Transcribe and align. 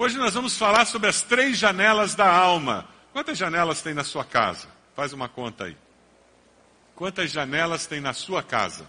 Hoje 0.00 0.16
nós 0.16 0.32
vamos 0.32 0.56
falar 0.56 0.84
sobre 0.84 1.08
as 1.08 1.22
três 1.22 1.58
janelas 1.58 2.14
da 2.14 2.32
alma. 2.32 2.88
Quantas 3.12 3.36
janelas 3.36 3.82
tem 3.82 3.92
na 3.92 4.04
sua 4.04 4.24
casa? 4.24 4.68
Faz 4.94 5.12
uma 5.12 5.28
conta 5.28 5.64
aí. 5.64 5.76
Quantas 6.94 7.32
janelas 7.32 7.84
tem 7.84 8.00
na 8.00 8.12
sua 8.12 8.40
casa? 8.40 8.88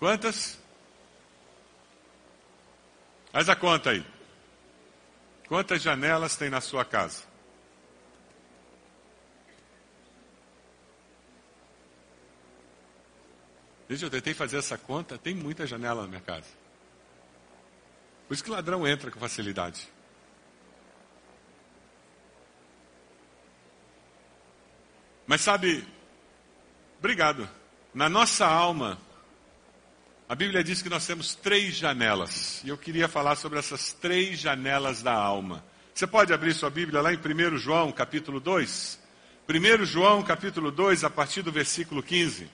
Quantas? 0.00 0.58
Faz 3.30 3.48
a 3.48 3.54
conta 3.54 3.90
aí. 3.90 4.04
Quantas 5.46 5.80
janelas 5.80 6.34
tem 6.34 6.50
na 6.50 6.60
sua 6.60 6.84
casa? 6.84 7.22
Gente, 13.88 14.02
eu 14.02 14.10
tentei 14.10 14.34
fazer 14.34 14.56
essa 14.56 14.76
conta, 14.76 15.16
tem 15.16 15.34
muita 15.34 15.68
janela 15.68 16.02
na 16.02 16.08
minha 16.08 16.20
casa. 16.20 16.63
Por 18.26 18.34
isso 18.34 18.44
que 18.44 18.50
ladrão 18.50 18.86
entra 18.86 19.10
com 19.10 19.20
facilidade. 19.20 19.88
Mas 25.26 25.40
sabe, 25.40 25.86
obrigado. 26.98 27.48
Na 27.94 28.08
nossa 28.08 28.46
alma, 28.46 28.98
a 30.28 30.34
Bíblia 30.34 30.64
diz 30.64 30.82
que 30.82 30.88
nós 30.88 31.06
temos 31.06 31.34
três 31.34 31.74
janelas. 31.74 32.62
E 32.64 32.68
eu 32.68 32.78
queria 32.78 33.08
falar 33.08 33.36
sobre 33.36 33.58
essas 33.58 33.92
três 33.92 34.38
janelas 34.38 35.02
da 35.02 35.12
alma. 35.12 35.64
Você 35.94 36.06
pode 36.06 36.32
abrir 36.32 36.54
sua 36.54 36.70
Bíblia 36.70 37.00
lá 37.00 37.12
em 37.12 37.18
1 37.18 37.56
João, 37.56 37.92
capítulo 37.92 38.40
2? 38.40 38.98
1 39.48 39.84
João, 39.84 40.22
capítulo 40.22 40.70
2, 40.70 41.04
a 41.04 41.10
partir 41.10 41.42
do 41.42 41.52
versículo 41.52 42.02
15. 42.02 42.50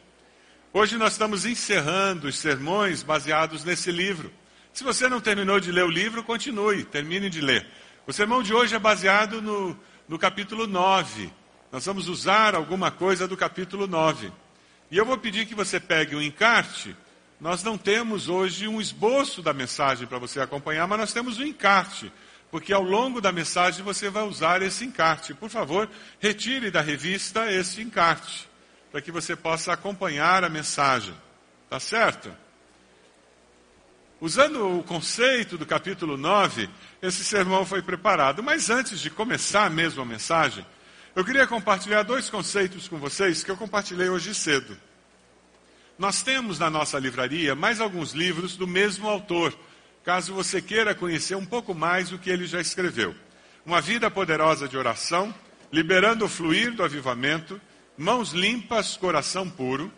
Hoje 0.72 0.96
nós 0.96 1.12
estamos 1.12 1.46
encerrando 1.46 2.28
os 2.28 2.36
sermões 2.36 3.02
baseados 3.02 3.64
nesse 3.64 3.90
livro. 3.90 4.32
Se 4.72 4.84
você 4.84 5.08
não 5.08 5.20
terminou 5.20 5.60
de 5.60 5.72
ler 5.72 5.84
o 5.84 5.90
livro, 5.90 6.22
continue, 6.22 6.84
termine 6.84 7.28
de 7.28 7.40
ler. 7.40 7.66
O 8.06 8.12
sermão 8.12 8.42
de 8.42 8.54
hoje 8.54 8.74
é 8.74 8.78
baseado 8.78 9.42
no, 9.42 9.78
no 10.08 10.18
capítulo 10.18 10.66
9. 10.66 11.32
Nós 11.72 11.84
vamos 11.86 12.08
usar 12.08 12.54
alguma 12.54 12.90
coisa 12.90 13.28
do 13.28 13.36
capítulo 13.36 13.86
9. 13.86 14.32
E 14.90 14.96
eu 14.96 15.04
vou 15.04 15.18
pedir 15.18 15.46
que 15.46 15.54
você 15.54 15.78
pegue 15.78 16.16
um 16.16 16.22
encarte 16.22 16.96
nós 17.40 17.62
não 17.64 17.78
temos 17.78 18.28
hoje 18.28 18.68
um 18.68 18.80
esboço 18.80 19.40
da 19.40 19.54
mensagem 19.54 20.06
para 20.06 20.18
você 20.18 20.40
acompanhar, 20.40 20.86
mas 20.86 20.98
nós 20.98 21.12
temos 21.12 21.38
um 21.38 21.44
encarte, 21.44 22.12
porque 22.50 22.70
ao 22.70 22.82
longo 22.82 23.18
da 23.18 23.32
mensagem 23.32 23.82
você 23.82 24.10
vai 24.10 24.24
usar 24.24 24.60
esse 24.60 24.84
encarte. 24.84 25.32
Por 25.32 25.48
favor, 25.48 25.88
retire 26.18 26.70
da 26.70 26.82
revista 26.82 27.50
esse 27.50 27.80
encarte, 27.80 28.46
para 28.92 29.00
que 29.00 29.10
você 29.10 29.34
possa 29.34 29.72
acompanhar 29.72 30.44
a 30.44 30.50
mensagem. 30.50 31.14
Tá 31.70 31.80
certo? 31.80 32.30
Usando 34.20 34.78
o 34.78 34.82
conceito 34.82 35.56
do 35.56 35.64
capítulo 35.64 36.18
9, 36.18 36.68
esse 37.00 37.24
sermão 37.24 37.64
foi 37.64 37.80
preparado. 37.80 38.42
Mas 38.42 38.68
antes 38.68 39.00
de 39.00 39.08
começar 39.08 39.70
mesmo 39.70 40.02
a 40.02 40.04
mensagem, 40.04 40.66
eu 41.16 41.24
queria 41.24 41.46
compartilhar 41.46 42.02
dois 42.02 42.28
conceitos 42.28 42.86
com 42.86 42.98
vocês 42.98 43.42
que 43.42 43.50
eu 43.50 43.56
compartilhei 43.56 44.10
hoje 44.10 44.34
cedo. 44.34 44.76
Nós 45.98 46.22
temos 46.22 46.58
na 46.58 46.68
nossa 46.68 46.98
livraria 46.98 47.54
mais 47.54 47.80
alguns 47.80 48.12
livros 48.12 48.58
do 48.58 48.66
mesmo 48.66 49.08
autor, 49.08 49.56
caso 50.04 50.34
você 50.34 50.60
queira 50.60 50.94
conhecer 50.94 51.34
um 51.34 51.46
pouco 51.46 51.74
mais 51.74 52.12
o 52.12 52.18
que 52.18 52.28
ele 52.28 52.46
já 52.46 52.60
escreveu. 52.60 53.14
Uma 53.64 53.80
Vida 53.80 54.10
Poderosa 54.10 54.68
de 54.68 54.76
Oração, 54.76 55.34
Liberando 55.72 56.26
o 56.26 56.28
Fluir 56.28 56.74
do 56.74 56.82
Avivamento, 56.82 57.58
Mãos 57.96 58.32
Limpas, 58.32 58.98
Coração 58.98 59.48
Puro, 59.48 59.90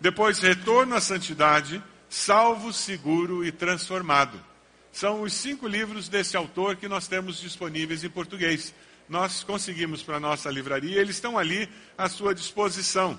depois 0.00 0.40
Retorno 0.40 0.96
à 0.96 1.00
Santidade, 1.00 1.82
Salvo, 2.08 2.72
Seguro 2.72 3.44
e 3.44 3.52
Transformado. 3.52 4.42
São 4.90 5.22
os 5.22 5.32
cinco 5.32 5.68
livros 5.68 6.08
desse 6.08 6.36
autor 6.36 6.76
que 6.76 6.88
nós 6.88 7.06
temos 7.06 7.40
disponíveis 7.40 8.02
em 8.02 8.08
português. 8.08 8.74
Nós 9.08 9.42
conseguimos 9.42 10.02
para 10.02 10.16
a 10.16 10.20
nossa 10.20 10.50
livraria, 10.50 11.00
eles 11.00 11.16
estão 11.16 11.38
ali 11.38 11.68
à 11.96 12.08
sua 12.08 12.34
disposição. 12.34 13.18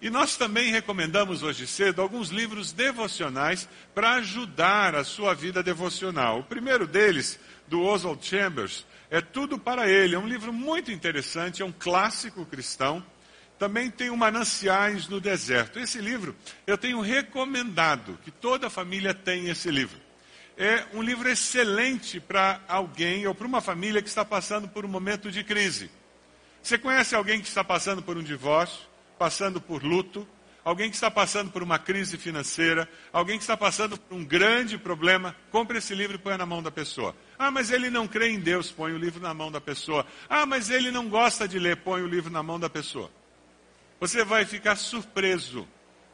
E 0.00 0.10
nós 0.10 0.36
também 0.36 0.70
recomendamos 0.70 1.42
hoje 1.42 1.66
cedo 1.66 2.02
alguns 2.02 2.28
livros 2.28 2.72
devocionais 2.72 3.66
para 3.94 4.16
ajudar 4.16 4.94
a 4.94 5.02
sua 5.02 5.34
vida 5.34 5.62
devocional. 5.62 6.40
O 6.40 6.44
primeiro 6.44 6.86
deles, 6.86 7.38
do 7.66 7.82
Oswald 7.82 8.24
Chambers, 8.24 8.84
é 9.10 9.22
Tudo 9.22 9.58
para 9.58 9.88
Ele. 9.88 10.14
É 10.14 10.18
um 10.18 10.28
livro 10.28 10.52
muito 10.52 10.92
interessante, 10.92 11.62
é 11.62 11.64
um 11.64 11.72
clássico 11.72 12.44
cristão. 12.44 13.04
Também 13.58 13.90
tem 13.90 14.10
o 14.10 14.16
Mananciais 14.16 15.08
no 15.08 15.20
Deserto. 15.20 15.78
Esse 15.78 15.98
livro 15.98 16.34
eu 16.66 16.76
tenho 16.76 17.00
recomendado 17.00 18.18
que 18.24 18.30
toda 18.30 18.68
família 18.68 19.14
tenha 19.14 19.52
esse 19.52 19.70
livro. 19.70 19.98
É 20.56 20.84
um 20.92 21.02
livro 21.02 21.28
excelente 21.28 22.20
para 22.20 22.60
alguém 22.68 23.26
ou 23.26 23.34
para 23.34 23.46
uma 23.46 23.60
família 23.60 24.00
que 24.00 24.08
está 24.08 24.24
passando 24.24 24.68
por 24.68 24.84
um 24.84 24.88
momento 24.88 25.30
de 25.30 25.42
crise. 25.42 25.90
Você 26.62 26.78
conhece 26.78 27.14
alguém 27.14 27.40
que 27.40 27.48
está 27.48 27.64
passando 27.64 28.02
por 28.02 28.16
um 28.16 28.22
divórcio? 28.22 28.94
passando 29.18 29.60
por 29.60 29.82
luto, 29.82 30.26
alguém 30.64 30.88
que 30.88 30.96
está 30.96 31.10
passando 31.10 31.50
por 31.50 31.62
uma 31.62 31.78
crise 31.78 32.16
financeira, 32.16 32.88
alguém 33.12 33.36
que 33.36 33.42
está 33.42 33.56
passando 33.56 33.98
por 33.98 34.14
um 34.14 34.24
grande 34.24 34.78
problema, 34.78 35.34
compre 35.50 35.78
esse 35.78 35.94
livro 35.94 36.16
e 36.16 36.18
põe 36.18 36.36
na 36.36 36.46
mão 36.46 36.62
da 36.62 36.70
pessoa. 36.70 37.14
Ah, 37.38 37.50
mas 37.50 37.70
ele 37.70 37.90
não 37.90 38.06
crê 38.06 38.30
em 38.30 38.40
Deus, 38.40 38.70
põe 38.70 38.92
o 38.92 38.98
livro 38.98 39.20
na 39.20 39.34
mão 39.34 39.50
da 39.50 39.60
pessoa. 39.60 40.06
Ah, 40.28 40.46
mas 40.46 40.70
ele 40.70 40.90
não 40.90 41.08
gosta 41.08 41.46
de 41.46 41.58
ler, 41.58 41.78
põe 41.78 42.02
o 42.02 42.06
livro 42.06 42.30
na 42.30 42.42
mão 42.42 42.58
da 42.58 42.68
pessoa. 42.70 43.10
Você 44.00 44.24
vai 44.24 44.44
ficar 44.44 44.76
surpreso. 44.76 45.66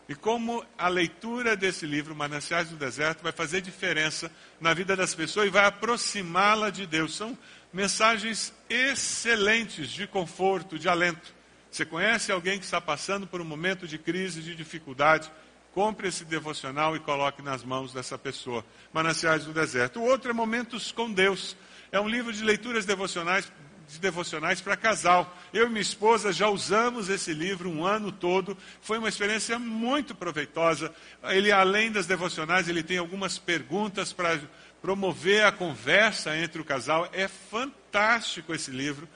E 0.09 0.15
como 0.15 0.65
a 0.77 0.89
leitura 0.89 1.57
desse 1.57 1.87
livro, 1.87 2.17
Mananciais 2.17 2.69
do 2.69 2.77
Deserto, 2.77 3.23
vai 3.23 3.31
fazer 3.31 3.61
diferença 3.61 4.31
na 4.61 4.75
vida 4.75 4.97
das 4.97 5.15
pessoas 5.15 5.47
e 5.47 5.51
vai 5.51 5.65
aproximá-la 5.65 6.69
de 6.69 6.85
Deus. 6.85 7.15
São 7.15 7.39
mensagens 7.73 8.53
excelentes 8.69 9.89
de 9.89 10.07
conforto, 10.09 10.79
de 10.79 10.89
alento. 10.89 11.33
Você 11.71 11.85
conhece 11.85 12.33
alguém 12.33 12.59
que 12.59 12.65
está 12.65 12.81
passando 12.81 13.27
por 13.27 13.41
um 13.41 13.45
momento 13.45 13.87
de 13.87 13.99
crise, 13.99 14.43
de 14.43 14.57
dificuldade? 14.57 15.31
Compre 15.73 16.09
esse 16.09 16.25
devocional 16.25 16.97
e 16.97 17.01
coloque 17.01 17.41
nas 17.41 17.63
mãos 17.63 17.93
dessa 17.93 18.19
pessoa. 18.19 18.65
Mananciais 18.93 19.45
do 19.45 19.53
Deserto. 19.53 20.01
O 20.01 20.05
outro 20.05 20.31
é 20.31 20.35
Momentos 20.35 20.91
com 20.91 21.13
Deus. 21.13 21.57
É 21.93 22.01
um 22.01 22.09
livro 22.09 22.33
de 22.33 22.43
leituras 22.43 22.85
devocionais 22.85 23.51
de 23.91 23.99
devocionais 23.99 24.61
para 24.61 24.77
casal. 24.77 25.37
Eu 25.53 25.67
e 25.67 25.69
minha 25.69 25.81
esposa 25.81 26.33
já 26.33 26.49
usamos 26.49 27.09
esse 27.09 27.33
livro 27.33 27.69
um 27.69 27.85
ano 27.85 28.13
todo. 28.13 28.57
Foi 28.81 28.99
uma 28.99 29.09
experiência 29.09 29.59
muito 29.59 30.15
proveitosa. 30.15 30.95
Ele, 31.25 31.51
além 31.51 31.91
das 31.91 32.07
devocionais, 32.07 32.69
ele 32.69 32.83
tem 32.83 32.99
algumas 32.99 33.39
perguntas 33.39 34.13
para 34.13 34.41
promover 34.81 35.45
a 35.45 35.53
conversa 35.53 36.37
entre 36.37 36.61
o 36.61 36.65
casal. 36.65 37.09
É 37.13 37.29
fantástico 37.29 38.55
esse 38.55 38.71
livro. 38.71 39.09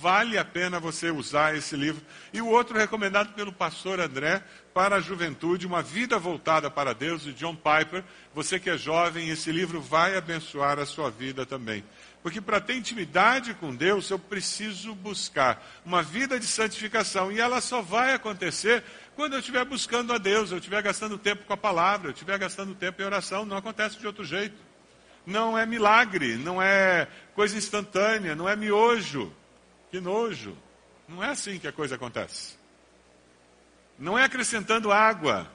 Vale 0.00 0.38
a 0.38 0.44
pena 0.44 0.80
você 0.80 1.10
usar 1.10 1.56
esse 1.56 1.76
livro. 1.76 2.02
E 2.32 2.40
o 2.40 2.48
outro 2.48 2.78
recomendado 2.78 3.34
pelo 3.34 3.52
pastor 3.52 4.00
André 4.00 4.42
para 4.72 4.96
a 4.96 5.00
juventude, 5.00 5.66
Uma 5.66 5.82
Vida 5.82 6.18
Voltada 6.18 6.70
para 6.70 6.94
Deus, 6.94 7.22
de 7.22 7.32
John 7.32 7.54
Piper. 7.54 8.02
Você 8.34 8.58
que 8.58 8.70
é 8.70 8.76
jovem, 8.76 9.28
esse 9.28 9.52
livro 9.52 9.80
vai 9.80 10.16
abençoar 10.16 10.78
a 10.78 10.86
sua 10.86 11.10
vida 11.10 11.44
também. 11.44 11.84
Porque 12.22 12.40
para 12.40 12.60
ter 12.60 12.76
intimidade 12.76 13.52
com 13.54 13.74
Deus, 13.74 14.08
eu 14.10 14.18
preciso 14.18 14.94
buscar 14.94 15.62
uma 15.84 16.02
vida 16.02 16.38
de 16.38 16.46
santificação. 16.46 17.30
E 17.30 17.40
ela 17.40 17.60
só 17.60 17.82
vai 17.82 18.14
acontecer 18.14 18.82
quando 19.14 19.34
eu 19.34 19.40
estiver 19.40 19.64
buscando 19.64 20.12
a 20.12 20.18
Deus, 20.18 20.50
eu 20.50 20.58
estiver 20.58 20.82
gastando 20.82 21.18
tempo 21.18 21.44
com 21.44 21.52
a 21.52 21.56
palavra, 21.56 22.08
eu 22.08 22.12
estiver 22.12 22.38
gastando 22.38 22.74
tempo 22.74 23.02
em 23.02 23.04
oração. 23.04 23.44
Não 23.44 23.56
acontece 23.56 23.98
de 23.98 24.06
outro 24.06 24.24
jeito. 24.24 24.56
Não 25.26 25.56
é 25.56 25.66
milagre, 25.66 26.36
não 26.36 26.60
é 26.60 27.06
coisa 27.34 27.56
instantânea, 27.56 28.34
não 28.34 28.48
é 28.48 28.56
miojo. 28.56 29.32
Que 29.92 30.00
nojo. 30.00 30.56
Não 31.06 31.22
é 31.22 31.28
assim 31.28 31.58
que 31.58 31.68
a 31.68 31.72
coisa 31.72 31.96
acontece. 31.96 32.56
Não 33.98 34.18
é 34.18 34.24
acrescentando 34.24 34.90
água. 34.90 35.46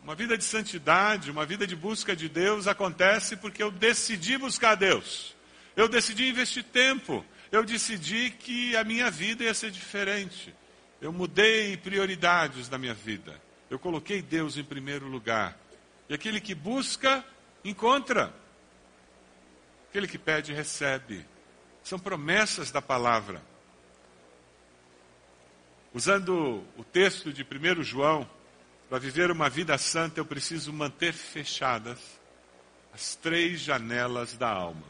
Uma 0.00 0.14
vida 0.14 0.38
de 0.38 0.44
santidade, 0.44 1.28
uma 1.28 1.44
vida 1.44 1.66
de 1.66 1.74
busca 1.74 2.14
de 2.14 2.28
Deus 2.28 2.68
acontece 2.68 3.36
porque 3.36 3.60
eu 3.60 3.72
decidi 3.72 4.38
buscar 4.38 4.76
Deus. 4.76 5.34
Eu 5.74 5.88
decidi 5.88 6.28
investir 6.28 6.62
tempo. 6.62 7.26
Eu 7.50 7.64
decidi 7.64 8.30
que 8.30 8.76
a 8.76 8.84
minha 8.84 9.10
vida 9.10 9.42
ia 9.42 9.54
ser 9.54 9.72
diferente. 9.72 10.54
Eu 11.00 11.12
mudei 11.12 11.76
prioridades 11.76 12.68
da 12.68 12.78
minha 12.78 12.94
vida. 12.94 13.42
Eu 13.68 13.80
coloquei 13.80 14.22
Deus 14.22 14.56
em 14.56 14.62
primeiro 14.62 15.08
lugar. 15.08 15.58
E 16.08 16.14
aquele 16.14 16.40
que 16.40 16.54
busca, 16.54 17.24
encontra. 17.64 18.32
Aquele 19.90 20.06
que 20.06 20.16
pede, 20.16 20.52
recebe. 20.52 21.26
São 21.88 21.98
promessas 21.98 22.70
da 22.70 22.82
palavra. 22.82 23.40
Usando 25.94 26.62
o 26.76 26.84
texto 26.84 27.32
de 27.32 27.42
1 27.42 27.82
João, 27.82 28.28
para 28.90 28.98
viver 28.98 29.30
uma 29.30 29.48
vida 29.48 29.78
santa 29.78 30.20
eu 30.20 30.24
preciso 30.26 30.70
manter 30.70 31.14
fechadas 31.14 31.98
as 32.92 33.14
três 33.14 33.60
janelas 33.60 34.36
da 34.36 34.50
alma. 34.50 34.84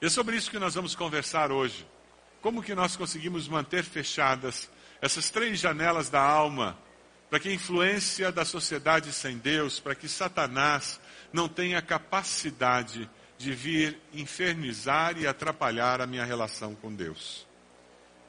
E 0.00 0.06
é 0.06 0.08
sobre 0.08 0.34
isso 0.34 0.50
que 0.50 0.58
nós 0.58 0.74
vamos 0.74 0.94
conversar 0.94 1.52
hoje. 1.52 1.86
Como 2.40 2.62
que 2.62 2.74
nós 2.74 2.96
conseguimos 2.96 3.46
manter 3.46 3.84
fechadas 3.84 4.70
essas 5.02 5.28
três 5.28 5.60
janelas 5.60 6.08
da 6.08 6.22
alma 6.22 6.78
para 7.28 7.40
que 7.40 7.50
a 7.50 7.54
influência 7.54 8.32
da 8.32 8.46
sociedade 8.46 9.12
sem 9.12 9.36
Deus, 9.36 9.78
para 9.78 9.94
que 9.94 10.08
Satanás 10.08 10.98
não 11.30 11.46
tenha 11.46 11.82
capacidade 11.82 13.00
de 13.00 13.21
vir 13.50 13.98
infernizar 14.12 15.18
e 15.18 15.26
atrapalhar 15.26 16.00
a 16.00 16.06
minha 16.06 16.24
relação 16.24 16.74
com 16.74 16.94
Deus. 16.94 17.46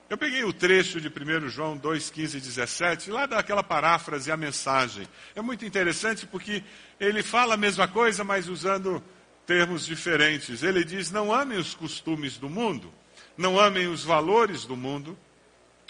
Eu 0.10 0.18
peguei 0.18 0.44
o 0.44 0.54
trecho 0.54 1.02
de 1.02 1.08
1 1.08 1.50
João 1.50 1.78
2, 1.78 2.10
15 2.10 2.38
e 2.38 2.42
17, 2.42 3.10
lá 3.10 3.26
daquela 3.26 3.64
paráfrase, 3.64 4.32
a 4.32 4.38
mensagem. 4.38 5.08
É 5.36 5.42
muito 5.42 5.66
interessante 5.66 6.28
porque 6.28 6.64
ele 7.00 7.24
fala 7.24 7.56
a 7.56 7.58
mesma 7.58 7.88
coisa, 7.88 8.24
mas 8.24 8.48
usando 8.48 9.04
termos 9.46 9.86
diferentes. 9.86 10.62
Ele 10.62 10.84
diz: 10.84 11.10
Não 11.10 11.34
amem 11.34 11.58
os 11.58 11.74
costumes 11.74 12.38
do 12.38 12.50
mundo, 12.50 12.94
não 13.38 13.60
amem 13.60 13.88
os 13.88 14.04
valores 14.04 14.66
do 14.66 14.76
mundo. 14.76 15.18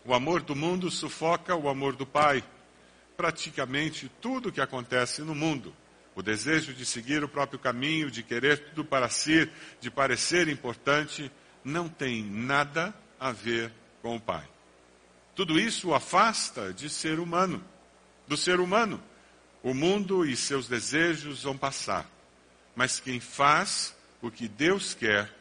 O 0.06 0.14
amor 0.14 0.42
do 0.42 0.56
mundo 0.56 0.92
sufoca 0.92 1.56
o 1.56 1.68
amor 1.68 1.96
do 1.96 2.06
Pai. 2.06 2.44
Praticamente 3.18 4.10
tudo 4.22 4.52
que 4.52 4.62
acontece 4.62 5.22
no 5.22 5.36
mundo. 5.36 5.74
O 6.16 6.22
desejo 6.22 6.74
de 6.74 6.86
seguir 6.86 7.24
o 7.24 7.30
próprio 7.30 7.60
caminho, 7.60 8.12
de 8.12 8.22
querer 8.22 8.60
tudo 8.70 8.86
para 8.86 9.10
si, 9.10 9.50
de 9.82 9.90
parecer 9.90 10.48
importante, 10.48 11.32
não 11.64 11.90
tem 11.90 12.24
nada 12.24 12.94
a 13.20 13.32
ver 13.32 13.72
com 14.02 14.16
o 14.16 14.20
Pai. 14.20 14.48
Tudo 15.36 15.60
isso 15.60 15.90
o 15.90 15.96
afasta 15.96 16.72
de 16.72 16.90
ser 16.90 17.20
humano, 17.20 17.64
do 18.28 18.38
ser 18.38 18.60
humano. 18.60 19.02
O 19.64 19.74
mundo 19.74 20.26
e 20.26 20.36
seus 20.36 20.68
desejos 20.68 21.44
vão 21.44 21.58
passar, 21.58 22.08
mas 22.76 23.00
quem 23.00 23.20
faz 23.20 23.96
o 24.22 24.30
que 24.30 24.48
Deus 24.48 24.94
quer 24.94 25.34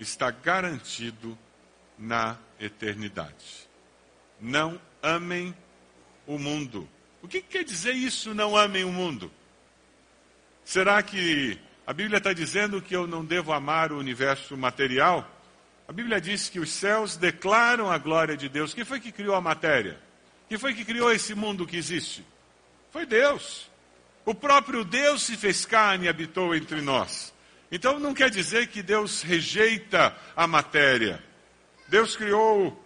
está 0.00 0.30
garantido 0.30 1.38
na 1.98 2.38
eternidade. 2.58 3.68
Não 4.40 4.80
amem 5.02 5.54
o 6.26 6.38
mundo. 6.38 6.88
O 7.22 7.28
que 7.28 7.40
quer 7.40 7.64
dizer 7.64 7.92
isso, 7.92 8.34
não 8.34 8.56
amem 8.56 8.84
o 8.84 8.92
mundo? 8.92 9.30
Será 10.66 11.00
que 11.00 11.56
a 11.86 11.92
Bíblia 11.92 12.18
está 12.18 12.32
dizendo 12.32 12.82
que 12.82 12.94
eu 12.94 13.06
não 13.06 13.24
devo 13.24 13.52
amar 13.52 13.92
o 13.92 13.98
universo 13.98 14.56
material? 14.56 15.24
A 15.86 15.92
Bíblia 15.92 16.20
diz 16.20 16.48
que 16.48 16.58
os 16.58 16.72
céus 16.72 17.16
declaram 17.16 17.88
a 17.88 17.96
glória 17.98 18.36
de 18.36 18.48
Deus. 18.48 18.74
Quem 18.74 18.84
foi 18.84 18.98
que 18.98 19.12
criou 19.12 19.36
a 19.36 19.40
matéria? 19.40 19.96
Quem 20.48 20.58
foi 20.58 20.74
que 20.74 20.84
criou 20.84 21.12
esse 21.12 21.36
mundo 21.36 21.68
que 21.68 21.76
existe? 21.76 22.26
Foi 22.90 23.06
Deus. 23.06 23.70
O 24.24 24.34
próprio 24.34 24.84
Deus 24.84 25.22
se 25.22 25.36
fez 25.36 25.64
carne 25.64 26.06
e 26.06 26.08
habitou 26.08 26.52
entre 26.52 26.80
nós. 26.80 27.32
Então 27.70 28.00
não 28.00 28.12
quer 28.12 28.28
dizer 28.28 28.66
que 28.66 28.82
Deus 28.82 29.22
rejeita 29.22 30.16
a 30.34 30.48
matéria. 30.48 31.22
Deus 31.86 32.16
criou 32.16 32.84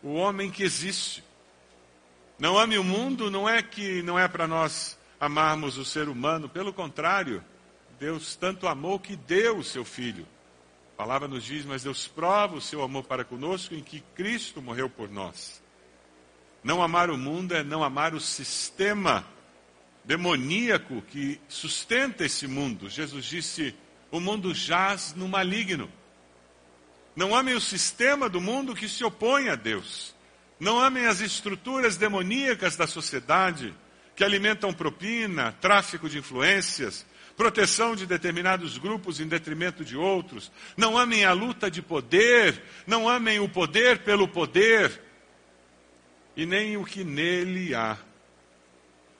o 0.00 0.14
homem 0.14 0.48
que 0.48 0.62
existe. 0.62 1.24
Não 2.38 2.56
ame 2.56 2.78
o 2.78 2.84
mundo 2.84 3.32
não 3.32 3.48
é 3.48 3.64
que 3.64 4.00
não 4.02 4.16
é 4.16 4.28
para 4.28 4.46
nós 4.46 4.96
amarmos 5.20 5.78
o 5.78 5.84
ser 5.84 6.08
humano, 6.08 6.48
pelo 6.48 6.72
contrário, 6.72 7.44
Deus 7.98 8.36
tanto 8.36 8.68
amou 8.68 8.98
que 8.98 9.16
deu 9.16 9.58
o 9.58 9.64
seu 9.64 9.84
filho 9.84 10.26
a 10.96 11.04
palavra 11.04 11.28
nos 11.28 11.44
diz, 11.44 11.66
mas 11.66 11.82
Deus 11.82 12.08
prova 12.08 12.56
o 12.56 12.60
seu 12.60 12.82
amor 12.82 13.04
para 13.04 13.22
conosco 13.22 13.74
em 13.74 13.82
que 13.82 14.00
Cristo 14.14 14.62
morreu 14.62 14.88
por 14.88 15.10
nós. 15.10 15.62
Não 16.64 16.82
amar 16.82 17.10
o 17.10 17.18
mundo 17.18 17.54
é 17.54 17.62
não 17.62 17.84
amar 17.84 18.14
o 18.14 18.20
sistema 18.20 19.22
demoníaco 20.02 21.02
que 21.02 21.38
sustenta 21.46 22.24
esse 22.24 22.46
mundo. 22.46 22.88
Jesus 22.88 23.26
disse: 23.26 23.74
o 24.10 24.18
mundo 24.18 24.54
jaz 24.54 25.12
no 25.14 25.28
maligno. 25.28 25.92
Não 27.14 27.36
amem 27.36 27.54
o 27.54 27.60
sistema 27.60 28.26
do 28.26 28.40
mundo 28.40 28.74
que 28.74 28.88
se 28.88 29.04
opõe 29.04 29.50
a 29.50 29.54
Deus. 29.54 30.14
Não 30.58 30.80
amem 30.80 31.04
as 31.04 31.20
estruturas 31.20 31.98
demoníacas 31.98 32.74
da 32.74 32.86
sociedade 32.86 33.74
que 34.16 34.24
alimentam 34.24 34.72
propina, 34.72 35.52
tráfico 35.60 36.08
de 36.08 36.18
influências, 36.18 37.04
proteção 37.36 37.94
de 37.94 38.06
determinados 38.06 38.78
grupos 38.78 39.20
em 39.20 39.28
detrimento 39.28 39.84
de 39.84 39.94
outros. 39.94 40.50
Não 40.74 40.96
amem 40.96 41.26
a 41.26 41.32
luta 41.32 41.70
de 41.70 41.82
poder, 41.82 42.62
não 42.86 43.06
amem 43.06 43.38
o 43.38 43.48
poder 43.48 43.98
pelo 43.98 44.26
poder, 44.26 45.02
e 46.34 46.46
nem 46.46 46.78
o 46.78 46.84
que 46.84 47.04
nele 47.04 47.74
há. 47.74 47.98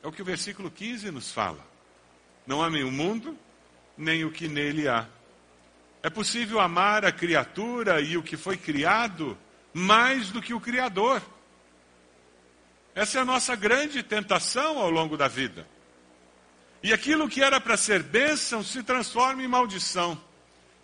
É 0.03 0.09
o 0.09 0.13
que 0.13 0.23
o 0.23 0.25
versículo 0.25 0.71
15 0.71 1.11
nos 1.11 1.31
fala. 1.31 1.65
Não 2.47 2.63
amem 2.63 2.83
o 2.83 2.91
mundo, 2.91 3.37
nem 3.99 4.25
o 4.25 4.31
que 4.31 4.49
nele 4.49 4.89
há. 4.89 5.07
É 6.03 6.09
possível 6.09 6.59
amar 6.59 7.05
a 7.05 7.13
criatura 7.13 8.01
e 8.01 8.17
o 8.17 8.23
que 8.23 8.37
foi 8.37 8.57
criado 8.57 9.37
mais 9.75 10.31
do 10.31 10.41
que 10.41 10.55
o 10.55 10.61
Criador. 10.61 11.21
Essa 12.97 13.19
é 13.19 13.21
a 13.21 13.27
nossa 13.27 13.55
grande 13.55 14.03
tentação 14.03 14.79
ao 14.79 14.89
longo 14.89 15.19
da 15.19 15.29
vida. 15.29 15.69
E 16.83 16.95
aquilo 16.95 17.29
que 17.29 17.43
era 17.43 17.61
para 17.61 17.77
ser 17.77 18.03
bênção 18.03 18.65
se 18.65 18.83
transforma 18.83 19.43
em 19.43 19.47
maldição. 19.47 20.19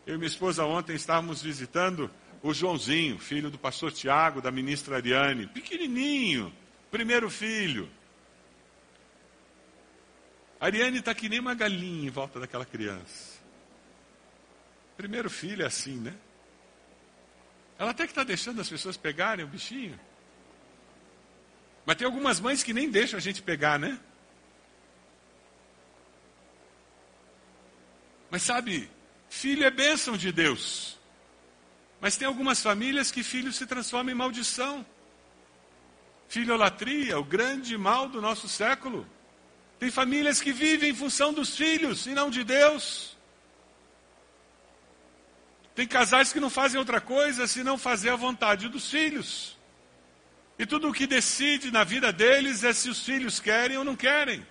Eu 0.06 0.16
e 0.16 0.18
minha 0.18 0.28
esposa 0.28 0.62
ontem 0.62 0.94
estávamos 0.94 1.40
visitando 1.40 2.10
o 2.42 2.52
Joãozinho, 2.52 3.18
filho 3.18 3.50
do 3.50 3.56
pastor 3.56 3.90
Tiago, 3.92 4.42
da 4.42 4.50
ministra 4.50 4.96
Ariane, 4.96 5.46
pequenininho, 5.46 6.52
primeiro 6.90 7.30
filho. 7.30 7.88
A 10.60 10.66
Ariane 10.66 10.98
está 10.98 11.14
que 11.14 11.30
nem 11.30 11.40
uma 11.40 11.54
galinha 11.54 12.08
em 12.08 12.10
volta 12.10 12.38
daquela 12.38 12.66
criança. 12.66 13.40
Primeiro 14.98 15.30
filho 15.30 15.62
é 15.62 15.66
assim, 15.66 15.96
né? 15.96 16.14
Ela 17.78 17.92
até 17.92 18.04
que 18.04 18.12
está 18.12 18.22
deixando 18.22 18.60
as 18.60 18.68
pessoas 18.68 18.98
pegarem 18.98 19.46
o 19.46 19.48
bichinho. 19.48 19.98
Mas 21.84 21.96
tem 21.96 22.06
algumas 22.06 22.38
mães 22.40 22.62
que 22.62 22.72
nem 22.72 22.90
deixam 22.90 23.18
a 23.18 23.20
gente 23.20 23.42
pegar, 23.42 23.78
né? 23.78 23.98
Mas 28.30 28.42
sabe, 28.42 28.90
filho 29.28 29.64
é 29.64 29.70
bênção 29.70 30.16
de 30.16 30.32
Deus. 30.32 30.98
Mas 32.00 32.16
tem 32.16 32.26
algumas 32.26 32.62
famílias 32.62 33.10
que 33.10 33.22
filho 33.22 33.52
se 33.52 33.66
transforma 33.66 34.10
em 34.10 34.14
maldição. 34.14 34.84
Filholatria, 36.28 37.18
o 37.18 37.24
grande 37.24 37.76
mal 37.76 38.08
do 38.08 38.20
nosso 38.20 38.48
século. 38.48 39.06
Tem 39.78 39.90
famílias 39.90 40.40
que 40.40 40.52
vivem 40.52 40.90
em 40.90 40.94
função 40.94 41.32
dos 41.32 41.56
filhos 41.56 42.06
e 42.06 42.14
não 42.14 42.30
de 42.30 42.42
Deus. 42.42 43.16
Tem 45.74 45.86
casais 45.86 46.32
que 46.32 46.40
não 46.40 46.50
fazem 46.50 46.78
outra 46.78 47.00
coisa 47.00 47.46
senão 47.46 47.76
fazer 47.76 48.10
a 48.10 48.16
vontade 48.16 48.68
dos 48.68 48.90
filhos. 48.90 49.58
E 50.58 50.66
tudo 50.66 50.88
o 50.88 50.92
que 50.92 51.06
decide 51.06 51.70
na 51.70 51.84
vida 51.84 52.12
deles 52.12 52.62
é 52.62 52.72
se 52.72 52.88
os 52.88 53.04
filhos 53.04 53.40
querem 53.40 53.76
ou 53.76 53.84
não 53.84 53.96
querem. 53.96 54.46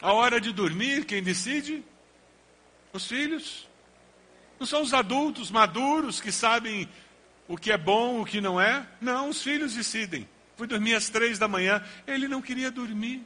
A 0.00 0.12
hora 0.12 0.40
de 0.40 0.52
dormir, 0.52 1.04
quem 1.04 1.22
decide? 1.22 1.84
Os 2.92 3.06
filhos. 3.06 3.68
Não 4.58 4.66
são 4.66 4.82
os 4.82 4.94
adultos 4.94 5.50
maduros 5.50 6.20
que 6.20 6.32
sabem 6.32 6.88
o 7.48 7.56
que 7.56 7.70
é 7.70 7.78
bom, 7.78 8.20
o 8.20 8.24
que 8.24 8.40
não 8.40 8.60
é. 8.60 8.86
Não, 9.00 9.28
os 9.28 9.42
filhos 9.42 9.74
decidem. 9.74 10.28
Fui 10.56 10.66
dormir 10.66 10.94
às 10.94 11.08
três 11.08 11.38
da 11.38 11.46
manhã, 11.46 11.84
ele 12.06 12.26
não 12.26 12.40
queria 12.40 12.70
dormir. 12.70 13.24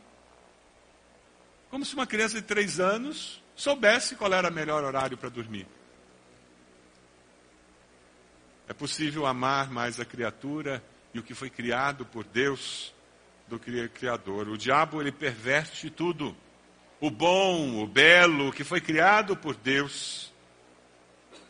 Como 1.71 1.85
se 1.85 1.95
uma 1.95 2.07
criança 2.07 2.35
de 2.35 2.43
três 2.43 2.81
anos 2.81 3.41
soubesse 3.55 4.17
qual 4.17 4.33
era 4.33 4.49
o 4.49 4.53
melhor 4.53 4.83
horário 4.83 5.17
para 5.17 5.29
dormir. 5.29 5.67
É 8.71 8.73
possível 8.73 9.27
amar 9.27 9.69
mais 9.69 9.99
a 9.99 10.05
criatura 10.05 10.81
e 11.13 11.19
o 11.19 11.25
que 11.25 11.35
foi 11.35 11.51
criado 11.51 12.07
por 12.07 12.23
Deus 12.23 12.95
do 13.49 13.59
que 13.59 13.69
o 13.69 13.91
Criador. 13.91 14.47
O 14.47 14.57
diabo, 14.57 15.01
ele 15.01 15.11
perverte 15.11 15.91
tudo 15.91 16.37
o 17.01 17.11
bom, 17.11 17.83
o 17.83 17.87
belo, 17.89 18.53
que 18.53 18.63
foi 18.63 18.81
criado 18.81 19.37
por 19.37 19.57
Deus. 19.57 20.33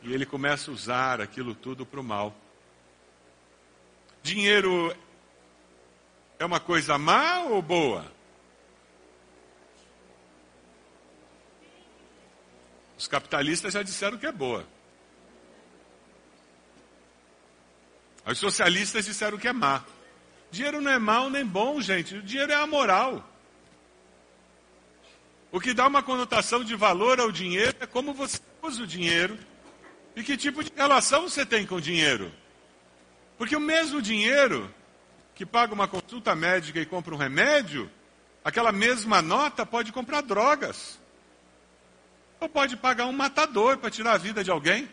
E 0.02 0.14
ele 0.14 0.24
começa 0.24 0.70
a 0.70 0.72
usar 0.72 1.20
aquilo 1.20 1.54
tudo 1.54 1.84
para 1.84 2.00
o 2.00 2.02
mal. 2.02 2.34
Dinheiro 4.22 4.96
é 6.38 6.44
uma 6.46 6.58
coisa 6.58 6.96
má 6.96 7.40
ou 7.40 7.60
boa? 7.60 8.10
Os 12.96 13.06
capitalistas 13.06 13.74
já 13.74 13.82
disseram 13.82 14.16
que 14.16 14.24
é 14.24 14.32
boa. 14.32 14.66
Os 18.26 18.38
socialistas 18.38 19.06
disseram 19.06 19.38
que 19.38 19.48
é 19.48 19.52
má. 19.52 19.82
Dinheiro 20.50 20.80
não 20.80 20.90
é 20.90 20.98
mal 20.98 21.30
nem 21.30 21.44
bom, 21.44 21.80
gente. 21.80 22.16
O 22.16 22.22
dinheiro 22.22 22.52
é 22.52 22.56
amoral. 22.56 23.26
O 25.52 25.60
que 25.60 25.74
dá 25.74 25.86
uma 25.86 26.02
conotação 26.02 26.62
de 26.62 26.76
valor 26.76 27.18
ao 27.20 27.32
dinheiro 27.32 27.74
é 27.80 27.86
como 27.86 28.12
você 28.12 28.40
usa 28.62 28.82
o 28.82 28.86
dinheiro 28.86 29.38
e 30.14 30.22
que 30.22 30.36
tipo 30.36 30.62
de 30.62 30.72
relação 30.76 31.28
você 31.28 31.44
tem 31.44 31.66
com 31.66 31.76
o 31.76 31.80
dinheiro. 31.80 32.32
Porque 33.38 33.56
o 33.56 33.60
mesmo 33.60 34.02
dinheiro 34.02 34.72
que 35.34 35.46
paga 35.46 35.72
uma 35.72 35.88
consulta 35.88 36.34
médica 36.34 36.78
e 36.78 36.86
compra 36.86 37.14
um 37.14 37.18
remédio, 37.18 37.90
aquela 38.44 38.70
mesma 38.70 39.22
nota 39.22 39.64
pode 39.64 39.90
comprar 39.90 40.20
drogas. 40.20 41.00
Ou 42.38 42.48
pode 42.48 42.76
pagar 42.76 43.06
um 43.06 43.12
matador 43.12 43.78
para 43.78 43.90
tirar 43.90 44.12
a 44.12 44.18
vida 44.18 44.44
de 44.44 44.50
alguém. 44.50 44.88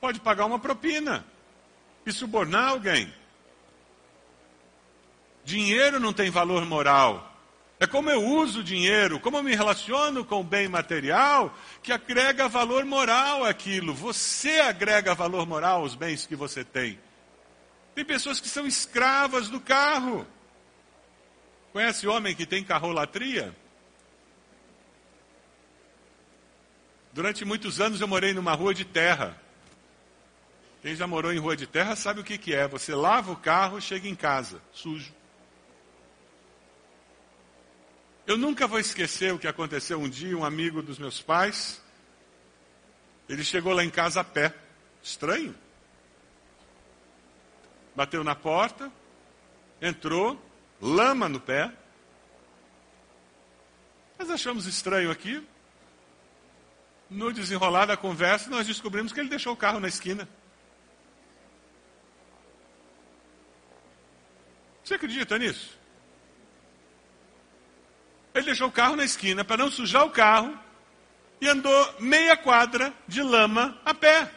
Pode 0.00 0.20
pagar 0.20 0.46
uma 0.46 0.58
propina 0.58 1.24
e 2.08 2.12
subornar 2.12 2.70
alguém. 2.70 3.12
Dinheiro 5.44 5.98
não 5.98 6.12
tem 6.12 6.30
valor 6.30 6.64
moral. 6.64 7.24
É 7.80 7.86
como 7.86 8.10
eu 8.10 8.22
uso 8.22 8.60
o 8.60 8.64
dinheiro, 8.64 9.20
como 9.20 9.36
eu 9.36 9.42
me 9.42 9.54
relaciono 9.54 10.24
com 10.24 10.40
o 10.40 10.44
bem 10.44 10.68
material, 10.68 11.56
que 11.82 11.92
agrega 11.92 12.48
valor 12.48 12.84
moral 12.84 13.44
àquilo. 13.44 13.94
Você 13.94 14.60
agrega 14.60 15.14
valor 15.14 15.46
moral 15.46 15.82
aos 15.82 15.94
bens 15.94 16.26
que 16.26 16.34
você 16.34 16.64
tem. 16.64 16.98
Tem 17.94 18.04
pessoas 18.04 18.40
que 18.40 18.48
são 18.48 18.66
escravas 18.66 19.48
do 19.48 19.60
carro. 19.60 20.26
Conhece 21.72 22.08
homem 22.08 22.34
que 22.34 22.46
tem 22.46 22.64
carrolatria? 22.64 23.54
Durante 27.12 27.44
muitos 27.44 27.80
anos 27.80 28.00
eu 28.00 28.08
morei 28.08 28.32
numa 28.32 28.54
rua 28.54 28.74
de 28.74 28.84
terra. 28.84 29.40
Quem 30.80 30.94
já 30.94 31.06
morou 31.06 31.32
em 31.32 31.38
rua 31.38 31.56
de 31.56 31.66
terra 31.66 31.96
sabe 31.96 32.20
o 32.20 32.24
que, 32.24 32.38
que 32.38 32.54
é. 32.54 32.68
Você 32.68 32.94
lava 32.94 33.32
o 33.32 33.36
carro, 33.36 33.80
chega 33.80 34.08
em 34.08 34.14
casa, 34.14 34.62
sujo. 34.72 35.12
Eu 38.26 38.36
nunca 38.36 38.66
vou 38.66 38.78
esquecer 38.78 39.32
o 39.32 39.38
que 39.38 39.48
aconteceu 39.48 39.98
um 39.98 40.08
dia, 40.08 40.36
um 40.36 40.44
amigo 40.44 40.82
dos 40.82 40.98
meus 40.98 41.20
pais. 41.20 41.82
Ele 43.28 43.42
chegou 43.42 43.72
lá 43.72 43.82
em 43.82 43.90
casa 43.90 44.20
a 44.20 44.24
pé. 44.24 44.54
Estranho. 45.02 45.54
Bateu 47.96 48.22
na 48.22 48.34
porta, 48.34 48.92
entrou, 49.82 50.40
lama 50.80 51.28
no 51.28 51.40
pé. 51.40 51.72
Nós 54.18 54.30
achamos 54.30 54.66
estranho 54.66 55.10
aqui. 55.10 55.44
No 57.10 57.32
desenrolar 57.32 57.86
da 57.86 57.96
conversa, 57.96 58.50
nós 58.50 58.66
descobrimos 58.66 59.12
que 59.12 59.18
ele 59.18 59.28
deixou 59.28 59.52
o 59.54 59.56
carro 59.56 59.80
na 59.80 59.88
esquina. 59.88 60.28
Você 64.88 64.94
acredita 64.94 65.36
nisso? 65.36 65.78
Ele 68.34 68.46
deixou 68.46 68.68
o 68.68 68.72
carro 68.72 68.96
na 68.96 69.04
esquina 69.04 69.44
para 69.44 69.58
não 69.58 69.70
sujar 69.70 70.06
o 70.06 70.10
carro 70.10 70.58
e 71.42 71.46
andou 71.46 71.94
meia 72.00 72.34
quadra 72.38 72.94
de 73.06 73.22
lama 73.22 73.78
a 73.84 73.92
pé. 73.92 74.32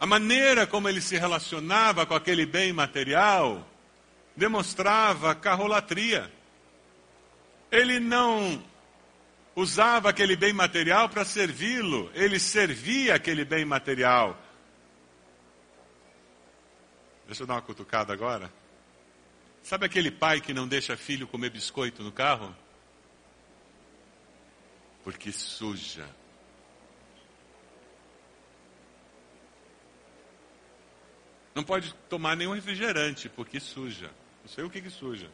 A 0.00 0.06
maneira 0.06 0.66
como 0.66 0.88
ele 0.88 1.00
se 1.00 1.16
relacionava 1.16 2.04
com 2.04 2.14
aquele 2.14 2.44
bem 2.44 2.72
material 2.72 3.64
demonstrava 4.34 5.36
carrolatria. 5.36 6.28
Ele 7.70 8.00
não 8.00 8.60
usava 9.54 10.10
aquele 10.10 10.34
bem 10.34 10.52
material 10.52 11.08
para 11.08 11.24
servi-lo, 11.24 12.10
ele 12.12 12.40
servia 12.40 13.14
aquele 13.14 13.44
bem 13.44 13.64
material. 13.64 14.47
Deixa 17.28 17.42
eu 17.42 17.46
dar 17.46 17.56
uma 17.56 17.62
cutucada 17.62 18.10
agora. 18.10 18.50
Sabe 19.62 19.84
aquele 19.84 20.10
pai 20.10 20.40
que 20.40 20.54
não 20.54 20.66
deixa 20.66 20.96
filho 20.96 21.28
comer 21.28 21.50
biscoito 21.50 22.02
no 22.02 22.10
carro? 22.10 22.56
Porque 25.04 25.30
suja. 25.30 26.08
Não 31.54 31.62
pode 31.62 31.94
tomar 32.08 32.34
nenhum 32.34 32.54
refrigerante, 32.54 33.28
porque 33.28 33.60
suja. 33.60 34.10
Não 34.42 34.48
sei 34.48 34.64
o 34.64 34.70
que, 34.70 34.80
que 34.80 34.88
suja. 34.88 35.30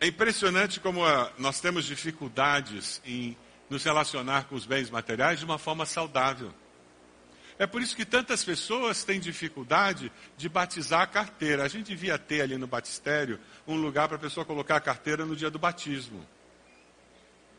É 0.00 0.06
impressionante 0.06 0.78
como 0.80 1.02
ah, 1.02 1.32
nós 1.38 1.62
temos 1.62 1.86
dificuldades 1.86 3.00
em 3.06 3.34
nos 3.70 3.82
relacionar 3.84 4.44
com 4.48 4.54
os 4.54 4.66
bens 4.66 4.90
materiais 4.90 5.38
de 5.38 5.46
uma 5.46 5.56
forma 5.56 5.86
saudável. 5.86 6.52
É 7.58 7.66
por 7.66 7.80
isso 7.80 7.94
que 7.94 8.04
tantas 8.04 8.42
pessoas 8.44 9.04
têm 9.04 9.20
dificuldade 9.20 10.10
de 10.36 10.48
batizar 10.48 11.02
a 11.02 11.06
carteira. 11.06 11.62
A 11.62 11.68
gente 11.68 11.86
devia 11.86 12.18
ter 12.18 12.40
ali 12.40 12.58
no 12.58 12.66
batistério 12.66 13.38
um 13.66 13.76
lugar 13.76 14.08
para 14.08 14.16
a 14.16 14.20
pessoa 14.20 14.44
colocar 14.44 14.76
a 14.76 14.80
carteira 14.80 15.24
no 15.24 15.36
dia 15.36 15.50
do 15.50 15.58
batismo. 15.58 16.26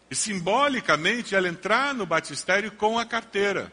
E 0.10 0.16
simbolicamente 0.16 1.34
ela 1.34 1.48
entrar 1.48 1.94
no 1.94 2.06
batistério 2.06 2.72
com 2.72 3.00
a 3.00 3.06
carteira. 3.06 3.72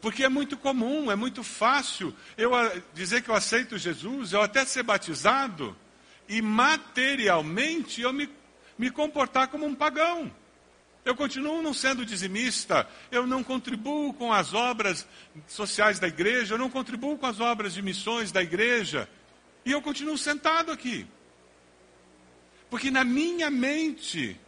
Porque 0.00 0.24
é 0.24 0.28
muito 0.28 0.56
comum, 0.56 1.12
é 1.12 1.14
muito 1.14 1.44
fácil 1.44 2.14
eu 2.36 2.50
dizer 2.92 3.22
que 3.22 3.28
eu 3.28 3.34
aceito 3.34 3.78
Jesus, 3.78 4.32
eu 4.32 4.42
até 4.42 4.64
ser 4.64 4.82
batizado, 4.82 5.76
e 6.28 6.42
materialmente 6.42 8.00
eu 8.00 8.12
me, 8.12 8.28
me 8.76 8.90
comportar 8.90 9.46
como 9.46 9.64
um 9.64 9.74
pagão. 9.74 10.32
Eu 11.04 11.16
continuo 11.16 11.62
não 11.62 11.74
sendo 11.74 12.06
dizimista, 12.06 12.88
eu 13.10 13.26
não 13.26 13.42
contribuo 13.42 14.12
com 14.14 14.32
as 14.32 14.54
obras 14.54 15.06
sociais 15.48 15.98
da 15.98 16.06
igreja, 16.06 16.54
eu 16.54 16.58
não 16.58 16.70
contribuo 16.70 17.18
com 17.18 17.26
as 17.26 17.40
obras 17.40 17.74
de 17.74 17.82
missões 17.82 18.30
da 18.30 18.40
igreja, 18.40 19.08
e 19.64 19.72
eu 19.72 19.82
continuo 19.82 20.16
sentado 20.16 20.70
aqui. 20.70 21.06
Porque 22.70 22.90
na 22.90 23.02
minha 23.02 23.50
mente, 23.50 24.40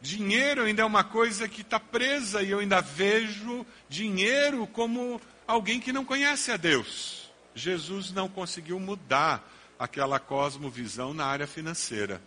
dinheiro 0.00 0.62
ainda 0.62 0.82
é 0.82 0.84
uma 0.84 1.04
coisa 1.04 1.48
que 1.48 1.62
está 1.62 1.80
presa 1.80 2.42
e 2.42 2.50
eu 2.50 2.58
ainda 2.60 2.80
vejo 2.80 3.66
dinheiro 3.88 4.66
como 4.66 5.20
alguém 5.46 5.80
que 5.80 5.92
não 5.92 6.04
conhece 6.04 6.52
a 6.52 6.56
Deus. 6.56 7.30
Jesus 7.54 8.12
não 8.12 8.28
conseguiu 8.28 8.78
mudar 8.78 9.50
aquela 9.78 10.20
cosmovisão 10.20 11.12
na 11.12 11.24
área 11.24 11.46
financeira. 11.46 12.22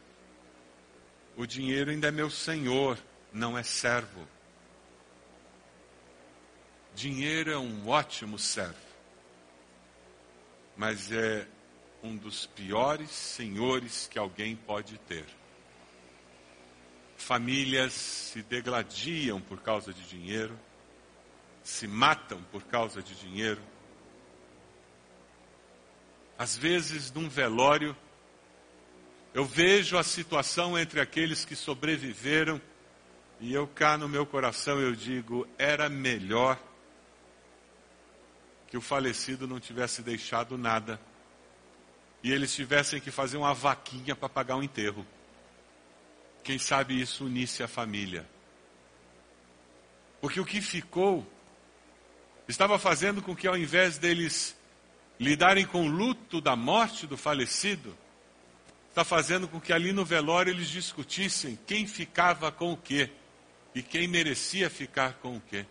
O 1.36 1.46
dinheiro 1.46 1.90
ainda 1.90 2.10
é 2.10 2.12
meu 2.12 2.30
senhor, 2.30 2.98
não 3.32 3.58
é 3.58 3.63
servo. 3.63 4.28
Dinheiro 6.94 7.52
é 7.52 7.58
um 7.58 7.88
ótimo 7.88 8.38
servo, 8.38 8.75
mas 10.78 11.12
é 11.12 11.48
um 12.04 12.16
dos 12.16 12.46
piores 12.46 13.10
senhores 13.10 14.08
que 14.12 14.20
alguém 14.20 14.56
pode 14.56 14.98
ter. 15.00 15.25
Famílias 17.18 17.94
se 17.94 18.44
degladiam 18.44 19.42
por 19.42 19.62
causa 19.62 19.92
de 19.92 20.04
dinheiro, 20.04 20.60
se 21.63 21.88
matam 21.88 22.44
por 22.52 22.63
causa 22.63 23.02
de 23.02 23.16
dinheiro. 23.16 23.62
Às 26.38 26.58
vezes, 26.58 27.12
num 27.12 27.30
velório, 27.30 27.96
eu 29.34 29.46
vejo 29.46 29.98
a 29.98 30.04
situação 30.04 30.78
entre 30.78 31.00
aqueles 31.00 31.44
que 31.44 31.56
sobreviveram 31.56 32.62
e 33.40 33.54
eu 33.54 33.68
cá 33.68 33.98
no 33.98 34.08
meu 34.08 34.25
coração 34.25 34.80
eu 34.80 34.96
digo, 34.96 35.48
era 35.58 35.90
melhor 35.90 36.60
que 38.68 38.78
o 38.78 38.82
falecido 38.82 39.48
não 39.48 39.60
tivesse 39.60 40.02
deixado 40.02 40.58
nada 40.58 41.00
e 42.24 42.32
eles 42.32 42.54
tivessem 42.54 43.02
que 43.02 43.12
fazer 43.12 43.38
uma 43.38 43.54
vaquinha 43.54 44.16
para 44.16 44.30
pagar 44.30 44.56
o 44.56 44.60
um 44.60 44.63
enterro. 44.63 45.06
Quem 46.44 46.58
sabe 46.58 47.00
isso 47.00 47.25
unisse 47.25 47.62
a 47.63 47.68
família. 47.68 48.25
Porque 50.22 50.40
o 50.40 50.46
que 50.46 50.62
ficou 50.62 51.28
estava 52.48 52.80
fazendo 52.80 53.22
com 53.22 53.36
que 53.36 53.48
ao 53.48 53.58
invés 53.58 53.98
deles 53.98 54.56
lidarem 55.20 55.66
com 55.66 55.86
o 55.86 55.90
luto 55.90 56.40
da 56.40 56.56
morte 56.56 57.06
do 57.06 57.18
falecido, 57.18 57.98
está 58.94 59.04
fazendo 59.04 59.48
com 59.48 59.60
que 59.60 59.74
ali 59.74 59.92
no 59.92 60.06
velório 60.06 60.54
eles 60.54 60.70
discutissem 60.70 61.58
quem 61.66 61.88
ficava 61.88 62.52
com 62.52 62.74
o 62.74 62.78
quê 62.78 63.10
e 63.74 63.82
quem 63.82 64.08
merecia 64.08 64.70
ficar 64.70 65.14
com 65.16 65.36
o 65.36 65.42
quê. 65.42 65.66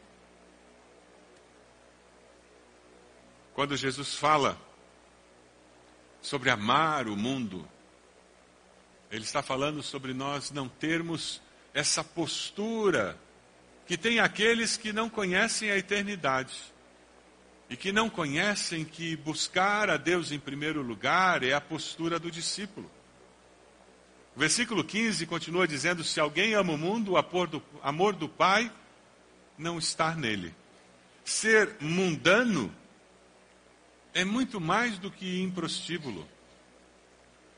Quando 3.55 3.77
Jesus 3.77 4.17
fala 4.17 4.61
sobre 6.21 6.51
amar 6.51 7.07
o 7.07 7.17
mundo, 7.17 7.65
ele 9.09 9.23
está 9.23 9.41
falando 9.41 9.85
sobre 9.85 10.13
nós 10.13 10.51
não 10.51 10.69
termos 10.69 11.41
essa 11.73 12.03
postura 12.03 13.17
que 13.87 13.97
tem 13.97 14.19
aqueles 14.19 14.77
que 14.77 14.93
não 14.93 15.09
conhecem 15.09 15.71
a 15.71 15.77
eternidade 15.77 16.57
e 17.71 17.77
que 17.77 17.93
não 17.93 18.11
conhecem 18.11 18.85
que 18.85 19.15
buscar 19.15 19.89
a 19.89 19.97
Deus 19.97 20.33
em 20.33 20.41
primeiro 20.41 20.83
lugar 20.83 21.45
é 21.45 21.53
a 21.53 21.61
postura 21.61 22.19
do 22.19 22.29
discípulo. 22.29 22.91
O 24.35 24.41
versículo 24.41 24.83
15 24.83 25.27
continua 25.27 25.69
dizendo: 25.69 26.03
Se 26.03 26.19
alguém 26.19 26.55
ama 26.55 26.73
o 26.73 26.79
mundo, 26.79 27.13
o 27.13 27.81
amor 27.83 28.15
do 28.15 28.29
Pai 28.29 28.73
não 29.59 29.79
está 29.79 30.15
nele. 30.15 30.55
Ser 31.25 31.77
mundano 31.81 32.75
é 34.15 34.25
muito 34.25 34.61
mais 34.61 34.99
do 34.99 35.11
que 35.11 35.41
improstíbulo. 35.41 36.27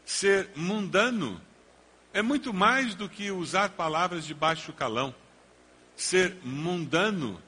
Ser 0.05 0.51
mundano 0.55 1.41
é 2.13 2.21
muito 2.21 2.53
mais 2.53 2.95
do 2.95 3.09
que 3.09 3.31
usar 3.31 3.71
palavras 3.71 4.25
de 4.27 4.35
baixo 4.35 4.73
calão. 4.73 5.15
Ser 5.97 6.37
mundano 6.43 7.41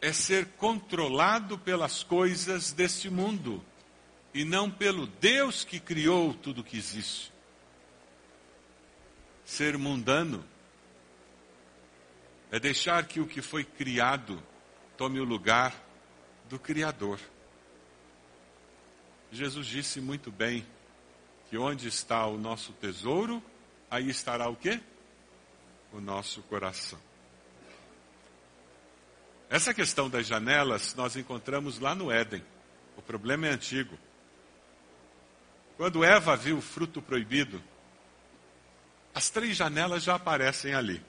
é 0.00 0.12
ser 0.12 0.46
controlado 0.56 1.58
pelas 1.58 2.02
coisas 2.02 2.72
deste 2.72 3.10
mundo 3.10 3.62
e 4.32 4.44
não 4.44 4.70
pelo 4.70 5.06
Deus 5.06 5.64
que 5.64 5.78
criou 5.78 6.32
tudo 6.32 6.64
que 6.64 6.76
existe. 6.76 7.32
Ser 9.50 9.76
mundano 9.76 10.44
é 12.52 12.60
deixar 12.60 13.04
que 13.08 13.20
o 13.20 13.26
que 13.26 13.42
foi 13.42 13.64
criado 13.64 14.40
tome 14.96 15.18
o 15.18 15.24
lugar 15.24 15.74
do 16.48 16.56
Criador. 16.56 17.18
Jesus 19.32 19.66
disse 19.66 20.00
muito 20.00 20.30
bem 20.30 20.64
que 21.48 21.58
onde 21.58 21.88
está 21.88 22.24
o 22.28 22.38
nosso 22.38 22.72
tesouro, 22.74 23.42
aí 23.90 24.08
estará 24.08 24.48
o 24.48 24.54
quê? 24.54 24.80
O 25.92 26.00
nosso 26.00 26.42
coração. 26.42 27.00
Essa 29.50 29.74
questão 29.74 30.08
das 30.08 30.28
janelas 30.28 30.94
nós 30.94 31.16
encontramos 31.16 31.80
lá 31.80 31.92
no 31.92 32.08
Éden. 32.08 32.44
O 32.96 33.02
problema 33.02 33.48
é 33.48 33.50
antigo. 33.50 33.98
Quando 35.76 36.04
Eva 36.04 36.36
viu 36.36 36.58
o 36.58 36.62
fruto 36.62 37.02
proibido, 37.02 37.60
as 39.14 39.28
três 39.30 39.56
janelas 39.56 40.02
já 40.02 40.14
aparecem 40.14 40.74
ali. 40.74 41.02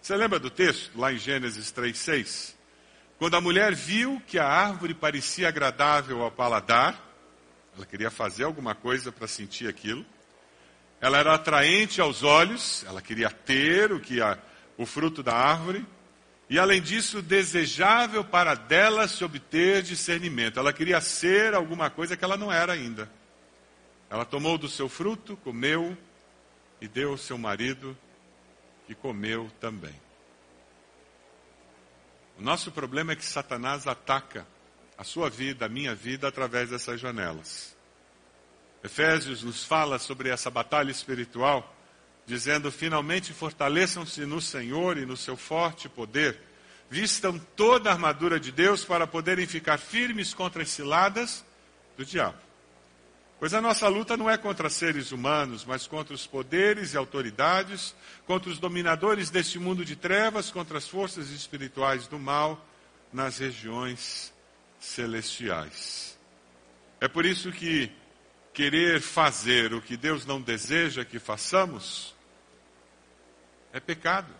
Você 0.00 0.16
lembra 0.16 0.38
do 0.38 0.50
texto, 0.50 0.96
lá 0.96 1.12
em 1.12 1.18
Gênesis 1.18 1.72
3,6? 1.72 2.54
Quando 3.18 3.36
a 3.36 3.40
mulher 3.40 3.74
viu 3.74 4.22
que 4.26 4.38
a 4.38 4.46
árvore 4.46 4.94
parecia 4.94 5.48
agradável 5.48 6.22
ao 6.22 6.30
paladar, 6.30 7.02
ela 7.74 7.84
queria 7.84 8.10
fazer 8.10 8.44
alguma 8.44 8.74
coisa 8.74 9.10
para 9.10 9.26
sentir 9.26 9.68
aquilo. 9.68 10.04
Ela 11.00 11.18
era 11.18 11.34
atraente 11.34 12.00
aos 12.00 12.22
olhos, 12.22 12.84
ela 12.86 13.02
queria 13.02 13.30
ter 13.30 13.92
o 13.92 14.00
que 14.00 14.20
a, 14.20 14.38
o 14.78 14.86
fruto 14.86 15.22
da 15.22 15.34
árvore. 15.34 15.84
E 16.48 16.58
além 16.58 16.80
disso, 16.80 17.20
desejável 17.20 18.24
para 18.24 18.54
dela 18.54 19.08
se 19.08 19.24
obter 19.24 19.82
discernimento. 19.82 20.58
Ela 20.58 20.72
queria 20.72 21.00
ser 21.00 21.54
alguma 21.54 21.90
coisa 21.90 22.16
que 22.16 22.24
ela 22.24 22.36
não 22.36 22.52
era 22.52 22.72
ainda. 22.72 23.10
Ela 24.08 24.24
tomou 24.24 24.56
do 24.56 24.68
seu 24.68 24.88
fruto, 24.88 25.36
comeu 25.38 25.96
e 26.80 26.88
deu 26.88 27.10
ao 27.10 27.18
seu 27.18 27.38
marido, 27.38 27.96
que 28.86 28.94
comeu 28.94 29.50
também. 29.60 29.94
O 32.38 32.42
nosso 32.42 32.70
problema 32.70 33.12
é 33.12 33.16
que 33.16 33.24
Satanás 33.24 33.86
ataca 33.86 34.46
a 34.96 35.04
sua 35.04 35.30
vida, 35.30 35.66
a 35.66 35.68
minha 35.68 35.94
vida, 35.94 36.28
através 36.28 36.70
dessas 36.70 37.00
janelas. 37.00 37.74
Efésios 38.84 39.42
nos 39.42 39.64
fala 39.64 39.98
sobre 39.98 40.28
essa 40.28 40.50
batalha 40.50 40.90
espiritual, 40.90 41.74
dizendo: 42.26 42.70
finalmente 42.70 43.32
fortaleçam-se 43.32 44.24
no 44.26 44.40
Senhor 44.40 44.98
e 44.98 45.06
no 45.06 45.16
seu 45.16 45.36
forte 45.36 45.88
poder, 45.88 46.38
vistam 46.88 47.38
toda 47.56 47.90
a 47.90 47.94
armadura 47.94 48.38
de 48.38 48.52
Deus 48.52 48.84
para 48.84 49.06
poderem 49.06 49.46
ficar 49.46 49.78
firmes 49.78 50.32
contra 50.32 50.62
as 50.62 50.70
ciladas 50.70 51.44
do 51.96 52.04
diabo. 52.04 52.45
Pois 53.38 53.52
a 53.52 53.60
nossa 53.60 53.86
luta 53.88 54.16
não 54.16 54.30
é 54.30 54.38
contra 54.38 54.70
seres 54.70 55.12
humanos, 55.12 55.64
mas 55.64 55.86
contra 55.86 56.14
os 56.14 56.26
poderes 56.26 56.94
e 56.94 56.96
autoridades, 56.96 57.94
contra 58.26 58.50
os 58.50 58.58
dominadores 58.58 59.28
deste 59.28 59.58
mundo 59.58 59.84
de 59.84 59.94
trevas, 59.94 60.50
contra 60.50 60.78
as 60.78 60.88
forças 60.88 61.30
espirituais 61.30 62.06
do 62.06 62.18
mal 62.18 62.66
nas 63.12 63.38
regiões 63.38 64.32
celestiais. 64.80 66.18
É 66.98 67.08
por 67.08 67.26
isso 67.26 67.52
que 67.52 67.92
querer 68.54 69.02
fazer 69.02 69.74
o 69.74 69.82
que 69.82 69.98
Deus 69.98 70.24
não 70.24 70.40
deseja 70.40 71.04
que 71.04 71.18
façamos 71.18 72.14
é 73.70 73.78
pecado. 73.78 74.32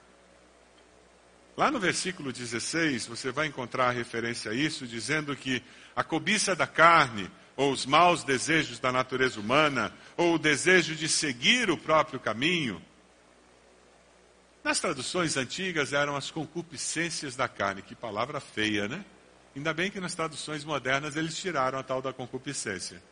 Lá 1.54 1.70
no 1.70 1.78
versículo 1.78 2.32
16, 2.32 3.06
você 3.06 3.30
vai 3.30 3.46
encontrar 3.46 3.88
a 3.88 3.92
referência 3.92 4.50
a 4.50 4.54
isso, 4.54 4.86
dizendo 4.86 5.36
que 5.36 5.62
a 5.94 6.02
cobiça 6.02 6.56
da 6.56 6.66
carne, 6.66 7.30
ou 7.56 7.72
os 7.72 7.86
maus 7.86 8.22
desejos 8.22 8.78
da 8.78 8.92
natureza 8.92 9.40
humana, 9.40 9.92
ou 10.16 10.34
o 10.34 10.38
desejo 10.38 10.94
de 10.94 11.08
seguir 11.08 11.70
o 11.70 11.78
próprio 11.78 12.20
caminho. 12.20 12.82
Nas 14.62 14.78
traduções 14.78 15.36
antigas 15.36 15.92
eram 15.92 16.16
as 16.16 16.30
concupiscências 16.30 17.34
da 17.34 17.48
carne, 17.48 17.82
que 17.82 17.94
palavra 17.94 18.40
feia, 18.40 18.86
né? 18.86 19.04
Ainda 19.54 19.72
bem 19.72 19.90
que 19.90 20.00
nas 20.00 20.14
traduções 20.14 20.64
modernas 20.64 21.16
eles 21.16 21.36
tiraram 21.38 21.78
a 21.78 21.82
tal 21.82 22.02
da 22.02 22.12
concupiscência. 22.12 23.02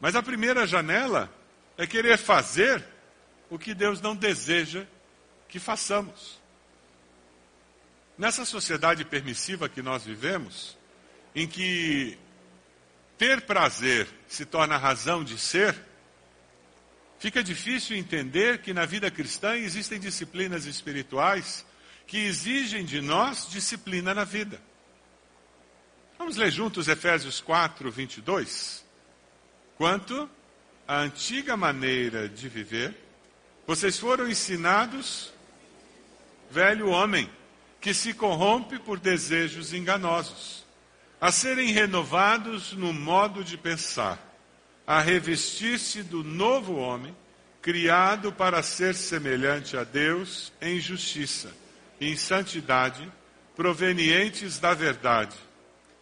Mas 0.00 0.14
a 0.14 0.22
primeira 0.22 0.66
janela 0.66 1.30
é 1.76 1.86
querer 1.86 2.16
fazer 2.16 2.82
o 3.50 3.58
que 3.58 3.74
Deus 3.74 4.00
não 4.00 4.16
deseja 4.16 4.86
que 5.48 5.58
façamos. 5.58 6.40
Nessa 8.16 8.46
sociedade 8.46 9.04
permissiva 9.04 9.68
que 9.68 9.82
nós 9.82 10.04
vivemos, 10.04 10.76
em 11.34 11.46
que 11.46 12.18
ter 13.18 13.42
prazer 13.42 14.06
se 14.28 14.44
torna 14.44 14.76
razão 14.76 15.24
de 15.24 15.38
ser, 15.38 15.74
fica 17.18 17.42
difícil 17.42 17.96
entender 17.96 18.58
que 18.58 18.74
na 18.74 18.84
vida 18.84 19.10
cristã 19.10 19.56
existem 19.56 19.98
disciplinas 19.98 20.66
espirituais 20.66 21.64
que 22.06 22.18
exigem 22.18 22.84
de 22.84 23.00
nós 23.00 23.48
disciplina 23.48 24.14
na 24.14 24.24
vida. 24.24 24.60
Vamos 26.18 26.36
ler 26.36 26.50
juntos 26.50 26.88
Efésios 26.88 27.40
4, 27.40 27.90
22. 27.90 28.84
Quanto 29.76 30.28
à 30.86 30.98
antiga 31.00 31.56
maneira 31.56 32.28
de 32.28 32.48
viver, 32.48 32.94
vocês 33.66 33.98
foram 33.98 34.28
ensinados, 34.28 35.32
velho 36.50 36.88
homem, 36.88 37.28
que 37.80 37.92
se 37.92 38.14
corrompe 38.14 38.78
por 38.78 38.98
desejos 38.98 39.72
enganosos 39.72 40.65
a 41.26 41.32
serem 41.32 41.72
renovados 41.72 42.72
no 42.72 42.92
modo 42.92 43.42
de 43.42 43.58
pensar, 43.58 44.16
a 44.86 45.00
revestir-se 45.00 46.04
do 46.04 46.22
novo 46.22 46.76
homem, 46.76 47.16
criado 47.60 48.30
para 48.30 48.62
ser 48.62 48.94
semelhante 48.94 49.76
a 49.76 49.82
Deus 49.82 50.52
em 50.62 50.78
justiça 50.78 51.52
e 52.00 52.12
em 52.12 52.16
santidade, 52.16 53.10
provenientes 53.56 54.60
da 54.60 54.72
verdade. 54.72 55.36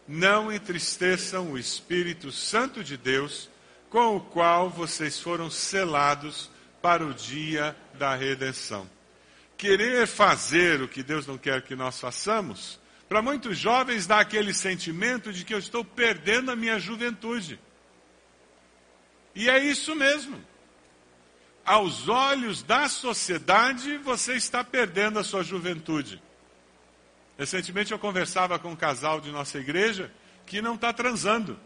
Não 0.07 0.53
entristeçam 0.53 1.53
o 1.53 1.57
Espírito 1.57 2.31
Santo 2.31 2.83
de 2.83 2.95
Deus, 2.95 3.49
com 3.89 4.17
o 4.17 4.21
qual 4.21 4.69
vocês 4.69 5.19
foram 5.19 5.49
selados 5.49 6.51
para 6.83 7.03
o 7.03 7.15
dia 7.15 7.75
da 7.95 8.13
redenção. 8.13 8.87
Querer 9.57 10.05
fazer 10.05 10.83
o 10.83 10.87
que 10.87 11.01
Deus 11.01 11.25
não 11.25 11.35
quer 11.35 11.63
que 11.63 11.75
nós 11.75 11.99
façamos 11.99 12.79
para 13.07 13.21
muitos 13.21 13.57
jovens 13.57 14.07
dá 14.07 14.19
aquele 14.19 14.53
sentimento 14.53 15.31
de 15.31 15.45
que 15.45 15.53
eu 15.53 15.59
estou 15.59 15.83
perdendo 15.83 16.51
a 16.51 16.55
minha 16.55 16.79
juventude. 16.79 17.59
E 19.35 19.49
é 19.49 19.59
isso 19.59 19.95
mesmo. 19.95 20.43
Aos 21.63 22.07
olhos 22.07 22.63
da 22.63 22.87
sociedade, 22.87 23.97
você 23.97 24.35
está 24.35 24.63
perdendo 24.63 25.19
a 25.19 25.23
sua 25.23 25.43
juventude. 25.43 26.21
Recentemente 27.37 27.91
eu 27.91 27.99
conversava 27.99 28.57
com 28.57 28.71
um 28.71 28.75
casal 28.75 29.19
de 29.19 29.31
nossa 29.31 29.59
igreja 29.59 30.11
que 30.45 30.61
não 30.61 30.75
está 30.75 30.93
transando. 30.93 31.59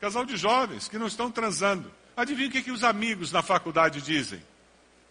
Casal 0.00 0.24
de 0.24 0.36
jovens 0.36 0.88
que 0.88 0.98
não 0.98 1.06
estão 1.06 1.30
transando. 1.30 1.92
Adivinha 2.16 2.48
o 2.48 2.52
que, 2.52 2.62
que 2.62 2.70
os 2.70 2.84
amigos 2.84 3.32
na 3.32 3.42
faculdade 3.42 4.00
dizem? 4.00 4.42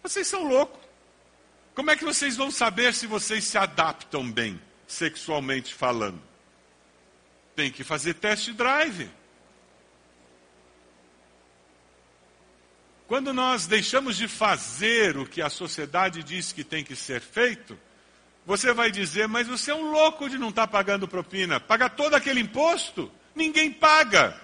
Vocês 0.02 0.28
são 0.28 0.44
loucos. 0.44 0.80
Como 1.76 1.90
é 1.90 1.96
que 1.96 2.04
vocês 2.04 2.36
vão 2.36 2.52
saber 2.52 2.94
se 2.94 3.08
vocês 3.08 3.44
se 3.44 3.58
adaptam 3.58 4.30
bem? 4.30 4.60
Sexualmente 4.92 5.74
falando. 5.74 6.22
Tem 7.56 7.72
que 7.72 7.84
fazer 7.84 8.16
test 8.16 8.52
drive. 8.52 9.10
Quando 13.08 13.34
nós 13.34 13.68
deixamos 13.68 14.16
de 14.16 14.28
fazer 14.28 15.18
o 15.18 15.26
que 15.26 15.42
a 15.42 15.50
sociedade 15.50 16.24
diz 16.24 16.52
que 16.52 16.64
tem 16.64 16.84
que 16.84 16.96
ser 16.96 17.20
feito, 17.20 17.78
você 18.46 18.74
vai 18.74 18.90
dizer, 18.90 19.28
mas 19.28 19.48
você 19.48 19.72
é 19.72 19.76
um 19.76 19.92
louco 19.92 20.30
de 20.30 20.38
não 20.38 20.50
estar 20.50 20.68
tá 20.68 20.72
pagando 20.72 21.08
propina. 21.08 21.60
Paga 21.60 21.90
todo 21.90 22.16
aquele 22.16 22.40
imposto? 22.40 23.12
Ninguém 23.36 23.72
paga. 23.72 24.40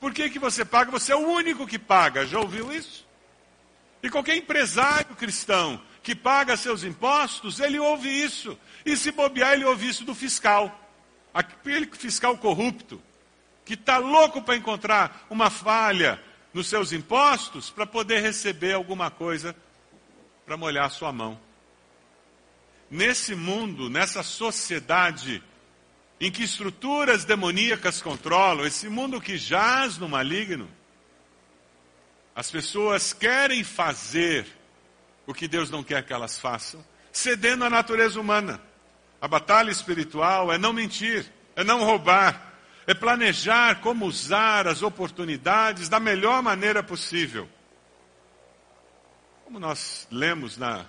Por 0.00 0.12
que, 0.12 0.30
que 0.30 0.38
você 0.38 0.64
paga? 0.64 0.90
Você 0.90 1.12
é 1.12 1.16
o 1.16 1.28
único 1.28 1.66
que 1.66 1.78
paga. 1.78 2.26
Já 2.26 2.38
ouviu 2.38 2.72
isso? 2.72 3.06
E 4.02 4.08
qualquer 4.08 4.36
empresário 4.36 5.14
cristão 5.16 5.80
que 6.02 6.14
paga 6.14 6.56
seus 6.56 6.82
impostos, 6.82 7.60
ele 7.60 7.78
ouve 7.78 8.08
isso. 8.08 8.58
E 8.84 8.96
se 8.96 9.10
bobear, 9.10 9.52
ele 9.52 9.64
ouve 9.64 9.88
isso 9.88 10.04
do 10.04 10.14
fiscal. 10.14 10.76
Aquele 11.32 11.86
fiscal 11.86 12.36
corrupto, 12.38 13.00
que 13.64 13.74
está 13.74 13.98
louco 13.98 14.42
para 14.42 14.56
encontrar 14.56 15.26
uma 15.30 15.50
falha 15.50 16.20
nos 16.52 16.68
seus 16.68 16.92
impostos 16.92 17.70
para 17.70 17.86
poder 17.86 18.20
receber 18.20 18.72
alguma 18.72 19.10
coisa 19.10 19.54
para 20.44 20.56
molhar 20.56 20.90
sua 20.90 21.12
mão. 21.12 21.38
Nesse 22.90 23.36
mundo, 23.36 23.88
nessa 23.88 24.22
sociedade 24.22 25.42
em 26.20 26.30
que 26.30 26.42
estruturas 26.42 27.24
demoníacas 27.24 28.02
controlam, 28.02 28.66
esse 28.66 28.88
mundo 28.88 29.20
que 29.20 29.38
jaz 29.38 29.96
no 29.96 30.08
maligno, 30.08 30.68
as 32.34 32.50
pessoas 32.50 33.12
querem 33.12 33.62
fazer 33.62 34.46
o 35.30 35.34
que 35.34 35.46
Deus 35.46 35.70
não 35.70 35.82
quer 35.82 36.04
que 36.04 36.12
elas 36.12 36.40
façam, 36.40 36.84
cedendo 37.12 37.64
à 37.64 37.70
natureza 37.70 38.20
humana. 38.20 38.60
A 39.20 39.28
batalha 39.28 39.70
espiritual 39.70 40.52
é 40.52 40.58
não 40.58 40.72
mentir, 40.72 41.30
é 41.54 41.62
não 41.62 41.84
roubar, 41.84 42.52
é 42.86 42.94
planejar 42.94 43.80
como 43.80 44.06
usar 44.06 44.66
as 44.66 44.82
oportunidades 44.82 45.88
da 45.88 46.00
melhor 46.00 46.42
maneira 46.42 46.82
possível. 46.82 47.48
Como 49.44 49.60
nós 49.60 50.08
lemos 50.10 50.56
na 50.56 50.86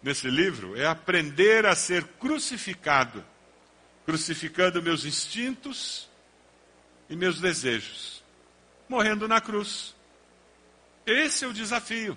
nesse 0.00 0.30
livro 0.30 0.76
é 0.76 0.86
aprender 0.86 1.66
a 1.66 1.74
ser 1.74 2.04
crucificado, 2.20 3.24
crucificando 4.06 4.80
meus 4.80 5.04
instintos 5.04 6.08
e 7.10 7.16
meus 7.16 7.40
desejos, 7.40 8.22
morrendo 8.88 9.26
na 9.26 9.40
cruz. 9.40 9.92
Esse 11.04 11.44
é 11.44 11.48
o 11.48 11.52
desafio. 11.52 12.16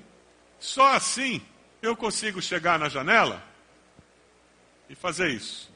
Só 0.62 0.94
assim 0.94 1.42
eu 1.82 1.98
consigo 1.98 2.40
chegar 2.40 2.78
na 2.78 2.88
janela 2.88 3.44
e 4.88 4.94
fazer 4.94 5.30
isso. 5.32 5.74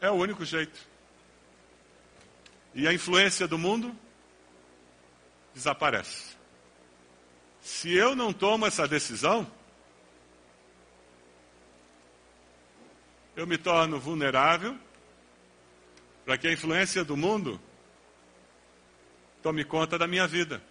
É 0.00 0.10
o 0.10 0.14
único 0.14 0.46
jeito. 0.46 0.80
E 2.74 2.88
a 2.88 2.92
influência 2.92 3.46
do 3.46 3.58
mundo 3.58 3.94
desaparece. 5.52 6.36
Se 7.60 7.92
eu 7.92 8.16
não 8.16 8.32
tomo 8.32 8.64
essa 8.64 8.88
decisão, 8.88 9.46
eu 13.36 13.46
me 13.46 13.58
torno 13.58 14.00
vulnerável 14.00 14.78
para 16.24 16.38
que 16.38 16.48
a 16.48 16.52
influência 16.52 17.04
do 17.04 17.14
mundo 17.14 17.60
tome 19.44 19.62
conta 19.62 19.98
da 19.98 20.06
minha 20.06 20.26
vida. 20.26 20.62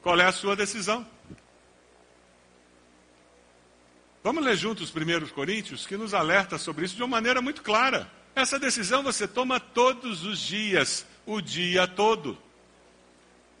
Qual 0.00 0.18
é 0.18 0.24
a 0.24 0.32
sua 0.32 0.56
decisão? 0.56 1.06
Vamos 4.22 4.42
ler 4.42 4.56
juntos 4.56 4.84
os 4.84 4.90
primeiros 4.90 5.30
Coríntios, 5.30 5.86
que 5.86 5.98
nos 5.98 6.14
alerta 6.14 6.56
sobre 6.56 6.86
isso 6.86 6.96
de 6.96 7.02
uma 7.02 7.08
maneira 7.08 7.42
muito 7.42 7.62
clara. 7.62 8.10
Essa 8.34 8.58
decisão 8.58 9.02
você 9.02 9.28
toma 9.28 9.60
todos 9.60 10.24
os 10.24 10.38
dias, 10.38 11.06
o 11.26 11.42
dia 11.42 11.86
todo. 11.86 12.38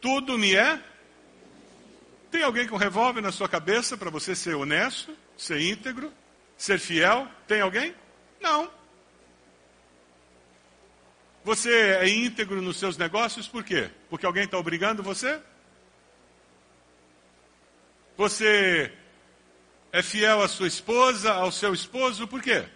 Tudo 0.00 0.38
me 0.38 0.56
é. 0.56 0.82
Tem 2.30 2.42
alguém 2.42 2.66
com 2.66 2.78
revólver 2.78 3.20
na 3.20 3.30
sua 3.30 3.46
cabeça 3.48 3.94
para 3.94 4.08
você 4.08 4.34
ser 4.34 4.54
honesto, 4.54 5.14
ser 5.36 5.60
íntegro, 5.60 6.10
ser 6.56 6.78
fiel? 6.78 7.28
Tem 7.46 7.60
alguém? 7.60 7.94
Não. 8.40 8.70
Você 11.44 11.70
é 11.70 12.08
íntegro 12.08 12.62
nos 12.62 12.78
seus 12.78 12.96
negócios 12.96 13.46
por 13.46 13.62
quê? 13.62 13.90
Porque 14.08 14.24
alguém 14.24 14.44
está 14.44 14.56
obrigando 14.56 15.02
você? 15.02 15.40
Você 18.16 18.90
é 19.92 20.02
fiel 20.02 20.40
à 20.40 20.48
sua 20.48 20.66
esposa, 20.66 21.34
ao 21.34 21.52
seu 21.52 21.74
esposo, 21.74 22.26
por 22.26 22.40
quê? 22.40 22.66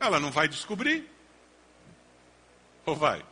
Ela 0.00 0.18
não 0.18 0.32
vai 0.32 0.48
descobrir? 0.48 1.08
Ou 2.84 2.96
vai? 2.96 3.24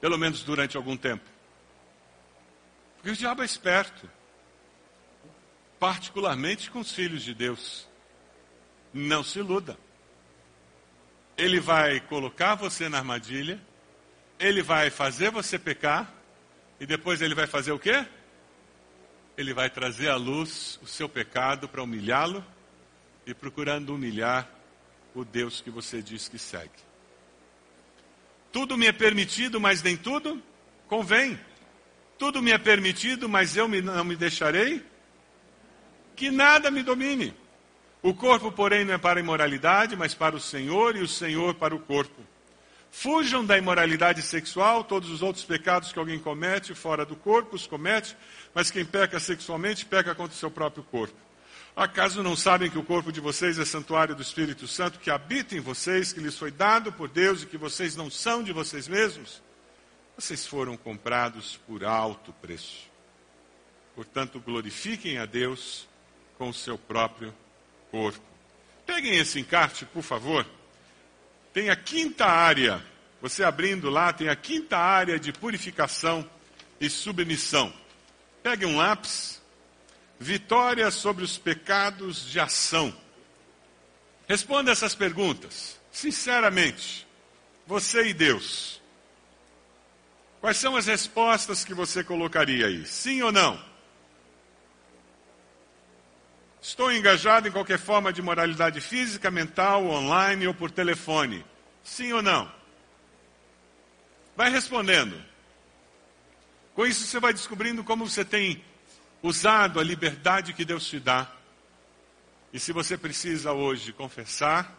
Pelo 0.00 0.18
menos 0.18 0.42
durante 0.42 0.76
algum 0.76 0.96
tempo. 0.96 1.24
Porque 2.96 3.10
o 3.10 3.16
diabo 3.16 3.42
é 3.42 3.44
esperto. 3.44 4.10
Particularmente 5.78 6.68
com 6.68 6.80
os 6.80 6.90
filhos 6.90 7.22
de 7.22 7.32
Deus. 7.32 7.88
Não 8.92 9.22
se 9.22 9.38
iluda. 9.38 9.78
Ele 11.36 11.58
vai 11.58 12.00
colocar 12.00 12.54
você 12.54 12.88
na 12.88 12.98
armadilha, 12.98 13.60
ele 14.38 14.62
vai 14.62 14.90
fazer 14.90 15.30
você 15.30 15.58
pecar, 15.58 16.12
e 16.78 16.86
depois 16.86 17.22
ele 17.22 17.34
vai 17.34 17.46
fazer 17.46 17.72
o 17.72 17.78
quê? 17.78 18.04
Ele 19.36 19.52
vai 19.52 19.68
trazer 19.68 20.08
à 20.08 20.16
luz 20.16 20.78
o 20.82 20.86
seu 20.86 21.08
pecado 21.08 21.68
para 21.68 21.82
humilhá-lo 21.82 22.44
e 23.26 23.34
procurando 23.34 23.94
humilhar 23.94 24.48
o 25.14 25.24
Deus 25.24 25.60
que 25.60 25.70
você 25.70 26.02
diz 26.02 26.28
que 26.28 26.38
segue. 26.38 26.70
Tudo 28.52 28.76
me 28.76 28.86
é 28.86 28.92
permitido, 28.92 29.60
mas 29.60 29.82
nem 29.82 29.96
tudo 29.96 30.40
convém. 30.86 31.38
Tudo 32.18 32.40
me 32.40 32.52
é 32.52 32.58
permitido, 32.58 33.28
mas 33.28 33.56
eu 33.56 33.66
não 33.66 34.04
me 34.04 34.14
deixarei 34.14 34.84
que 36.14 36.30
nada 36.30 36.70
me 36.70 36.82
domine. 36.82 37.34
O 38.04 38.12
corpo, 38.12 38.52
porém, 38.52 38.84
não 38.84 38.92
é 38.92 38.98
para 38.98 39.18
a 39.18 39.22
imoralidade, 39.22 39.96
mas 39.96 40.12
para 40.12 40.36
o 40.36 40.40
Senhor, 40.40 40.94
e 40.94 41.00
o 41.00 41.08
Senhor 41.08 41.54
para 41.54 41.74
o 41.74 41.78
corpo. 41.78 42.20
Fujam 42.90 43.42
da 43.42 43.56
imoralidade 43.56 44.20
sexual, 44.20 44.84
todos 44.84 45.08
os 45.08 45.22
outros 45.22 45.42
pecados 45.42 45.90
que 45.90 45.98
alguém 45.98 46.18
comete 46.18 46.74
fora 46.74 47.06
do 47.06 47.16
corpo 47.16 47.56
os 47.56 47.66
comete, 47.66 48.14
mas 48.52 48.70
quem 48.70 48.84
peca 48.84 49.18
sexualmente 49.18 49.86
peca 49.86 50.14
contra 50.14 50.34
o 50.34 50.38
seu 50.38 50.50
próprio 50.50 50.84
corpo. 50.84 51.16
Acaso 51.74 52.22
não 52.22 52.36
sabem 52.36 52.70
que 52.70 52.76
o 52.76 52.84
corpo 52.84 53.10
de 53.10 53.22
vocês 53.22 53.58
é 53.58 53.64
santuário 53.64 54.14
do 54.14 54.20
Espírito 54.20 54.68
Santo 54.68 54.98
que 54.98 55.10
habita 55.10 55.56
em 55.56 55.60
vocês, 55.60 56.12
que 56.12 56.20
lhes 56.20 56.36
foi 56.36 56.50
dado 56.50 56.92
por 56.92 57.08
Deus 57.08 57.42
e 57.42 57.46
que 57.46 57.56
vocês 57.56 57.96
não 57.96 58.10
são 58.10 58.42
de 58.42 58.52
vocês 58.52 58.86
mesmos? 58.86 59.42
Vocês 60.14 60.46
foram 60.46 60.76
comprados 60.76 61.58
por 61.66 61.82
alto 61.82 62.34
preço. 62.34 62.86
Portanto, 63.94 64.38
glorifiquem 64.44 65.16
a 65.16 65.24
Deus 65.24 65.88
com 66.36 66.50
o 66.50 66.54
seu 66.54 66.76
próprio 66.76 67.32
corpo. 67.94 68.20
Peguem 68.84 69.16
esse 69.16 69.38
encarte, 69.38 69.86
por 69.86 70.02
favor. 70.02 70.44
Tem 71.52 71.70
a 71.70 71.76
quinta 71.76 72.26
área. 72.26 72.84
Você 73.22 73.44
abrindo 73.44 73.88
lá, 73.88 74.12
tem 74.12 74.28
a 74.28 74.34
quinta 74.34 74.76
área 74.76 75.16
de 75.16 75.32
purificação 75.32 76.28
e 76.80 76.90
submissão. 76.90 77.72
Pegue 78.42 78.66
um 78.66 78.76
lápis. 78.76 79.40
Vitória 80.18 80.90
sobre 80.90 81.22
os 81.22 81.38
pecados 81.38 82.28
de 82.28 82.40
ação. 82.40 82.92
Responda 84.26 84.72
essas 84.72 84.96
perguntas, 84.96 85.80
sinceramente. 85.92 87.06
Você 87.64 88.08
e 88.08 88.12
Deus. 88.14 88.82
Quais 90.40 90.56
são 90.56 90.76
as 90.76 90.86
respostas 90.86 91.64
que 91.64 91.72
você 91.72 92.02
colocaria 92.02 92.66
aí? 92.66 92.84
Sim 92.86 93.22
ou 93.22 93.30
não? 93.30 93.73
Estou 96.64 96.90
engajado 96.90 97.46
em 97.46 97.52
qualquer 97.52 97.78
forma 97.78 98.10
de 98.10 98.22
moralidade 98.22 98.80
física, 98.80 99.30
mental, 99.30 99.84
online 99.84 100.46
ou 100.46 100.54
por 100.54 100.70
telefone? 100.70 101.44
Sim 101.82 102.14
ou 102.14 102.22
não? 102.22 102.50
Vai 104.34 104.48
respondendo. 104.48 105.22
Com 106.74 106.86
isso 106.86 107.04
você 107.04 107.20
vai 107.20 107.34
descobrindo 107.34 107.84
como 107.84 108.08
você 108.08 108.24
tem 108.24 108.64
usado 109.22 109.78
a 109.78 109.84
liberdade 109.84 110.54
que 110.54 110.64
Deus 110.64 110.86
te 110.86 110.98
dá. 110.98 111.30
E 112.50 112.58
se 112.58 112.72
você 112.72 112.96
precisa 112.96 113.52
hoje 113.52 113.92
confessar 113.92 114.74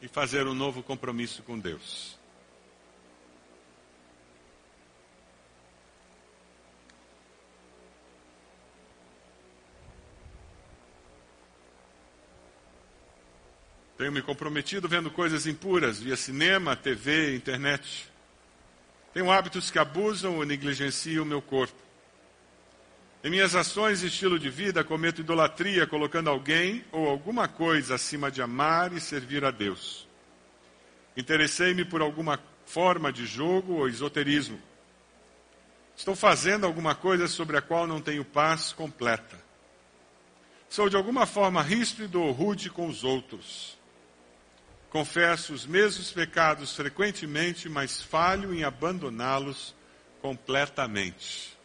e 0.00 0.06
fazer 0.06 0.46
um 0.46 0.54
novo 0.54 0.84
compromisso 0.84 1.42
com 1.42 1.58
Deus. 1.58 2.16
Tenho 13.96 14.12
me 14.12 14.20
comprometido 14.20 14.88
vendo 14.88 15.10
coisas 15.10 15.46
impuras 15.46 16.00
via 16.00 16.16
cinema, 16.16 16.76
TV, 16.76 17.34
internet. 17.34 18.10
Tenho 19.14 19.30
hábitos 19.30 19.70
que 19.70 19.78
abusam 19.78 20.36
ou 20.36 20.44
negligenciam 20.44 21.24
o 21.24 21.26
meu 21.26 21.40
corpo. 21.40 21.86
Em 23.24 23.30
minhas 23.30 23.54
ações 23.54 24.02
e 24.02 24.08
estilo 24.08 24.38
de 24.38 24.50
vida, 24.50 24.84
cometo 24.84 25.22
idolatria, 25.22 25.86
colocando 25.86 26.28
alguém 26.28 26.84
ou 26.92 27.08
alguma 27.08 27.48
coisa 27.48 27.94
acima 27.94 28.30
de 28.30 28.42
amar 28.42 28.92
e 28.92 29.00
servir 29.00 29.44
a 29.44 29.50
Deus. 29.50 30.06
Interessei-me 31.16 31.84
por 31.84 32.02
alguma 32.02 32.38
forma 32.66 33.10
de 33.10 33.24
jogo 33.24 33.76
ou 33.76 33.88
esoterismo. 33.88 34.60
Estou 35.96 36.14
fazendo 36.14 36.66
alguma 36.66 36.94
coisa 36.94 37.26
sobre 37.26 37.56
a 37.56 37.62
qual 37.62 37.86
não 37.86 38.02
tenho 38.02 38.24
paz 38.24 38.74
completa. 38.74 39.42
Sou 40.68 40.90
de 40.90 40.96
alguma 40.96 41.24
forma 41.24 41.62
ríspido 41.62 42.20
ou 42.20 42.32
rude 42.32 42.68
com 42.68 42.86
os 42.86 43.02
outros. 43.02 43.75
Confesso 44.90 45.52
os 45.52 45.66
mesmos 45.66 46.12
pecados 46.12 46.74
frequentemente, 46.74 47.68
mas 47.68 48.00
falho 48.00 48.54
em 48.54 48.64
abandoná-los 48.64 49.74
completamente. 50.22 51.56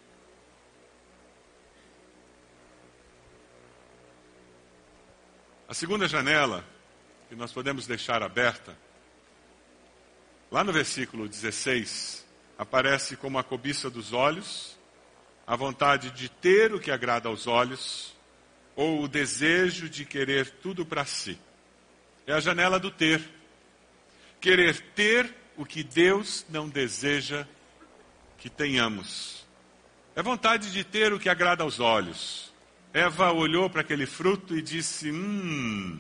A 5.72 5.74
segunda 5.74 6.08
janela, 6.08 6.66
que 7.30 7.36
nós 7.36 7.54
podemos 7.54 7.88
deixar 7.88 8.22
aberta, 8.22 8.78
lá 10.52 10.66
no 10.66 10.74
versículo 10.74 11.30
16, 11.30 12.26
aparece 12.58 13.16
como 13.16 13.40
a 13.40 13.44
cobiça 13.44 13.90
dos 13.90 14.12
olhos, 14.12 14.78
a 15.48 15.56
vontade 15.56 16.12
de 16.12 16.28
ter 16.28 16.74
o 16.74 16.80
que 16.80 16.92
agrada 16.92 17.30
aos 17.30 17.48
olhos, 17.48 18.14
ou 18.76 19.04
o 19.04 19.08
desejo 19.08 19.90
de 19.90 20.04
querer 20.04 20.50
tudo 20.62 20.86
para 20.86 21.06
si. 21.06 21.40
É 22.26 22.34
a 22.34 22.40
janela 22.40 22.80
do 22.80 22.92
ter. 22.92 23.22
Querer 24.40 24.80
ter 24.96 25.34
o 25.58 25.66
que 25.66 25.84
Deus 25.84 26.46
não 26.50 26.68
deseja 26.68 27.46
que 28.38 28.50
tenhamos. 28.50 29.46
É 30.16 30.22
vontade 30.22 30.72
de 30.72 30.84
ter 30.84 31.14
o 31.14 31.20
que 31.20 31.30
agrada 31.30 31.64
aos 31.64 31.80
olhos. 31.80 32.52
Eva 32.94 33.32
olhou 33.32 33.70
para 33.70 33.82
aquele 33.82 34.06
fruto 34.06 34.58
e 34.58 34.62
disse: 34.62 35.12
Hum. 35.12 36.00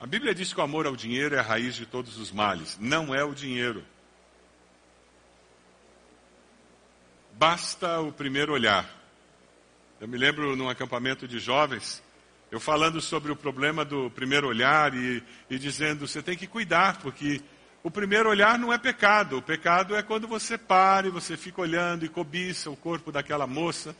A 0.00 0.06
Bíblia 0.06 0.34
diz 0.34 0.52
que 0.52 0.58
o 0.58 0.62
amor 0.62 0.86
ao 0.86 0.96
dinheiro 0.96 1.34
é 1.34 1.38
a 1.38 1.42
raiz 1.42 1.74
de 1.74 1.84
todos 1.84 2.16
os 2.16 2.32
males. 2.32 2.78
Não 2.80 3.14
é 3.14 3.22
o 3.22 3.34
dinheiro. 3.34 3.84
Basta 7.32 8.00
o 8.00 8.10
primeiro 8.10 8.52
olhar. 8.52 8.99
Eu 10.00 10.08
me 10.08 10.16
lembro 10.16 10.56
num 10.56 10.70
acampamento 10.70 11.28
de 11.28 11.38
jovens, 11.38 12.02
eu 12.50 12.58
falando 12.58 13.02
sobre 13.02 13.30
o 13.30 13.36
problema 13.36 13.84
do 13.84 14.10
primeiro 14.10 14.48
olhar 14.48 14.94
e, 14.94 15.22
e 15.50 15.58
dizendo: 15.58 16.08
você 16.08 16.22
tem 16.22 16.38
que 16.38 16.46
cuidar, 16.46 16.98
porque 17.02 17.42
o 17.82 17.90
primeiro 17.90 18.30
olhar 18.30 18.58
não 18.58 18.72
é 18.72 18.78
pecado. 18.78 19.36
O 19.36 19.42
pecado 19.42 19.94
é 19.94 20.02
quando 20.02 20.26
você 20.26 20.56
para 20.56 21.06
e 21.06 21.10
você 21.10 21.36
fica 21.36 21.60
olhando 21.60 22.02
e 22.02 22.08
cobiça 22.08 22.70
o 22.70 22.76
corpo 22.76 23.12
daquela 23.12 23.46
moça. 23.46 23.94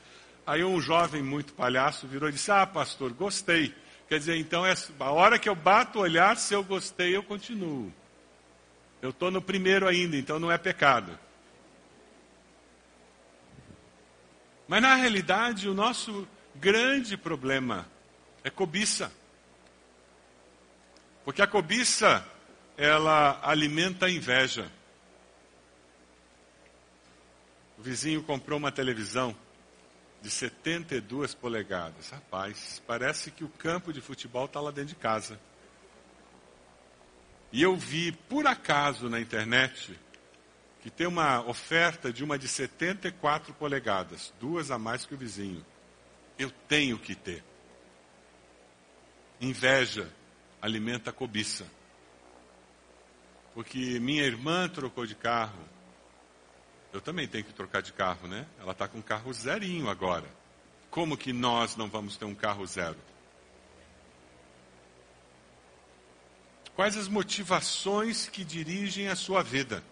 Aí 0.47 0.65
um 0.65 0.81
jovem 0.81 1.23
muito 1.23 1.53
palhaço 1.53 2.07
virou 2.07 2.31
e 2.31 2.33
disse: 2.33 2.51
Ah, 2.51 2.67
pastor, 2.67 3.13
gostei. 3.13 3.75
Quer 4.09 4.19
dizer, 4.19 4.37
então, 4.39 4.65
é 4.65 4.75
a 4.99 5.11
hora 5.11 5.39
que 5.39 5.51
eu 5.51 5.55
bato 5.55 5.99
o 5.99 6.03
olhar, 6.03 6.35
se 6.39 6.55
eu 6.55 6.65
gostei, 6.65 7.15
eu 7.15 7.23
continuo. 7.23 7.93
Eu 9.03 9.11
estou 9.11 9.31
no 9.31 9.43
primeiro 9.43 9.87
ainda, 9.87 10.17
então 10.17 10.41
não 10.41 10.51
é 10.51 10.57
pecado. 10.57 11.17
Mas 14.70 14.83
na 14.83 14.94
realidade, 14.94 15.68
o 15.68 15.74
nosso 15.74 16.28
grande 16.54 17.16
problema 17.16 17.88
é 18.44 18.48
cobiça. 18.48 19.11
Porque 21.24 21.42
a 21.42 21.46
cobiça, 21.48 22.24
ela 22.76 23.40
alimenta 23.42 24.06
a 24.06 24.11
inveja. 24.11 24.70
O 27.76 27.83
vizinho 27.83 28.22
comprou 28.22 28.61
uma 28.61 28.70
televisão 28.70 29.35
de 30.22 30.30
72 30.30 31.35
polegadas. 31.35 32.09
Rapaz, 32.11 32.80
parece 32.87 33.33
que 33.33 33.42
o 33.42 33.48
campo 33.48 33.92
de 33.92 34.00
futebol 34.00 34.44
está 34.44 34.61
lá 34.61 34.70
dentro 34.70 34.94
de 34.94 35.00
casa. 35.00 35.37
E 37.50 37.61
eu 37.61 37.76
vi, 37.76 38.12
por 38.12 38.46
acaso, 38.46 39.09
na 39.09 39.18
internet, 39.18 39.98
que 40.81 40.90
tem 40.90 41.07
uma 41.07 41.47
oferta 41.47 42.12
de 42.12 42.25
uma 42.25 42.38
de 42.38 42.49
74 42.49 43.53
polegadas, 43.55 44.33
duas 44.40 44.71
a 44.71 44.79
mais 44.79 45.05
que 45.05 45.14
o 45.14 45.19
vizinho. 45.19 45.64
Eu 46.38 46.51
tenho 46.69 46.99
que 46.99 47.14
ter. 47.14 47.45
Inveja 49.40 50.11
alimenta 50.61 51.11
a 51.11 51.12
cobiça. 51.12 51.66
Porque 53.55 53.99
minha 54.01 54.23
irmã 54.23 54.69
trocou 54.69 55.05
de 55.05 55.14
carro, 55.14 55.59
eu 56.93 57.01
também 57.01 57.29
tenho 57.29 57.45
que 57.45 57.53
trocar 57.53 57.83
de 57.83 57.93
carro, 57.93 58.27
né? 58.27 58.47
Ela 58.59 58.73
está 58.73 58.88
com 58.88 58.99
um 58.99 59.03
carro 59.03 59.33
zerinho 59.33 59.88
agora. 59.88 60.27
Como 60.90 61.16
que 61.16 61.33
nós 61.33 61.77
não 61.77 61.88
vamos 61.88 62.16
ter 62.16 62.25
um 62.25 62.35
carro 62.35 62.66
zero? 62.66 62.97
Quais 66.75 66.97
as 66.97 67.09
motivações 67.09 68.29
que 68.29 68.43
dirigem 68.43 69.09
a 69.09 69.14
sua 69.14 69.43
vida? 69.43 69.85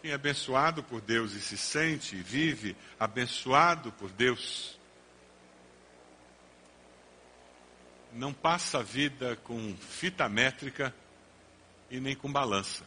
Quem 0.00 0.12
é 0.12 0.14
abençoado 0.14 0.82
por 0.82 1.00
Deus 1.00 1.32
e 1.32 1.40
se 1.40 1.58
sente 1.58 2.16
e 2.16 2.22
vive 2.22 2.74
abençoado 2.98 3.92
por 3.92 4.10
Deus, 4.10 4.78
não 8.12 8.32
passa 8.32 8.78
a 8.78 8.82
vida 8.82 9.36
com 9.36 9.76
fita 9.76 10.28
métrica 10.28 10.94
e 11.90 12.00
nem 12.00 12.16
com 12.16 12.32
balança. 12.32 12.84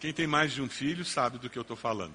Quem 0.00 0.12
tem 0.12 0.26
mais 0.26 0.52
de 0.52 0.62
um 0.62 0.68
filho 0.68 1.04
sabe 1.04 1.38
do 1.38 1.50
que 1.50 1.58
eu 1.58 1.62
estou 1.62 1.76
falando. 1.76 2.14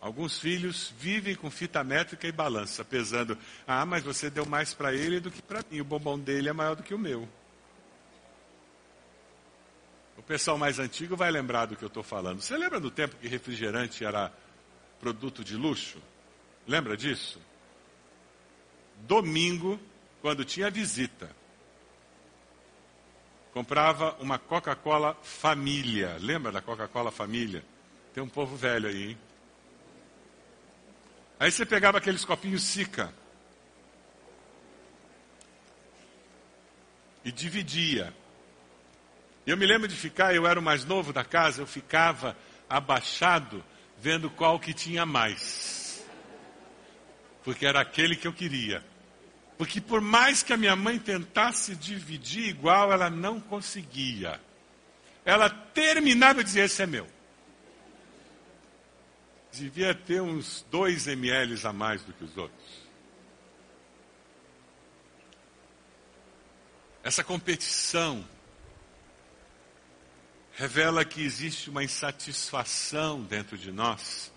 Alguns 0.00 0.38
filhos 0.38 0.94
vivem 0.98 1.34
com 1.34 1.50
fita 1.50 1.82
métrica 1.82 2.28
e 2.28 2.32
balança, 2.32 2.84
pesando. 2.84 3.36
Ah, 3.66 3.84
mas 3.84 4.04
você 4.04 4.30
deu 4.30 4.46
mais 4.46 4.72
para 4.72 4.94
ele 4.94 5.18
do 5.18 5.32
que 5.32 5.42
para 5.42 5.64
mim. 5.68 5.80
O 5.80 5.84
bombom 5.84 6.16
dele 6.16 6.48
é 6.48 6.52
maior 6.52 6.76
do 6.76 6.82
que 6.82 6.94
o 6.94 6.98
meu. 6.98 7.28
O 10.16 10.22
pessoal 10.22 10.56
mais 10.56 10.78
antigo 10.78 11.16
vai 11.16 11.30
lembrar 11.30 11.66
do 11.66 11.76
que 11.76 11.84
eu 11.84 11.88
estou 11.88 12.02
falando. 12.02 12.40
Você 12.40 12.56
lembra 12.56 12.80
do 12.80 12.90
tempo 12.90 13.16
que 13.16 13.28
refrigerante 13.28 14.04
era 14.04 14.32
produto 14.98 15.44
de 15.44 15.56
luxo? 15.56 16.00
Lembra 16.66 16.96
disso? 16.96 17.40
Domingo, 19.00 19.78
quando 20.22 20.44
tinha 20.44 20.70
visita, 20.70 21.30
comprava 23.52 24.16
uma 24.20 24.38
Coca-Cola 24.38 25.14
família. 25.22 26.16
Lembra 26.18 26.50
da 26.50 26.62
Coca-Cola 26.62 27.10
família? 27.10 27.62
Tem 28.14 28.22
um 28.22 28.28
povo 28.28 28.56
velho 28.56 28.88
aí, 28.88 29.10
hein? 29.10 29.18
Aí 31.38 31.52
você 31.52 31.66
pegava 31.66 31.98
aqueles 31.98 32.24
copinhos 32.24 32.62
Sica 32.62 33.12
e 37.22 37.30
dividia. 37.30 38.14
Eu 39.46 39.56
me 39.56 39.64
lembro 39.64 39.86
de 39.86 39.94
ficar, 39.94 40.34
eu 40.34 40.44
era 40.44 40.58
o 40.58 40.62
mais 40.62 40.84
novo 40.84 41.12
da 41.12 41.24
casa, 41.24 41.62
eu 41.62 41.66
ficava 41.66 42.36
abaixado 42.68 43.64
vendo 43.96 44.28
qual 44.28 44.58
que 44.58 44.74
tinha 44.74 45.06
mais. 45.06 46.04
Porque 47.44 47.64
era 47.64 47.80
aquele 47.80 48.16
que 48.16 48.26
eu 48.26 48.32
queria. 48.32 48.84
Porque 49.56 49.80
por 49.80 50.00
mais 50.00 50.42
que 50.42 50.52
a 50.52 50.56
minha 50.56 50.74
mãe 50.74 50.98
tentasse 50.98 51.76
dividir 51.76 52.48
igual, 52.48 52.92
ela 52.92 53.08
não 53.08 53.40
conseguia. 53.40 54.40
Ela 55.24 55.48
terminava 55.48 56.40
e 56.40 56.44
dizia: 56.44 56.64
Esse 56.64 56.82
é 56.82 56.86
meu. 56.86 57.06
Devia 59.52 59.94
ter 59.94 60.20
uns 60.20 60.66
2 60.70 61.06
ml 61.06 61.66
a 61.66 61.72
mais 61.72 62.02
do 62.02 62.12
que 62.12 62.24
os 62.24 62.36
outros. 62.36 62.86
Essa 67.02 67.22
competição 67.22 68.26
revela 70.56 71.04
que 71.04 71.22
existe 71.22 71.68
uma 71.68 71.84
insatisfação 71.84 73.22
dentro 73.22 73.58
de 73.58 73.70
nós 73.70 74.32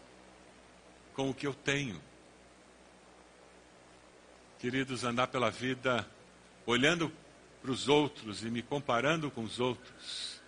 com 1.13 1.29
o 1.29 1.33
que 1.33 1.47
eu 1.47 1.53
tenho. 1.53 1.99
Queridos, 4.59 5.05
andar 5.05 5.27
pela 5.27 5.49
vida 5.49 6.05
olhando 6.65 7.09
para 7.61 7.71
os 7.71 7.87
outros 7.87 8.43
e 8.43 8.49
me 8.49 8.61
comparando 8.61 9.31
com 9.31 9.43
os 9.43 9.61
outros 9.61 10.41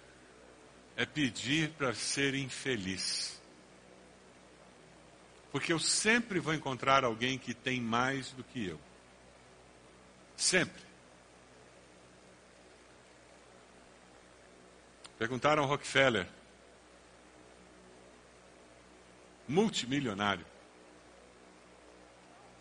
é 0.98 1.06
pedir 1.06 1.70
para 1.72 1.94
ser 1.94 2.36
infeliz. 2.36 3.42
Porque 5.54 5.72
eu 5.72 5.80
sempre 5.80 6.40
vou 6.40 6.54
encontrar 6.54 7.06
alguém 7.06 7.38
que 7.38 7.54
tem 7.54 7.80
mais 7.80 8.32
do 8.32 8.44
que 8.44 8.68
eu. 8.68 8.80
Sempre. 10.36 10.91
Perguntaram 15.22 15.62
ao 15.62 15.70
Rockefeller, 15.70 16.28
multimilionário, 19.48 20.44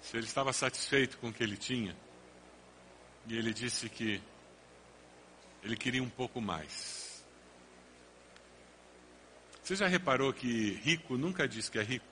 se 0.03 0.15
ele 0.15 0.27
estava 0.27 0.53
satisfeito 0.53 1.17
com 1.17 1.29
o 1.31 1.33
que 1.33 1.43
ele 1.43 1.57
tinha. 1.57 1.97
E 3.27 3.35
ele 3.35 3.55
disse 3.55 3.89
que 3.89 4.21
ele 5.63 5.75
queria 5.75 6.03
um 6.03 6.11
pouco 6.11 6.39
mais. 6.39 7.25
Você 9.63 9.75
já 9.75 9.87
reparou 9.87 10.31
que 10.31 10.73
rico 10.83 11.17
nunca 11.17 11.49
diz 11.49 11.71
que 11.71 11.79
é 11.79 11.83
rico? 11.83 12.05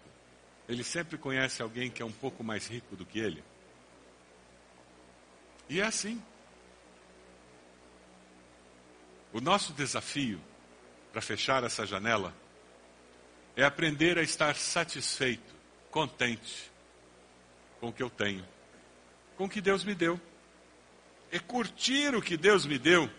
Ele 0.66 0.82
sempre 0.82 1.18
conhece 1.18 1.60
alguém 1.60 1.90
que 1.90 2.00
é 2.00 2.06
um 2.06 2.10
pouco 2.10 2.42
mais 2.42 2.66
rico 2.66 2.96
do 2.96 3.04
que 3.04 3.18
ele. 3.18 3.44
E 5.68 5.78
é 5.78 5.84
assim. 5.84 6.22
O 9.32 9.40
nosso 9.40 9.72
desafio 9.72 10.40
para 11.12 11.20
fechar 11.20 11.64
essa 11.64 11.84
janela 11.84 12.34
é 13.56 13.64
aprender 13.64 14.18
a 14.18 14.22
estar 14.22 14.54
satisfeito, 14.56 15.54
contente 15.90 16.70
com 17.80 17.88
o 17.88 17.92
que 17.92 18.02
eu 18.02 18.08
tenho, 18.08 18.46
com 19.36 19.44
o 19.44 19.48
que 19.48 19.60
Deus 19.60 19.84
me 19.84 19.94
deu. 19.94 20.20
É 21.30 21.38
curtir 21.38 22.14
o 22.14 22.22
que 22.22 22.36
Deus 22.36 22.64
me 22.64 22.78
deu. 22.78 23.10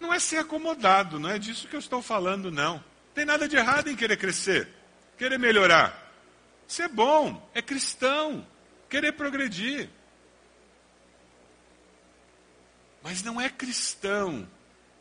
Não 0.00 0.12
é 0.12 0.18
ser 0.18 0.38
acomodado, 0.38 1.18
não 1.18 1.28
é 1.28 1.38
disso 1.38 1.68
que 1.68 1.76
eu 1.76 1.80
estou 1.80 2.00
falando, 2.00 2.50
não. 2.50 2.82
Tem 3.14 3.24
nada 3.24 3.46
de 3.46 3.56
errado 3.56 3.88
em 3.88 3.96
querer 3.96 4.16
crescer, 4.16 4.68
querer 5.18 5.38
melhorar. 5.38 6.10
Isso 6.66 6.80
é 6.80 6.88
bom, 6.88 7.46
é 7.52 7.60
cristão, 7.60 8.46
querer 8.88 9.12
progredir. 9.12 9.90
Mas 13.02 13.22
não 13.22 13.40
é 13.40 13.50
cristão 13.50 14.48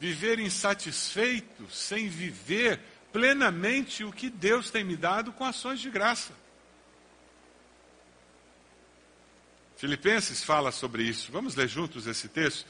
viver 0.01 0.39
insatisfeito 0.39 1.69
sem 1.69 2.09
viver 2.09 2.79
plenamente 3.13 4.03
o 4.03 4.11
que 4.11 4.31
Deus 4.31 4.71
tem 4.71 4.83
me 4.83 4.95
dado 4.95 5.31
com 5.31 5.45
ações 5.45 5.79
de 5.79 5.91
graça. 5.91 6.33
Filipenses 9.77 10.43
fala 10.43 10.71
sobre 10.71 11.03
isso. 11.03 11.31
Vamos 11.31 11.53
ler 11.53 11.67
juntos 11.67 12.07
esse 12.07 12.27
texto? 12.27 12.65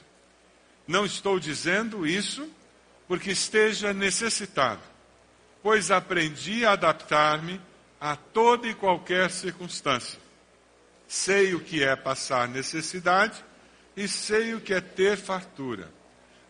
Não 0.86 1.06
estou 1.06 1.40
dizendo 1.40 2.06
isso 2.06 2.46
porque 3.08 3.30
esteja 3.30 3.94
necessitado, 3.94 4.82
pois 5.62 5.90
aprendi 5.90 6.66
a 6.66 6.72
adaptar-me 6.72 7.58
a 7.98 8.14
toda 8.14 8.68
e 8.68 8.74
qualquer 8.74 9.30
circunstância. 9.30 10.20
sei 11.08 11.54
o 11.54 11.60
que 11.60 11.82
é 11.82 11.96
passar 11.96 12.46
necessidade 12.46 13.42
e 13.96 14.06
sei 14.06 14.52
o 14.52 14.60
que 14.60 14.74
é 14.74 14.82
ter 14.82 15.16
fartura. 15.16 16.01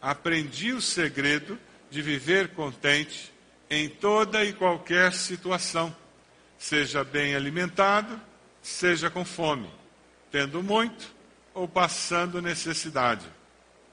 Aprendi 0.02 0.72
o 0.72 0.80
segredo 0.80 1.56
de 1.88 2.02
viver 2.02 2.48
contente 2.48 3.32
em 3.70 3.88
toda 3.88 4.44
e 4.44 4.52
qualquer 4.52 5.12
situação, 5.12 5.94
seja 6.58 7.04
bem 7.04 7.36
alimentado, 7.36 8.20
seja 8.60 9.08
com 9.08 9.24
fome, 9.24 9.70
tendo 10.28 10.60
muito 10.60 11.14
ou 11.54 11.68
passando 11.68 12.42
necessidade. 12.42 13.24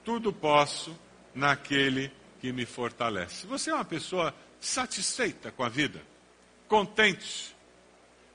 Tudo 0.04 0.32
posso 0.32 0.98
naquele 1.32 2.10
que 2.40 2.52
me 2.52 2.66
fortalece. 2.66 3.46
Você 3.46 3.70
é 3.70 3.74
uma 3.74 3.84
pessoa 3.84 4.34
satisfeita 4.60 5.52
com 5.52 5.62
a 5.62 5.68
vida, 5.68 6.02
contente. 6.66 7.54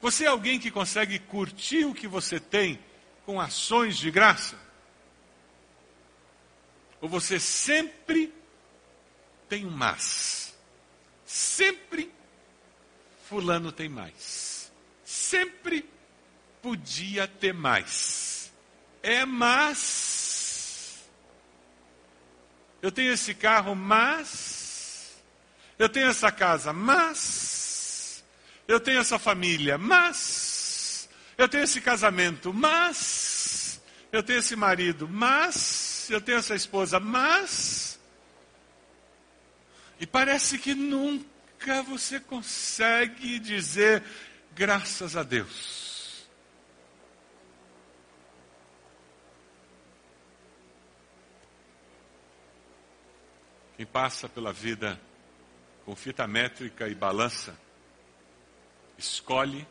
Você 0.01 0.23
é 0.23 0.27
alguém 0.27 0.59
que 0.59 0.71
consegue 0.71 1.19
curtir 1.19 1.83
o 1.83 1.93
que 1.93 2.07
você 2.07 2.39
tem 2.39 2.79
com 3.25 3.41
ações 3.41 3.97
de 3.97 4.09
graça? 4.09 4.64
Ou 7.05 7.09
você 7.09 7.39
sempre 7.39 8.33
tem 9.47 9.63
um 9.63 9.69
mas? 9.69 10.55
Sempre 11.23 12.11
fulano 13.29 13.71
tem 13.71 13.87
mais. 13.87 14.71
Sempre 15.03 15.87
podia 16.63 17.27
ter 17.27 17.53
mais. 17.53 18.51
É 19.03 19.23
mas. 19.23 21.05
Eu 22.81 22.91
tenho 22.91 23.13
esse 23.13 23.35
carro, 23.35 23.75
mas. 23.75 25.15
Eu 25.77 25.87
tenho 25.87 26.09
essa 26.09 26.31
casa, 26.31 26.73
mas. 26.73 28.23
Eu 28.67 28.79
tenho 28.79 28.99
essa 28.99 29.19
família, 29.19 29.77
mas. 29.77 31.07
Eu 31.37 31.47
tenho 31.47 31.65
esse 31.65 31.79
casamento, 31.81 32.51
mas. 32.51 33.79
Eu 34.11 34.23
tenho 34.23 34.39
esse 34.39 34.55
marido, 34.55 35.07
mas. 35.07 35.84
Eu 36.09 36.21
tenho 36.21 36.37
essa 36.37 36.55
esposa, 36.55 36.99
mas. 36.99 37.99
E 39.99 40.05
parece 40.05 40.57
que 40.57 40.73
nunca 40.73 41.81
você 41.83 42.19
consegue 42.19 43.39
dizer 43.39 44.03
graças 44.53 45.15
a 45.15 45.23
Deus. 45.23 46.25
Quem 53.77 53.85
passa 53.85 54.29
pela 54.29 54.53
vida 54.53 54.99
com 55.85 55.95
fita 55.95 56.25
métrica 56.25 56.87
e 56.87 56.95
balança, 56.95 57.55
escolhe 58.97 59.67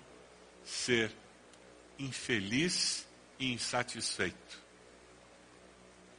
ser 0.65 1.11
infeliz 1.99 3.07
e 3.39 3.53
insatisfeito. 3.53 4.64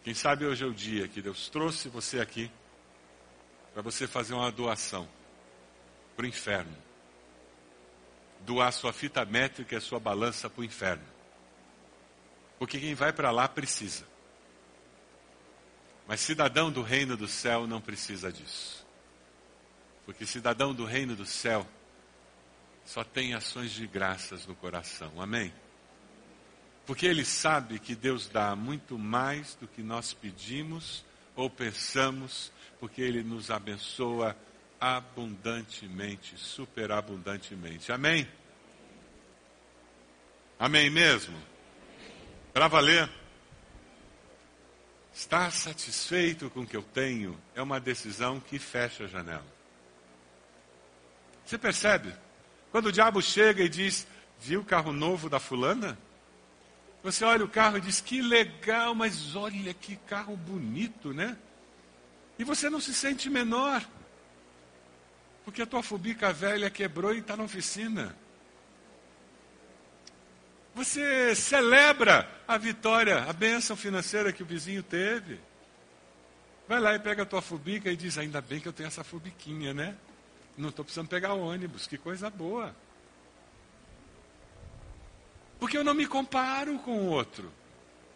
Quem 0.05 0.13
sabe 0.13 0.45
hoje 0.45 0.63
é 0.63 0.67
o 0.67 0.71
dia 0.71 1.07
que 1.07 1.19
Deus 1.19 1.49
trouxe 1.49 1.89
você 1.89 2.19
aqui 2.19 2.51
para 3.73 3.81
você 3.81 4.05
fazer 4.05 4.35
uma 4.35 4.51
doação 4.51 5.09
para 6.15 6.25
o 6.25 6.27
inferno. 6.27 6.77
Doar 8.41 8.71
sua 8.71 8.93
fita 8.93 9.25
métrica 9.25 9.75
e 9.75 9.81
sua 9.81 9.99
balança 9.99 10.47
para 10.47 10.61
o 10.61 10.63
inferno. 10.63 11.03
Porque 12.59 12.79
quem 12.79 12.93
vai 12.93 13.11
para 13.11 13.31
lá 13.31 13.47
precisa. 13.47 14.05
Mas 16.07 16.19
cidadão 16.19 16.71
do 16.71 16.83
reino 16.83 17.17
do 17.17 17.27
céu 17.27 17.65
não 17.65 17.81
precisa 17.81 18.31
disso. 18.31 18.85
Porque 20.05 20.23
cidadão 20.27 20.71
do 20.71 20.85
reino 20.85 21.15
do 21.15 21.25
céu 21.25 21.67
só 22.85 23.03
tem 23.03 23.33
ações 23.33 23.71
de 23.71 23.87
graças 23.87 24.45
no 24.45 24.53
coração. 24.55 25.19
Amém? 25.19 25.51
Porque 26.85 27.05
ele 27.05 27.25
sabe 27.25 27.79
que 27.79 27.95
Deus 27.95 28.27
dá 28.27 28.55
muito 28.55 28.97
mais 28.97 29.55
do 29.55 29.67
que 29.67 29.81
nós 29.81 30.13
pedimos 30.13 31.03
ou 31.35 31.49
pensamos, 31.49 32.51
porque 32.79 33.01
ele 33.01 33.23
nos 33.23 33.49
abençoa 33.49 34.37
abundantemente, 34.79 36.37
superabundantemente. 36.37 37.91
Amém? 37.91 38.27
Amém 40.59 40.89
mesmo? 40.89 41.37
Para 42.53 42.67
valer? 42.67 43.09
Estar 45.13 45.51
satisfeito 45.51 46.49
com 46.49 46.61
o 46.61 46.67
que 46.67 46.75
eu 46.75 46.83
tenho 46.83 47.39
é 47.55 47.61
uma 47.61 47.79
decisão 47.79 48.39
que 48.39 48.59
fecha 48.59 49.05
a 49.05 49.07
janela. 49.07 49.45
Você 51.45 51.57
percebe? 51.57 52.13
Quando 52.71 52.87
o 52.87 52.91
diabo 52.91 53.21
chega 53.21 53.63
e 53.63 53.69
diz: 53.69 54.05
Viu 54.39 54.61
o 54.61 54.65
carro 54.65 54.91
novo 54.91 55.29
da 55.29 55.39
fulana? 55.39 55.97
Você 57.05 57.23
olha 57.23 57.45
o 57.45 57.47
carro 57.47 57.77
e 57.77 57.81
diz: 57.81 58.01
Que 58.01 58.19
legal, 58.19 58.95
mas 58.95 59.35
olha 59.35 59.71
que 59.75 59.95
carro 59.95 60.35
bonito, 60.35 61.13
né? 61.13 61.37
E 62.39 62.43
você 62.43 62.67
não 62.67 62.79
se 62.79 62.95
sente 62.95 63.29
menor, 63.29 63.87
porque 65.43 65.61
a 65.61 65.67
tua 65.67 65.83
fubica 65.83 66.33
velha 66.33 66.67
quebrou 66.67 67.13
e 67.13 67.19
está 67.19 67.37
na 67.37 67.43
oficina. 67.43 68.15
Você 70.73 71.35
celebra 71.35 72.27
a 72.47 72.57
vitória, 72.57 73.23
a 73.25 73.31
bênção 73.31 73.75
financeira 73.77 74.33
que 74.33 74.41
o 74.41 74.45
vizinho 74.47 74.81
teve. 74.81 75.39
Vai 76.67 76.79
lá 76.79 76.95
e 76.95 76.99
pega 76.99 77.21
a 77.21 77.25
tua 77.27 77.41
fubica 77.41 77.91
e 77.91 77.95
diz: 77.95 78.17
Ainda 78.17 78.41
bem 78.41 78.59
que 78.59 78.67
eu 78.67 78.73
tenho 78.73 78.87
essa 78.87 79.03
fubiquinha, 79.03 79.75
né? 79.75 79.95
Não 80.57 80.69
estou 80.69 80.83
precisando 80.83 81.07
pegar 81.07 81.33
ônibus, 81.35 81.85
que 81.85 81.99
coisa 81.99 82.31
boa. 82.31 82.75
Porque 85.59 85.77
eu 85.77 85.83
não 85.83 85.93
me 85.93 86.05
comparo 86.05 86.77
com 86.79 86.99
o 86.99 87.07
outro. 87.07 87.51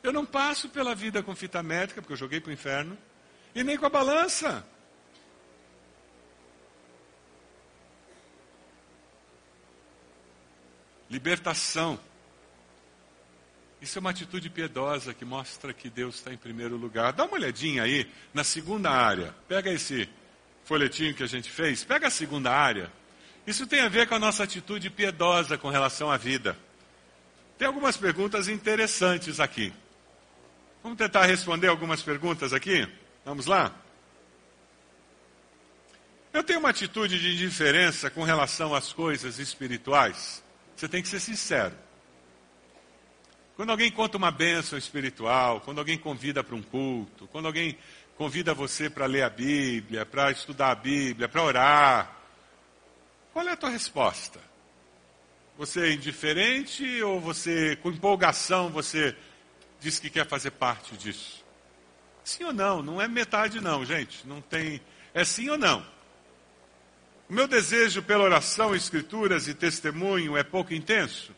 Eu 0.01 0.13
não 0.13 0.25
passo 0.25 0.69
pela 0.69 0.95
vida 0.95 1.21
com 1.21 1.35
fita 1.35 1.61
métrica, 1.61 2.01
porque 2.01 2.13
eu 2.13 2.17
joguei 2.17 2.39
para 2.39 2.49
o 2.49 2.53
inferno, 2.53 2.97
e 3.53 3.63
nem 3.63 3.77
com 3.77 3.85
a 3.85 3.89
balança. 3.89 4.65
Libertação. 11.09 11.99
Isso 13.81 13.97
é 13.97 14.01
uma 14.01 14.09
atitude 14.09 14.49
piedosa 14.49 15.13
que 15.13 15.23
mostra 15.23 15.73
que 15.73 15.89
Deus 15.89 16.15
está 16.15 16.33
em 16.33 16.37
primeiro 16.37 16.75
lugar. 16.75 17.13
Dá 17.13 17.23
uma 17.23 17.33
olhadinha 17.33 17.83
aí 17.83 18.09
na 18.33 18.43
segunda 18.43 18.91
área. 18.91 19.33
Pega 19.47 19.71
esse 19.71 20.07
folhetinho 20.65 21.15
que 21.15 21.23
a 21.23 21.27
gente 21.27 21.49
fez, 21.49 21.83
pega 21.83 22.07
a 22.07 22.11
segunda 22.11 22.51
área. 22.51 22.91
Isso 23.47 23.65
tem 23.65 23.79
a 23.79 23.89
ver 23.89 24.07
com 24.07 24.15
a 24.15 24.19
nossa 24.19 24.43
atitude 24.43 24.89
piedosa 24.89 25.57
com 25.57 25.69
relação 25.69 26.11
à 26.11 26.17
vida. 26.17 26.55
Tem 27.59 27.67
algumas 27.67 27.97
perguntas 27.97 28.47
interessantes 28.47 29.37
aqui. 29.37 29.73
Vamos 30.81 30.97
tentar 30.97 31.25
responder 31.25 31.67
algumas 31.67 32.01
perguntas 32.01 32.53
aqui? 32.53 32.87
Vamos 33.25 33.47
lá? 33.47 33.75
Eu 36.31 36.41
tenho 36.41 36.59
uma 36.59 36.69
atitude 36.69 37.19
de 37.19 37.33
indiferença 37.33 38.09
com 38.09 38.23
relação 38.23 38.73
às 38.73 38.93
coisas 38.93 39.39
espirituais. 39.39 40.41
Você 40.73 40.87
tem 40.87 41.01
que 41.01 41.09
ser 41.09 41.19
sincero. 41.19 41.75
Quando 43.57 43.71
alguém 43.71 43.91
conta 43.91 44.15
uma 44.15 44.31
bênção 44.31 44.79
espiritual, 44.79 45.59
quando 45.59 45.79
alguém 45.79 45.97
convida 45.97 46.41
para 46.41 46.55
um 46.55 46.61
culto, 46.61 47.27
quando 47.27 47.47
alguém 47.47 47.77
convida 48.17 48.53
você 48.53 48.89
para 48.89 49.05
ler 49.05 49.23
a 49.23 49.29
Bíblia, 49.29 50.05
para 50.05 50.31
estudar 50.31 50.71
a 50.71 50.75
Bíblia, 50.75 51.27
para 51.27 51.43
orar, 51.43 52.17
qual 53.33 53.45
é 53.45 53.51
a 53.51 53.57
tua 53.57 53.69
resposta? 53.69 54.48
Você 55.59 55.81
é 55.81 55.91
indiferente 55.91 57.03
ou 57.03 57.19
você, 57.19 57.75
com 57.75 57.91
empolgação, 57.91 58.69
você 58.69 59.13
diz 59.81 59.99
que 59.99 60.09
quer 60.09 60.25
fazer 60.25 60.51
parte 60.51 60.95
disso? 60.95 61.43
Sim 62.23 62.45
ou 62.45 62.53
não? 62.53 62.81
Não 62.81 63.01
é 63.01 63.09
metade 63.09 63.59
não, 63.59 63.83
gente. 63.83 64.25
Não 64.25 64.39
tem. 64.39 64.79
É 65.13 65.25
sim 65.25 65.49
ou 65.49 65.57
não? 65.57 65.85
O 67.29 67.33
meu 67.33 67.45
desejo 67.45 68.01
pela 68.01 68.23
oração, 68.23 68.73
escrituras 68.73 69.49
e 69.49 69.53
testemunho 69.53 70.37
é 70.37 70.43
pouco 70.43 70.73
intenso? 70.73 71.35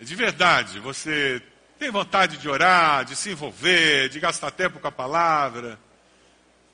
de 0.00 0.14
verdade, 0.14 0.80
você 0.80 1.40
tem 1.78 1.90
vontade 1.90 2.38
de 2.38 2.48
orar, 2.48 3.04
de 3.04 3.14
se 3.14 3.30
envolver, 3.30 4.08
de 4.08 4.18
gastar 4.18 4.50
tempo 4.50 4.80
com 4.80 4.88
a 4.88 4.92
palavra. 4.92 5.78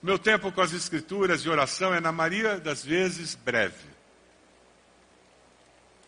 Meu 0.04 0.18
tempo 0.18 0.52
com 0.52 0.60
as 0.60 0.74
escrituras 0.74 1.40
e 1.40 1.48
oração 1.48 1.94
é, 1.94 1.98
na 1.98 2.12
maioria 2.12 2.60
das 2.60 2.84
vezes, 2.84 3.34
breve. 3.34 3.88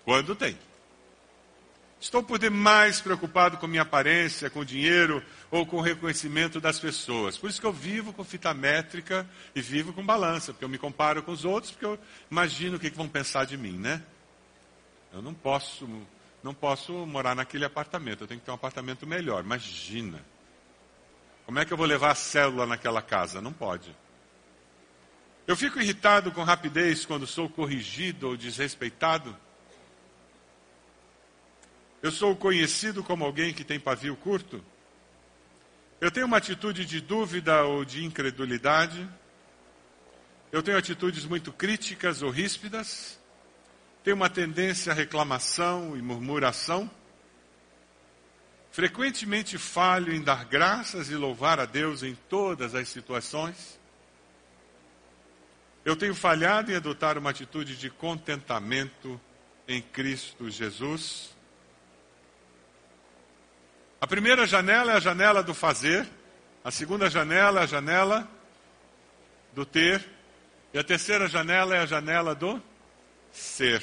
Quando 0.04 0.36
tem. 0.36 0.58
Estou 1.98 2.22
por 2.22 2.38
demais 2.38 3.00
preocupado 3.00 3.56
com 3.56 3.66
minha 3.66 3.80
aparência, 3.80 4.50
com 4.50 4.62
dinheiro 4.66 5.24
ou 5.50 5.64
com 5.64 5.78
o 5.78 5.80
reconhecimento 5.80 6.60
das 6.60 6.78
pessoas. 6.78 7.38
Por 7.38 7.48
isso 7.48 7.58
que 7.58 7.66
eu 7.66 7.72
vivo 7.72 8.12
com 8.12 8.22
fita 8.22 8.52
métrica 8.52 9.26
e 9.54 9.62
vivo 9.62 9.94
com 9.94 10.04
balança, 10.04 10.52
porque 10.52 10.66
eu 10.66 10.68
me 10.68 10.76
comparo 10.76 11.22
com 11.22 11.32
os 11.32 11.46
outros, 11.46 11.72
porque 11.72 11.86
eu 11.86 11.98
imagino 12.30 12.76
o 12.76 12.78
que 12.78 12.90
vão 12.90 13.08
pensar 13.08 13.46
de 13.46 13.56
mim, 13.56 13.78
né? 13.78 14.02
Eu 15.10 15.22
não 15.22 15.32
posso 15.32 15.88
não 16.42 16.52
posso 16.52 16.92
morar 17.06 17.34
naquele 17.34 17.64
apartamento, 17.64 18.24
eu 18.24 18.26
tenho 18.26 18.40
que 18.40 18.44
ter 18.44 18.52
um 18.52 18.56
apartamento 18.56 19.06
melhor. 19.06 19.42
Imagina. 19.42 20.22
Como 21.46 21.60
é 21.60 21.64
que 21.64 21.72
eu 21.72 21.76
vou 21.76 21.86
levar 21.86 22.10
a 22.10 22.14
célula 22.16 22.66
naquela 22.66 23.00
casa? 23.00 23.40
Não 23.40 23.52
pode. 23.52 23.94
Eu 25.46 25.56
fico 25.56 25.80
irritado 25.80 26.32
com 26.32 26.42
rapidez 26.42 27.06
quando 27.06 27.24
sou 27.24 27.48
corrigido 27.48 28.26
ou 28.28 28.36
desrespeitado. 28.36 29.34
Eu 32.02 32.10
sou 32.10 32.34
conhecido 32.34 33.04
como 33.04 33.24
alguém 33.24 33.54
que 33.54 33.62
tem 33.62 33.78
pavio 33.78 34.16
curto. 34.16 34.62
Eu 36.00 36.10
tenho 36.10 36.26
uma 36.26 36.38
atitude 36.38 36.84
de 36.84 37.00
dúvida 37.00 37.62
ou 37.62 37.84
de 37.84 38.04
incredulidade. 38.04 39.08
Eu 40.50 40.64
tenho 40.64 40.76
atitudes 40.76 41.24
muito 41.24 41.52
críticas 41.52 42.22
ou 42.22 42.30
ríspidas. 42.30 43.20
Tenho 44.02 44.16
uma 44.16 44.28
tendência 44.28 44.90
à 44.90 44.94
reclamação 44.96 45.96
e 45.96 46.02
murmuração. 46.02 46.90
Frequentemente 48.76 49.56
falho 49.56 50.12
em 50.12 50.20
dar 50.20 50.44
graças 50.44 51.08
e 51.08 51.14
louvar 51.14 51.58
a 51.58 51.64
Deus 51.64 52.02
em 52.02 52.14
todas 52.28 52.74
as 52.74 52.90
situações. 52.90 53.80
Eu 55.82 55.96
tenho 55.96 56.14
falhado 56.14 56.70
em 56.70 56.74
adotar 56.74 57.16
uma 57.16 57.30
atitude 57.30 57.74
de 57.74 57.88
contentamento 57.88 59.18
em 59.66 59.80
Cristo 59.80 60.50
Jesus. 60.50 61.34
A 63.98 64.06
primeira 64.06 64.46
janela 64.46 64.92
é 64.92 64.96
a 64.96 65.00
janela 65.00 65.42
do 65.42 65.54
fazer, 65.54 66.06
a 66.62 66.70
segunda 66.70 67.08
janela 67.08 67.60
é 67.60 67.62
a 67.62 67.66
janela 67.66 68.28
do 69.54 69.64
ter, 69.64 70.06
e 70.74 70.78
a 70.78 70.84
terceira 70.84 71.26
janela 71.28 71.74
é 71.74 71.78
a 71.78 71.86
janela 71.86 72.34
do 72.34 72.62
ser. 73.32 73.82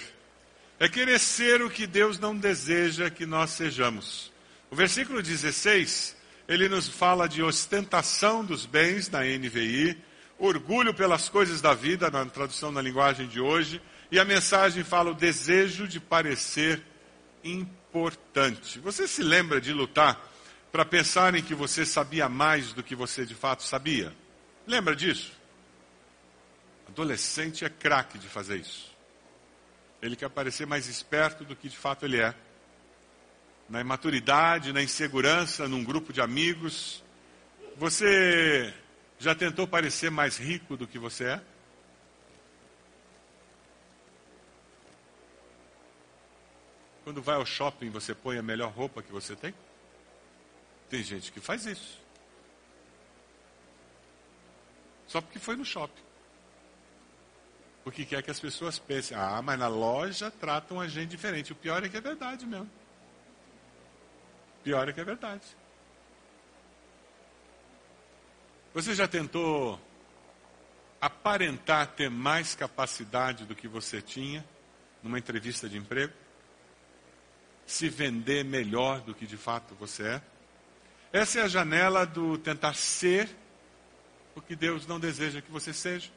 É 0.80 0.88
querer 0.88 1.20
ser 1.20 1.64
o 1.64 1.70
que 1.72 1.88
Deus 1.88 2.20
não 2.20 2.38
deseja 2.38 3.10
que 3.10 3.26
nós 3.26 3.50
sejamos. 3.50 4.33
O 4.74 4.76
versículo 4.76 5.21
16, 5.21 6.17
ele 6.47 6.67
nos 6.67 6.88
fala 6.88 7.30
de 7.30 7.43
ostentação 7.43 8.43
dos 8.43 8.65
bens 8.65 9.07
na 9.07 9.19
NVI, 9.19 9.95
orgulho 10.39 10.95
pelas 10.95 11.30
coisas 11.30 11.61
da 11.61 11.76
vida, 11.76 12.09
na 12.09 12.26
tradução 12.26 12.71
na 12.71 12.82
linguagem 12.82 13.28
de 13.28 13.39
hoje, 13.39 13.80
e 14.11 14.19
a 14.19 14.26
mensagem 14.26 14.84
fala 14.84 15.11
o 15.11 15.13
desejo 15.13 15.88
de 15.88 15.99
parecer 15.99 16.82
importante. 17.43 18.80
Você 18.80 19.07
se 19.07 19.21
lembra 19.21 19.61
de 19.61 19.71
lutar 19.71 20.19
para 20.71 20.84
pensar 20.84 21.36
em 21.36 21.43
que 21.43 21.53
você 21.53 21.86
sabia 21.86 22.28
mais 22.28 22.74
do 22.74 22.82
que 22.82 22.95
você 22.95 23.28
de 23.28 23.36
fato 23.36 23.61
sabia? 23.61 24.11
Lembra 24.65 24.95
disso? 24.95 25.34
Adolescente 26.88 27.63
é 27.63 27.69
craque 27.69 28.17
de 28.17 28.28
fazer 28.28 28.57
isso. 28.57 28.91
Ele 30.01 30.15
quer 30.15 30.32
parecer 30.32 30.65
mais 30.65 30.88
esperto 30.88 31.43
do 31.43 31.55
que 31.55 31.69
de 31.69 31.78
fato 31.78 32.05
ele 32.05 32.19
é. 32.19 32.34
Na 33.74 33.82
imaturidade, 33.82 34.71
na 34.71 34.84
insegurança, 34.84 35.67
num 35.67 35.84
grupo 35.84 36.13
de 36.13 36.21
amigos. 36.21 37.03
Você 37.76 38.71
já 39.17 39.34
tentou 39.34 39.67
parecer 39.67 40.11
mais 40.11 40.38
rico 40.38 40.78
do 40.78 40.86
que 40.86 40.99
você 40.99 41.24
é? 41.24 41.41
Quando 47.03 47.19
vai 47.19 47.34
ao 47.34 47.47
shopping, 47.47 47.89
você 47.89 48.13
põe 48.13 48.38
a 48.38 48.43
melhor 48.43 48.71
roupa 48.71 49.01
que 49.01 49.11
você 49.11 49.36
tem? 49.36 49.55
Tem 50.88 51.01
gente 51.01 51.32
que 51.32 51.39
faz 51.39 51.65
isso. 51.65 51.99
Só 55.07 55.19
porque 55.19 55.39
foi 55.39 55.55
no 55.55 55.65
shopping. 55.65 56.03
Porque 57.84 58.05
quer 58.05 58.21
que 58.21 58.30
as 58.30 58.39
pessoas 58.39 58.78
pensem, 58.78 59.17
ah, 59.17 59.41
mas 59.41 59.57
na 59.57 59.67
loja 59.67 60.30
tratam 60.30 60.80
a 60.80 60.88
gente 60.88 61.09
diferente. 61.09 61.53
O 61.53 61.55
pior 61.55 61.84
é 61.84 61.89
que 61.89 61.97
é 61.97 62.01
verdade 62.01 62.45
mesmo. 62.45 62.83
Pior 64.64 64.88
é 64.88 64.93
que 64.93 65.01
é 65.01 65.03
verdade. 65.03 65.43
Você 68.74 68.95
já 68.95 69.07
tentou 69.07 69.80
aparentar 70.99 71.88
ter 71.88 72.09
mais 72.09 72.55
capacidade 72.55 73.45
do 73.45 73.53
que 73.53 73.68
você 73.68 74.01
tinha 74.01 74.43
numa 75.03 75.20
entrevista 75.20 75.68
de 75.68 75.78
emprego? 75.78 76.14
se 77.66 77.89
vender 77.89 78.43
melhor 78.43 79.01
do 79.01 79.14
que 79.14 79.26
de 79.26 79.38
fato 79.38 79.76
você 79.76 80.03
é. 80.03 80.22
Essa 81.11 81.39
é 81.39 81.43
a 81.43 81.47
janela 81.47 82.05
do 82.05 82.38
tentar 82.38 82.74
ser 82.74 83.30
o 84.36 84.41
que 84.41 84.55
Deus 84.55 84.88
não 84.88 84.99
deseja 84.99 85.41
que 85.41 85.51
você 85.51 85.74
seja. 85.74 86.11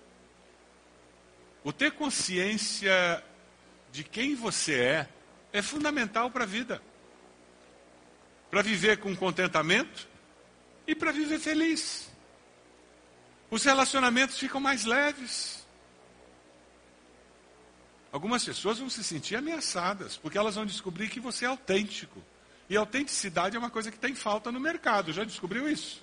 O 1.62 1.72
ter 1.72 1.92
consciência 1.92 3.22
de 3.92 4.04
quem 4.04 4.34
você 4.34 4.74
é 4.74 5.08
é 5.52 5.62
fundamental 5.62 6.30
para 6.30 6.44
a 6.44 6.46
vida. 6.46 6.82
Para 8.50 8.62
viver 8.62 8.98
com 8.98 9.14
contentamento 9.14 10.08
e 10.86 10.94
para 10.94 11.12
viver 11.12 11.38
feliz. 11.38 12.08
Os 13.50 13.64
relacionamentos 13.64 14.38
ficam 14.38 14.60
mais 14.60 14.84
leves. 14.84 15.66
Algumas 18.10 18.44
pessoas 18.44 18.78
vão 18.78 18.88
se 18.88 19.04
sentir 19.04 19.36
ameaçadas, 19.36 20.16
porque 20.16 20.38
elas 20.38 20.54
vão 20.54 20.64
descobrir 20.64 21.08
que 21.08 21.20
você 21.20 21.44
é 21.44 21.48
autêntico. 21.48 22.22
E 22.68 22.76
autenticidade 22.76 23.56
é 23.56 23.58
uma 23.58 23.70
coisa 23.70 23.90
que 23.90 23.98
tem 23.98 24.14
falta 24.14 24.50
no 24.50 24.58
mercado. 24.58 25.12
Já 25.12 25.22
descobriu 25.22 25.68
isso? 25.68 26.02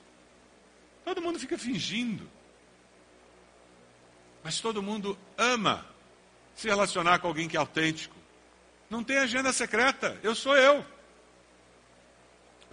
Todo 1.03 1.21
mundo 1.21 1.39
fica 1.39 1.57
fingindo. 1.57 2.29
Mas 4.43 4.59
todo 4.59 4.83
mundo 4.83 5.17
ama 5.37 5.85
se 6.55 6.67
relacionar 6.67 7.19
com 7.19 7.27
alguém 7.27 7.47
que 7.47 7.57
é 7.57 7.59
autêntico. 7.59 8.15
Não 8.89 9.03
tem 9.03 9.17
agenda 9.17 9.51
secreta. 9.51 10.17
Eu 10.21 10.35
sou 10.35 10.55
eu. 10.55 10.85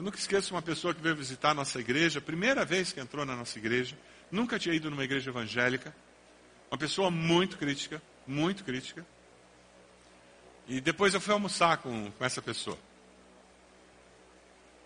Eu 0.01 0.05
nunca 0.05 0.17
esqueço 0.17 0.55
uma 0.55 0.63
pessoa 0.63 0.95
que 0.95 1.03
veio 1.03 1.15
visitar 1.15 1.51
a 1.51 1.55
nossa 1.55 1.79
igreja, 1.79 2.23
primeira 2.23 2.65
vez 2.65 2.91
que 2.91 2.99
entrou 2.99 3.27
na 3.27 3.37
nossa 3.37 3.59
igreja, 3.59 3.99
nunca 4.31 4.59
tinha 4.59 4.75
ido 4.75 4.89
numa 4.89 5.05
igreja 5.05 5.29
evangélica. 5.29 5.95
Uma 6.71 6.79
pessoa 6.79 7.11
muito 7.11 7.59
crítica, 7.59 8.01
muito 8.27 8.65
crítica. 8.65 9.05
E 10.67 10.81
depois 10.81 11.13
eu 11.13 11.21
fui 11.21 11.35
almoçar 11.35 11.77
com, 11.77 12.11
com 12.13 12.25
essa 12.25 12.41
pessoa. 12.41 12.79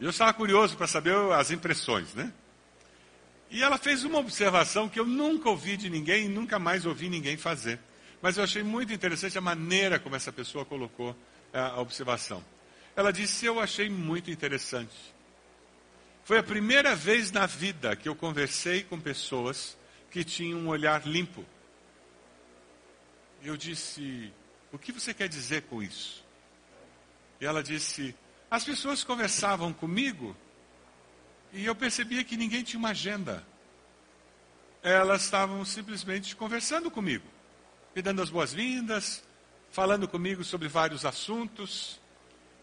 E 0.01 0.05
eu 0.05 0.11
estava 0.11 0.33
curioso 0.33 0.77
para 0.77 0.89
saber 0.89 1.15
as 1.35 1.53
impressões, 1.53 2.13
né? 2.13 2.33
E 3.53 3.63
ela 3.63 3.79
fez 3.79 4.03
uma 4.03 4.19
observação 4.19 4.89
que 4.89 4.99
eu 4.99 5.07
nunca 5.07 5.49
ouvi 5.49 5.77
de 5.77 5.89
ninguém 5.89 6.25
e 6.25 6.29
nunca 6.29 6.59
mais 6.59 6.85
ouvi 6.85 7.09
ninguém 7.09 7.37
fazer. 7.37 7.79
Mas 8.21 8.37
eu 8.37 8.43
achei 8.43 8.65
muito 8.65 8.93
interessante 8.93 9.39
a 9.39 9.41
maneira 9.41 9.97
como 9.97 10.17
essa 10.17 10.33
pessoa 10.33 10.65
colocou 10.65 11.17
é, 11.53 11.61
a 11.61 11.81
observação. 11.81 12.45
Ela 12.97 13.13
disse: 13.13 13.47
Eu 13.47 13.61
achei 13.61 13.89
muito 13.89 14.31
interessante. 14.31 14.97
Foi 16.25 16.39
a 16.39 16.43
primeira 16.43 16.95
vez 16.95 17.31
na 17.31 17.47
vida 17.47 17.95
que 17.97 18.09
eu 18.09 18.17
conversei 18.17 18.83
com 18.83 18.99
pessoas 18.99 19.77
que 20.11 20.25
tinham 20.25 20.61
um 20.61 20.69
olhar 20.69 21.07
limpo. 21.07 21.45
Eu 23.43 23.57
disse: 23.57 24.33
o 24.75 24.79
que 24.79 24.91
você 24.91 25.15
quer 25.15 25.29
dizer 25.29 25.63
com 25.63 25.81
isso? 25.81 26.25
E 27.41 27.47
ela 27.47 27.63
disse: 27.63 28.13
As 28.51 28.65
pessoas 28.65 29.05
conversavam 29.05 29.73
comigo 29.73 30.37
e 31.53 31.65
eu 31.65 31.77
percebia 31.77 32.25
que 32.25 32.37
ninguém 32.37 32.65
tinha 32.65 32.81
uma 32.81 32.89
agenda. 32.89 33.47
Elas 34.83 35.23
estavam 35.23 35.65
simplesmente 35.65 36.35
conversando 36.35 36.91
comigo, 36.91 37.25
me 37.95 38.03
dando 38.03 38.21
as 38.21 38.31
boas-vindas, 38.31 39.23
falando 39.71 40.09
comigo 40.09 40.43
sobre 40.43 40.67
vários 40.67 41.05
assuntos, 41.05 42.01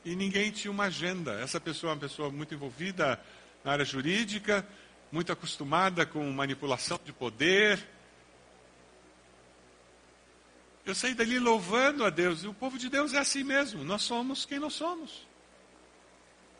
e 0.04 0.16
ninguém 0.16 0.52
tinha 0.52 0.72
uma 0.72 0.86
agenda. 0.86 1.40
Essa 1.40 1.60
pessoa 1.60 1.92
é 1.92 1.94
uma 1.94 2.02
pessoa 2.02 2.30
muito 2.30 2.54
envolvida 2.54 3.20
na 3.64 3.72
área 3.72 3.86
jurídica, 3.86 4.68
muito 5.12 5.32
acostumada 5.32 6.06
com 6.06 6.30
manipulação 6.32 7.00
de 7.04 7.14
poder, 7.14 7.80
eu 10.86 10.96
saí 10.96 11.14
dali 11.14 11.38
louvando 11.38 12.04
a 12.04 12.10
Deus. 12.10 12.44
E 12.44 12.48
o 12.48 12.54
povo 12.54 12.78
de 12.78 12.90
Deus 12.90 13.14
é 13.14 13.20
assim 13.20 13.44
mesmo. 13.44 13.84
Nós 13.84 14.02
somos 14.02 14.46
quem 14.46 14.60
nós 14.60 14.74
somos. 14.74 15.28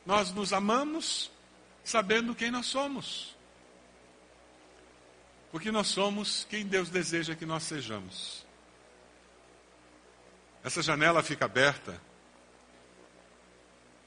Nós 0.06 0.32
nos 0.32 0.54
amamos 0.54 1.32
sabendo 1.84 2.36
quem 2.36 2.52
nós 2.52 2.68
somos. 2.68 3.36
Porque 5.52 5.72
nós 5.72 5.88
somos 5.88 6.46
quem 6.50 6.66
Deus 6.66 6.90
deseja 6.90 7.36
que 7.36 7.46
nós 7.46 7.64
sejamos. 7.64 8.46
Essa 10.64 10.82
janela 10.82 11.24
fica 11.24 11.46
aberta 11.46 12.00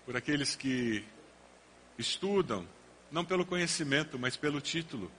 por 0.04 0.16
aqueles 0.16 0.54
que 0.54 1.04
estudam, 1.98 2.66
não 3.10 3.24
pelo 3.24 3.46
conhecimento, 3.46 4.18
mas 4.18 4.36
pelo 4.36 4.60
título, 4.60 5.10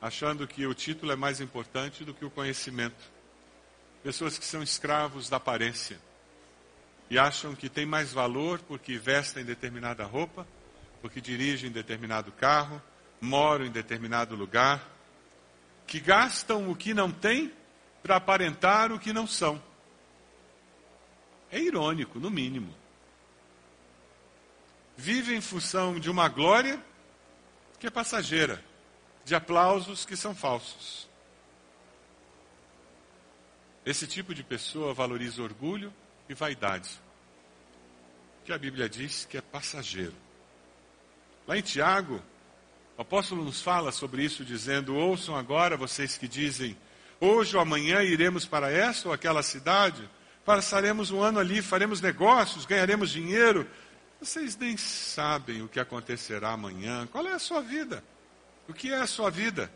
achando 0.00 0.46
que 0.46 0.66
o 0.66 0.74
título 0.74 1.12
é 1.12 1.16
mais 1.16 1.40
importante 1.40 2.04
do 2.04 2.12
que 2.12 2.24
o 2.24 2.30
conhecimento. 2.30 3.10
Pessoas 4.02 4.36
que 4.38 4.44
são 4.44 4.62
escravos 4.62 5.28
da 5.28 5.36
aparência 5.36 5.98
e 7.08 7.18
acham 7.18 7.54
que 7.54 7.68
tem 7.68 7.86
mais 7.86 8.12
valor 8.12 8.58
porque 8.60 8.98
vestem 8.98 9.44
determinada 9.44 10.04
roupa, 10.04 10.46
porque 11.00 11.20
dirigem 11.20 11.70
determinado 11.70 12.32
carro, 12.32 12.82
moram 13.20 13.66
em 13.66 13.70
determinado 13.70 14.34
lugar, 14.34 14.88
que 15.86 16.00
gastam 16.00 16.70
o 16.70 16.74
que 16.74 16.92
não 16.92 17.10
têm 17.10 17.52
para 18.02 18.16
aparentar 18.16 18.90
o 18.90 18.98
que 18.98 19.12
não 19.12 19.26
são. 19.26 19.62
É 21.50 21.60
irônico, 21.60 22.18
no 22.18 22.30
mínimo. 22.30 22.81
Vivem 25.02 25.38
em 25.38 25.40
função 25.40 25.98
de 25.98 26.08
uma 26.08 26.28
glória 26.28 26.80
que 27.80 27.88
é 27.88 27.90
passageira, 27.90 28.62
de 29.24 29.34
aplausos 29.34 30.04
que 30.04 30.16
são 30.16 30.32
falsos. 30.32 31.08
Esse 33.84 34.06
tipo 34.06 34.32
de 34.32 34.44
pessoa 34.44 34.94
valoriza 34.94 35.42
orgulho 35.42 35.92
e 36.28 36.34
vaidade, 36.34 36.88
que 38.44 38.52
a 38.52 38.58
Bíblia 38.58 38.88
diz 38.88 39.24
que 39.24 39.36
é 39.36 39.40
passageiro. 39.40 40.14
Lá 41.48 41.58
em 41.58 41.62
Tiago, 41.62 42.22
o 42.96 43.02
apóstolo 43.02 43.44
nos 43.44 43.60
fala 43.60 43.90
sobre 43.90 44.22
isso, 44.22 44.44
dizendo: 44.44 44.94
Ouçam 44.94 45.34
agora 45.34 45.76
vocês 45.76 46.16
que 46.16 46.28
dizem, 46.28 46.78
hoje 47.18 47.56
ou 47.56 47.60
amanhã 47.60 48.04
iremos 48.04 48.46
para 48.46 48.70
essa 48.70 49.08
ou 49.08 49.12
aquela 49.12 49.42
cidade, 49.42 50.08
passaremos 50.44 51.10
um 51.10 51.20
ano 51.20 51.40
ali, 51.40 51.60
faremos 51.60 52.00
negócios, 52.00 52.64
ganharemos 52.64 53.10
dinheiro. 53.10 53.68
Vocês 54.22 54.56
nem 54.56 54.76
sabem 54.76 55.62
o 55.62 55.68
que 55.68 55.80
acontecerá 55.80 56.50
amanhã. 56.50 57.08
Qual 57.08 57.26
é 57.26 57.32
a 57.32 57.40
sua 57.40 57.60
vida? 57.60 58.04
O 58.68 58.72
que 58.72 58.92
é 58.92 58.98
a 58.98 59.06
sua 59.06 59.30
vida? 59.30 59.68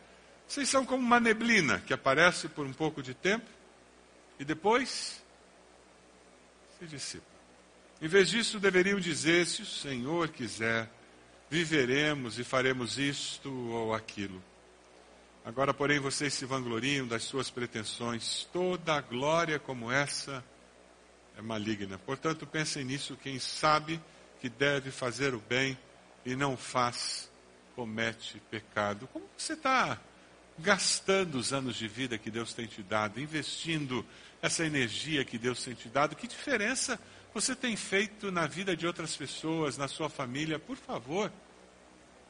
Vocês 0.46 0.68
são 0.68 0.86
como 0.86 1.02
uma 1.02 1.18
neblina 1.18 1.80
que 1.80 1.92
aparece 1.92 2.48
por 2.48 2.64
um 2.64 2.72
pouco 2.72 3.02
de 3.02 3.12
tempo 3.12 3.44
e 4.38 4.44
depois 4.44 5.20
se 6.78 6.86
dissipa. 6.86 7.26
Em 8.00 8.06
vez 8.06 8.30
disso, 8.30 8.60
deveriam 8.60 9.00
dizer: 9.00 9.48
se 9.48 9.62
o 9.62 9.66
Senhor 9.66 10.28
quiser, 10.28 10.88
viveremos 11.50 12.38
e 12.38 12.44
faremos 12.44 12.98
isto 12.98 13.52
ou 13.52 13.92
aquilo. 13.92 14.40
Agora, 15.44 15.74
porém, 15.74 15.98
vocês 15.98 16.32
se 16.32 16.44
vangloriam 16.44 17.04
das 17.04 17.24
suas 17.24 17.50
pretensões. 17.50 18.48
Toda 18.52 18.94
a 18.94 19.00
glória 19.00 19.58
como 19.58 19.90
essa 19.90 20.44
é 21.36 21.42
maligna. 21.42 21.98
Portanto, 21.98 22.46
pensem 22.46 22.84
nisso. 22.84 23.18
Quem 23.20 23.40
sabe 23.40 24.00
que 24.46 24.50
deve 24.50 24.92
fazer 24.92 25.34
o 25.34 25.40
bem 25.40 25.76
e 26.24 26.36
não 26.36 26.56
faz, 26.56 27.28
comete 27.74 28.40
pecado. 28.48 29.08
Como 29.12 29.28
você 29.36 29.54
está 29.54 29.98
gastando 30.56 31.34
os 31.34 31.52
anos 31.52 31.74
de 31.74 31.88
vida 31.88 32.16
que 32.16 32.30
Deus 32.30 32.54
tem 32.54 32.64
te 32.66 32.80
dado, 32.80 33.20
investindo 33.20 34.06
essa 34.40 34.64
energia 34.64 35.24
que 35.24 35.36
Deus 35.36 35.64
tem 35.64 35.74
te 35.74 35.88
dado? 35.88 36.14
Que 36.14 36.28
diferença 36.28 36.98
você 37.34 37.56
tem 37.56 37.74
feito 37.74 38.30
na 38.30 38.46
vida 38.46 38.76
de 38.76 38.86
outras 38.86 39.16
pessoas, 39.16 39.76
na 39.76 39.88
sua 39.88 40.08
família? 40.08 40.60
Por 40.60 40.76
favor, 40.76 41.32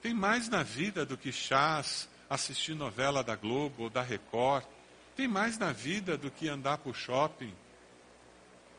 tem 0.00 0.14
mais 0.14 0.48
na 0.48 0.62
vida 0.62 1.04
do 1.04 1.18
que 1.18 1.30
chás, 1.30 2.08
assistir 2.30 2.74
novela 2.74 3.22
da 3.22 3.36
Globo 3.36 3.84
ou 3.84 3.90
da 3.90 4.00
Record. 4.00 4.64
Tem 5.14 5.28
mais 5.28 5.58
na 5.58 5.70
vida 5.70 6.16
do 6.16 6.30
que 6.30 6.48
andar 6.48 6.78
por 6.78 6.96
shopping. 6.96 7.52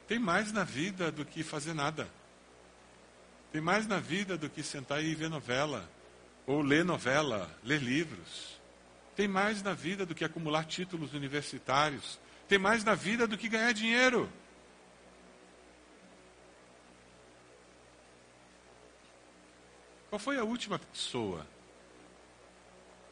Tem 0.08 0.18
mais 0.18 0.52
na 0.52 0.64
vida 0.64 1.12
do 1.12 1.24
que 1.24 1.44
fazer 1.44 1.76
nada. 1.76 2.10
Tem 3.52 3.62
mais 3.62 3.88
na 3.88 4.00
vida 4.00 4.38
do 4.38 4.50
que 4.50 4.62
sentar 4.62 5.04
e 5.04 5.16
ver 5.16 5.30
novela, 5.30 5.90
ou 6.46 6.62
ler 6.62 6.84
novela, 6.84 7.50
ler 7.64 7.82
livros. 7.82 8.60
Tem 9.16 9.28
mais 9.28 9.64
na 9.64 9.74
vida 9.74 10.06
do 10.06 10.14
que 10.14 10.24
acumular 10.24 10.66
títulos 10.66 11.14
universitários. 11.14 12.20
Tem 12.48 12.58
mais 12.58 12.84
na 12.84 12.94
vida 12.94 13.28
do 13.28 13.38
que 13.38 13.50
ganhar 13.50 13.74
dinheiro. 13.74 14.32
Qual 20.10 20.20
foi 20.20 20.38
a 20.38 20.44
última 20.44 20.80
pessoa 20.80 21.46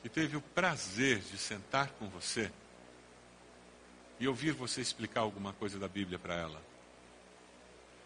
que 0.01 0.09
teve 0.09 0.37
o 0.37 0.41
prazer 0.41 1.19
de 1.19 1.37
sentar 1.37 1.89
com 1.93 2.07
você 2.07 2.51
e 4.19 4.27
ouvir 4.27 4.51
você 4.51 4.79
explicar 4.79 5.21
alguma 5.21 5.51
coisa 5.53 5.77
da 5.77 5.87
Bíblia 5.87 6.17
para 6.17 6.35
ela? 6.35 6.74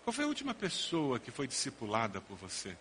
Qual 0.04 0.14
foi 0.14 0.26
a 0.26 0.28
última 0.28 0.54
pessoa 0.54 1.20
que 1.20 1.32
foi 1.32 1.48
discipulada 1.48 2.20
por 2.22 2.38
você? 2.38 2.76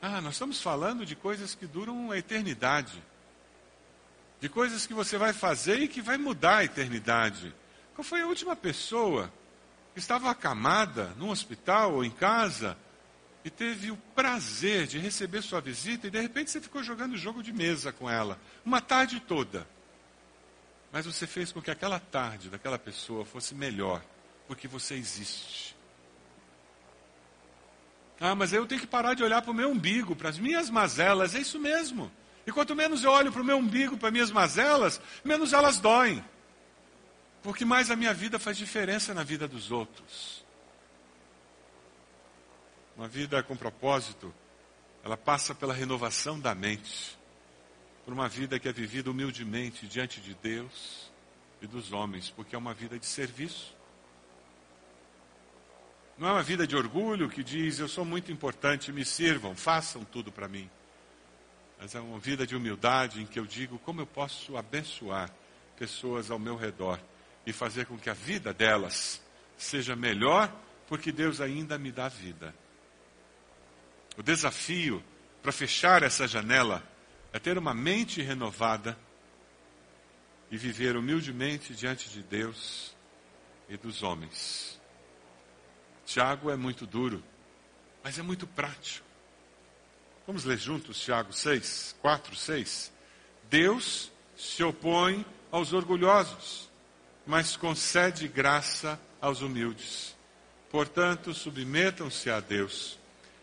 Ah, 0.00 0.20
nós 0.20 0.34
estamos 0.34 0.60
falando 0.60 1.06
de 1.06 1.14
coisas 1.14 1.54
que 1.54 1.66
duram 1.66 2.10
a 2.10 2.18
eternidade. 2.18 3.02
De 4.40 4.48
coisas 4.48 4.86
que 4.86 4.94
você 4.94 5.16
vai 5.16 5.32
fazer 5.32 5.80
e 5.80 5.86
que 5.86 6.02
vai 6.02 6.18
mudar 6.18 6.58
a 6.58 6.64
eternidade. 6.64 7.54
Qual 7.94 8.04
foi 8.04 8.22
a 8.22 8.26
última 8.26 8.56
pessoa 8.56 9.32
que 9.92 10.00
estava 10.00 10.30
acamada 10.30 11.14
num 11.16 11.30
hospital 11.30 11.94
ou 11.94 12.04
em 12.04 12.10
casa 12.10 12.76
e 13.44 13.50
teve 13.50 13.90
o 13.90 13.96
prazer 14.14 14.86
de 14.86 14.98
receber 14.98 15.42
sua 15.42 15.60
visita 15.60 16.06
e 16.06 16.10
de 16.10 16.20
repente 16.20 16.50
você 16.50 16.60
ficou 16.60 16.82
jogando 16.82 17.16
jogo 17.16 17.42
de 17.42 17.52
mesa 17.52 17.92
com 17.92 18.08
ela, 18.08 18.38
uma 18.64 18.80
tarde 18.80 19.20
toda. 19.20 19.66
Mas 20.90 21.06
você 21.06 21.26
fez 21.26 21.50
com 21.50 21.60
que 21.60 21.70
aquela 21.70 21.98
tarde 21.98 22.50
daquela 22.50 22.78
pessoa 22.78 23.24
fosse 23.24 23.54
melhor, 23.54 24.04
porque 24.46 24.68
você 24.68 24.94
existe. 24.94 25.71
Ah, 28.24 28.36
mas 28.36 28.52
eu 28.52 28.64
tenho 28.64 28.80
que 28.80 28.86
parar 28.86 29.14
de 29.14 29.24
olhar 29.24 29.42
para 29.42 29.50
o 29.50 29.54
meu 29.54 29.68
umbigo, 29.68 30.14
para 30.14 30.28
as 30.28 30.38
minhas 30.38 30.70
mazelas, 30.70 31.34
é 31.34 31.40
isso 31.40 31.58
mesmo. 31.58 32.08
E 32.46 32.52
quanto 32.52 32.72
menos 32.72 33.02
eu 33.02 33.10
olho 33.10 33.32
para 33.32 33.42
o 33.42 33.44
meu 33.44 33.56
umbigo, 33.56 33.98
para 33.98 34.10
as 34.10 34.12
minhas 34.12 34.30
mazelas, 34.30 35.00
menos 35.24 35.52
elas 35.52 35.80
doem. 35.80 36.24
Porque 37.42 37.64
mais 37.64 37.90
a 37.90 37.96
minha 37.96 38.14
vida 38.14 38.38
faz 38.38 38.56
diferença 38.56 39.12
na 39.12 39.24
vida 39.24 39.48
dos 39.48 39.72
outros. 39.72 40.44
Uma 42.96 43.08
vida 43.08 43.42
com 43.42 43.56
propósito, 43.56 44.32
ela 45.02 45.16
passa 45.16 45.52
pela 45.52 45.74
renovação 45.74 46.38
da 46.38 46.54
mente, 46.54 47.18
por 48.04 48.14
uma 48.14 48.28
vida 48.28 48.56
que 48.60 48.68
é 48.68 48.72
vivida 48.72 49.10
humildemente 49.10 49.84
diante 49.88 50.20
de 50.20 50.32
Deus 50.34 51.10
e 51.60 51.66
dos 51.66 51.90
homens, 51.90 52.30
porque 52.30 52.54
é 52.54 52.58
uma 52.58 52.72
vida 52.72 52.96
de 53.00 53.06
serviço. 53.06 53.74
Não 56.22 56.28
é 56.28 56.32
uma 56.34 56.42
vida 56.44 56.68
de 56.68 56.76
orgulho 56.76 57.28
que 57.28 57.42
diz 57.42 57.80
eu 57.80 57.88
sou 57.88 58.04
muito 58.04 58.30
importante, 58.30 58.92
me 58.92 59.04
sirvam, 59.04 59.56
façam 59.56 60.04
tudo 60.04 60.30
para 60.30 60.46
mim. 60.46 60.70
Mas 61.80 61.96
é 61.96 62.00
uma 62.00 62.20
vida 62.20 62.46
de 62.46 62.54
humildade 62.54 63.20
em 63.20 63.26
que 63.26 63.40
eu 63.40 63.44
digo 63.44 63.76
como 63.80 64.00
eu 64.00 64.06
posso 64.06 64.56
abençoar 64.56 65.28
pessoas 65.76 66.30
ao 66.30 66.38
meu 66.38 66.54
redor 66.54 67.00
e 67.44 67.52
fazer 67.52 67.86
com 67.86 67.98
que 67.98 68.08
a 68.08 68.14
vida 68.14 68.54
delas 68.54 69.20
seja 69.58 69.96
melhor, 69.96 70.48
porque 70.86 71.10
Deus 71.10 71.40
ainda 71.40 71.76
me 71.76 71.90
dá 71.90 72.06
vida. 72.06 72.54
O 74.16 74.22
desafio 74.22 75.02
para 75.42 75.50
fechar 75.50 76.04
essa 76.04 76.28
janela 76.28 76.84
é 77.32 77.40
ter 77.40 77.58
uma 77.58 77.74
mente 77.74 78.22
renovada 78.22 78.96
e 80.52 80.56
viver 80.56 80.96
humildemente 80.96 81.74
diante 81.74 82.08
de 82.08 82.22
Deus 82.22 82.94
e 83.68 83.76
dos 83.76 84.04
homens. 84.04 84.80
Tiago 86.04 86.50
é 86.50 86.56
muito 86.56 86.86
duro, 86.86 87.22
mas 88.02 88.18
é 88.18 88.22
muito 88.22 88.46
prático. 88.46 89.06
Vamos 90.26 90.44
ler 90.44 90.58
juntos 90.58 91.00
Tiago 91.00 91.32
6, 91.32 91.96
4, 92.00 92.36
6. 92.36 92.92
Deus 93.50 94.10
se 94.36 94.62
opõe 94.62 95.26
aos 95.50 95.72
orgulhosos, 95.72 96.70
mas 97.26 97.56
concede 97.56 98.28
graça 98.28 99.00
aos 99.20 99.40
humildes. 99.40 100.16
Portanto, 100.70 101.34
submetam-se 101.34 102.30
a 102.30 102.40
Deus 102.40 102.98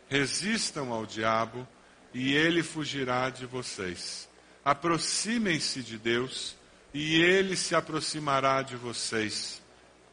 resistam 0.10 0.92
ao 0.92 1.06
diabo 1.06 1.66
e 2.14 2.34
ele 2.34 2.64
fugirá 2.64 3.30
de 3.30 3.46
vocês. 3.46 4.28
Aproximem-se 4.66 5.84
de 5.84 5.98
Deus 5.98 6.58
e 6.94 7.22
ele 7.22 7.56
se 7.56 7.76
aproximará 7.76 8.62
de 8.64 8.76
vocês. 8.76 9.62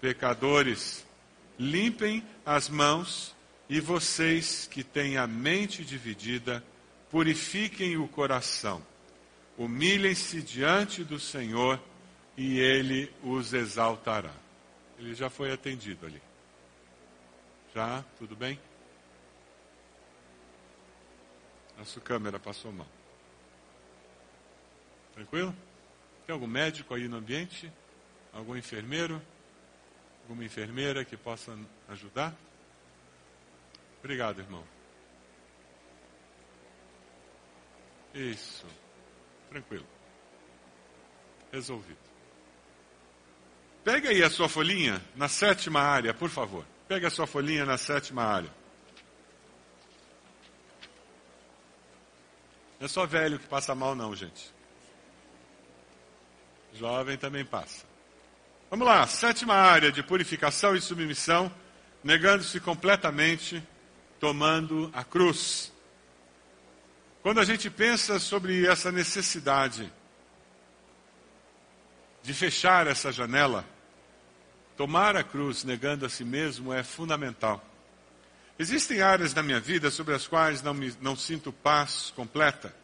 Pecadores, 0.01 1.06
limpem 1.59 2.27
as 2.45 2.69
mãos 2.69 3.35
e 3.69 3.81
vocês 3.81 4.69
que 4.71 4.85
têm 4.85 5.17
a 5.17 5.27
mente 5.27 5.85
dividida, 5.85 6.63
purifiquem 7.11 7.97
o 7.97 8.07
coração. 8.09 8.85
Humilhem-se 9.57 10.43
diante 10.43 11.03
do 11.03 11.19
Senhor 11.19 11.81
e 12.37 12.59
ele 12.59 13.13
os 13.23 13.53
exaltará. 13.53 14.33
Ele 14.99 15.15
já 15.15 15.29
foi 15.29 15.53
atendido 15.53 16.07
ali. 16.07 16.23
Já? 17.75 18.05
Tudo 18.19 18.37
bem? 18.37 18.59
A 21.79 21.85
sua 21.85 22.01
câmera 22.01 22.39
passou 22.39 22.73
mal. 22.73 22.89
Tranquilo? 25.15 25.55
Tem 26.27 26.33
algum 26.33 26.47
médico 26.47 26.95
aí 26.95 27.09
no 27.09 27.17
ambiente? 27.17 27.71
Algum 28.33 28.57
enfermeiro? 28.57 29.21
Alguma 30.27 30.45
enfermeira 30.45 31.05
que 31.05 31.17
possa 31.17 31.57
ajudar? 31.89 32.35
Obrigado, 34.01 34.41
irmão. 34.41 34.65
Isso. 38.13 38.67
Tranquilo. 39.49 39.87
Resolvido. 41.53 42.01
Pega 43.85 44.09
aí 44.09 44.21
a 44.25 44.29
sua 44.29 44.49
folhinha 44.49 45.01
na 45.15 45.29
sétima 45.29 45.79
área, 45.81 46.13
por 46.13 46.29
favor. 46.29 46.67
Pega 46.89 47.07
a 47.07 47.11
sua 47.11 47.29
folhinha 47.29 47.65
na 47.65 47.79
sétima 47.79 48.25
área. 48.25 48.51
Não 52.81 52.87
é 52.87 52.89
só 52.89 53.07
velho 53.07 53.39
que 53.39 53.47
passa 53.47 53.77
mal, 53.77 53.95
não, 53.95 54.13
gente. 54.17 54.53
Jovem 56.73 57.17
também 57.17 57.45
passa. 57.45 57.86
Vamos 58.69 58.85
lá, 58.85 59.07
sétima 59.07 59.55
área 59.55 59.93
de 59.93 60.03
purificação 60.03 60.75
e 60.75 60.81
submissão, 60.81 61.53
negando-se 62.03 62.59
completamente, 62.59 63.63
tomando 64.19 64.91
a 64.93 65.05
cruz. 65.05 65.73
Quando 67.23 67.39
a 67.39 67.45
gente 67.45 67.71
pensa 67.71 68.19
sobre 68.19 68.67
essa 68.67 68.91
necessidade 68.91 69.93
de 72.25 72.35
fechar 72.35 72.89
essa 72.89 73.13
janela, 73.13 73.65
tomar 74.77 75.15
a 75.15 75.23
cruz 75.23 75.63
negando 75.63 76.05
a 76.05 76.09
si 76.09 76.25
mesmo 76.25 76.73
é 76.73 76.83
fundamental. 76.83 77.65
Existem 78.59 79.01
áreas 79.01 79.33
da 79.33 79.45
minha 79.45 79.61
vida 79.61 79.93
sobre 79.93 80.13
as 80.13 80.27
quais 80.27 80.61
não, 80.61 80.75
me, 80.75 80.93
não 81.01 81.15
sinto 81.15 81.53
paz 81.53 82.13
completa. 82.17 82.75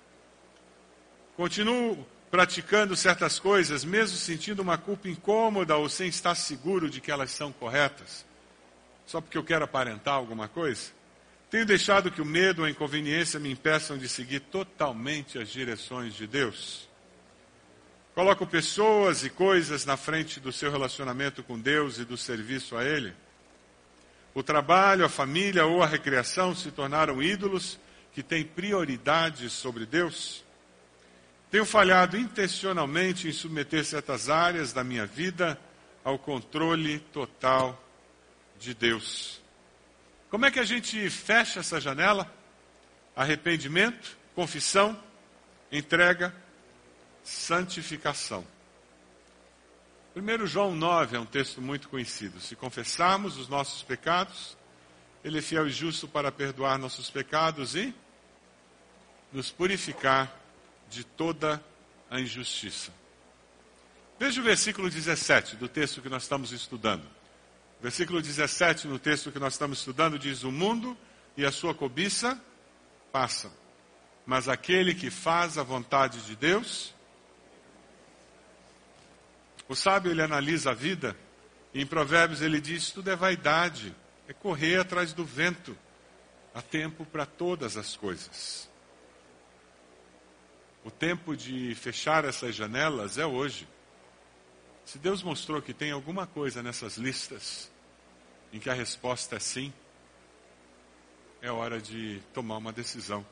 Continuo 1.37 2.07
praticando 2.33 2.97
certas 2.97 3.39
coisas, 3.39 3.85
mesmo 3.85 4.17
sentindo 4.17 4.63
uma 4.63 4.79
culpa 4.79 5.07
incômoda 5.07 5.77
ou 5.77 5.87
sem 5.87 6.09
estar 6.09 6.35
seguro 6.35 6.89
de 6.89 6.99
que 6.99 7.11
elas 7.11 7.31
são 7.31 7.53
corretas, 7.53 8.25
só 9.05 9.21
porque 9.21 9.37
eu 9.37 9.45
quero 9.45 9.67
aparentar 9.67 10.15
alguma 10.15 10.49
coisa. 10.49 10.93
Tenho 11.51 11.67
deixado 11.67 12.11
que 12.11 12.23
o 12.23 12.25
medo 12.25 12.63
ou 12.63 12.65
a 12.65 12.71
inconveniência 12.71 13.39
me 13.39 13.53
impeçam 13.53 13.99
de 13.99 14.09
seguir 14.09 14.41
totalmente 14.41 15.39
as 15.39 15.51
direções 15.51 16.15
de 16.15 16.27
Deus. 16.27 16.89
Coloco 18.15 18.47
pessoas 18.47 19.23
e 19.25 19.29
coisas 19.29 19.85
na 19.85 19.99
frente 19.99 20.41
do 20.41 20.51
seu 20.51 20.71
relacionamento 20.71 21.43
com 21.43 21.61
Deus 21.61 21.99
e 21.99 22.05
do 22.07 22.17
serviço 22.17 22.79
a 22.79 22.83
Ele. 22.83 23.13
O 24.33 24.43
trabalho, 24.43 25.05
a 25.05 25.11
família 25.11 25.67
ou 25.67 25.83
a 25.83 25.87
recreação 25.87 26.55
se 26.55 26.71
tornaram 26.71 27.23
ídolos 27.23 27.79
que 28.15 28.23
têm 28.23 28.43
prioridade 28.43 29.51
sobre 29.51 29.85
Deus. 29.85 30.43
Tenho 31.53 31.67
falhado 31.67 32.17
intencionalmente 32.17 33.29
em 33.29 33.33
submeter 33.33 33.85
certas 33.85 34.31
áreas 34.31 34.73
da 34.73 34.83
minha 34.83 35.05
vida 35.05 35.61
ao 36.03 36.19
controle 36.19 36.99
total 37.13 37.79
de 38.59 38.73
Deus. 38.73 39.39
Como 40.31 40.47
é 40.47 40.51
que 40.51 40.59
a 40.59 40.65
gente 40.65 41.11
fecha 41.11 41.61
essa 41.61 41.79
janela? 41.79 42.27
Arrependimento, 43.15 44.17
confissão, 44.35 44.99
entrega, 45.71 46.35
santificação. 47.23 48.47
1 50.17 50.47
João 50.47 50.75
9 50.75 51.17
é 51.17 51.21
um 51.21 51.27
texto 51.27 51.61
muito 51.61 51.91
conhecido. 51.91 52.41
Se 52.41 52.57
confessarmos 52.57 53.37
os 53.37 53.51
nossos 53.51 53.83
pecados, 53.83 54.57
Ele 55.23 55.41
é 55.41 55.43
fiel 55.43 55.67
e 55.67 55.71
justo 55.71 56.09
para 56.09 56.33
perdoar 56.33 56.79
nossos 56.79 57.11
pecados 57.11 57.77
e 57.77 57.95
nos 59.31 59.51
purificar 59.51 60.41
de 60.93 61.05
toda 61.05 61.63
a 62.11 62.21
injustiça. 62.21 62.93
Veja 64.19 64.41
o 64.41 64.45
versículo 64.45 64.89
17 64.89 65.57
do 65.57 65.67
texto 65.69 66.03
que 66.03 66.09
nós 66.09 66.23
estamos 66.23 66.53
estudando. 66.53 67.05
Versículo 67.81 68.23
17 68.23 68.87
no 68.87 68.99
texto 68.99 69.33
que 69.33 69.39
nós 69.39 69.55
estamos 69.55 69.79
estudando 69.79 70.19
diz: 70.19 70.45
O 70.45 70.53
mundo 70.53 70.97
e 71.37 71.45
a 71.45 71.51
sua 71.51 71.75
cobiça 71.75 72.41
passam, 73.11 73.51
mas 74.25 74.49
aquele 74.49 74.95
que 74.95 75.11
faz 75.11 75.59
a 75.59 75.63
vontade 75.63 76.21
de 76.23 76.37
Deus. 76.37 76.95
O 79.69 79.75
sábio 79.75 80.11
ele 80.13 80.23
analisa 80.23 80.71
a 80.71 80.75
vida 80.75 81.17
e 81.73 81.81
em 81.81 81.87
Provérbios 81.87 82.43
ele 82.43 82.61
diz: 82.61 82.91
tudo 82.91 83.11
é 83.11 83.17
vaidade, 83.17 83.95
é 84.29 84.33
correr 84.33 84.79
atrás 84.79 85.13
do 85.13 85.25
vento. 85.25 85.77
Há 86.55 86.61
tempo 86.61 87.07
para 87.07 87.25
todas 87.25 87.79
as 87.79 87.97
coisas. 87.97 88.69
O 90.85 90.91
tempo 90.91 91.37
de 91.37 91.75
fechar 91.75 92.25
essas 92.25 92.55
janelas 92.55 93.17
é 93.17 93.27
hoje. 93.27 93.69
Se 94.85 94.99
Deus 94.99 95.23
mostrou 95.23 95.63
que 95.63 95.73
tem 95.73 95.93
alguma 95.93 96.27
coisa 96.27 96.63
nessas 96.63 96.97
listas 96.97 97.71
em 98.53 98.59
que 98.59 98.69
a 98.69 98.75
resposta 98.75 99.37
é 99.37 99.39
sim, 99.39 99.73
é 101.41 101.51
hora 101.51 101.81
de 101.81 102.21
tomar 102.35 102.57
uma 102.57 102.73
decisão 102.73 103.25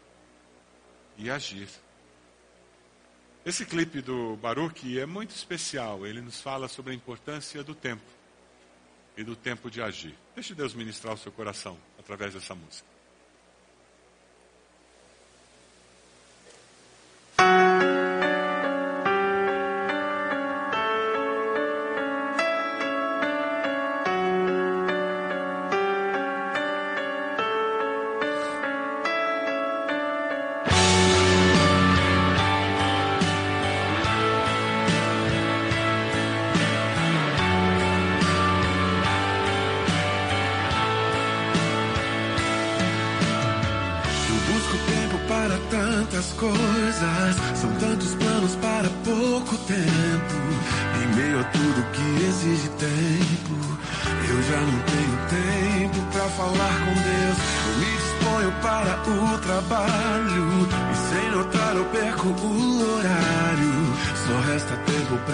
e 1.16 1.28
agir. 1.30 1.68
Esse 3.44 3.64
clipe 3.64 4.00
do 4.00 4.36
Baruch 4.36 4.98
é 4.98 5.06
muito 5.06 5.30
especial. 5.30 6.06
Ele 6.06 6.20
nos 6.20 6.40
fala 6.40 6.68
sobre 6.68 6.92
a 6.92 6.94
importância 6.94 7.64
do 7.64 7.74
tempo 7.74 8.02
e 9.16 9.24
do 9.24 9.34
tempo 9.34 9.70
de 9.70 9.82
agir. 9.82 10.14
Deixe 10.34 10.54
Deus 10.54 10.74
ministrar 10.74 11.14
o 11.14 11.18
seu 11.18 11.32
coração 11.32 11.78
através 11.98 12.34
dessa 12.34 12.54
música. 12.54 12.89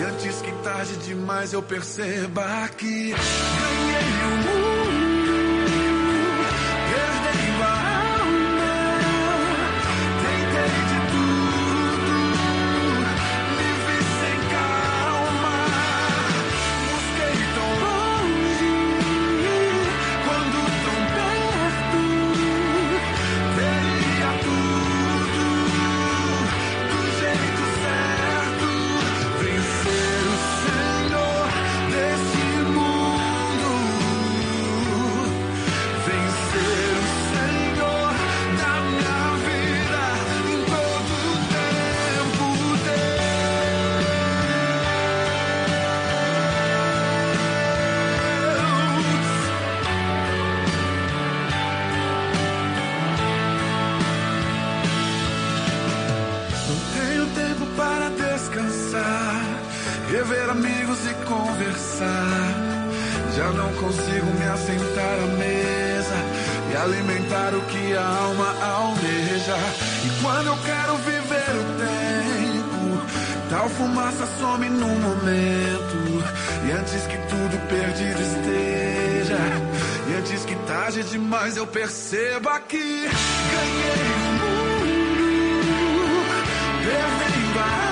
e 0.00 0.02
antes 0.02 0.40
que 0.40 0.50
tarde 0.62 0.96
demais 0.96 1.52
eu 1.52 1.62
perceba 1.62 2.66
que 2.68 3.10
ganhei 3.10 4.24
o 4.24 4.60
mundo. 4.64 4.69
Perceba 81.66 82.60
que 82.66 83.06
para 87.54 87.89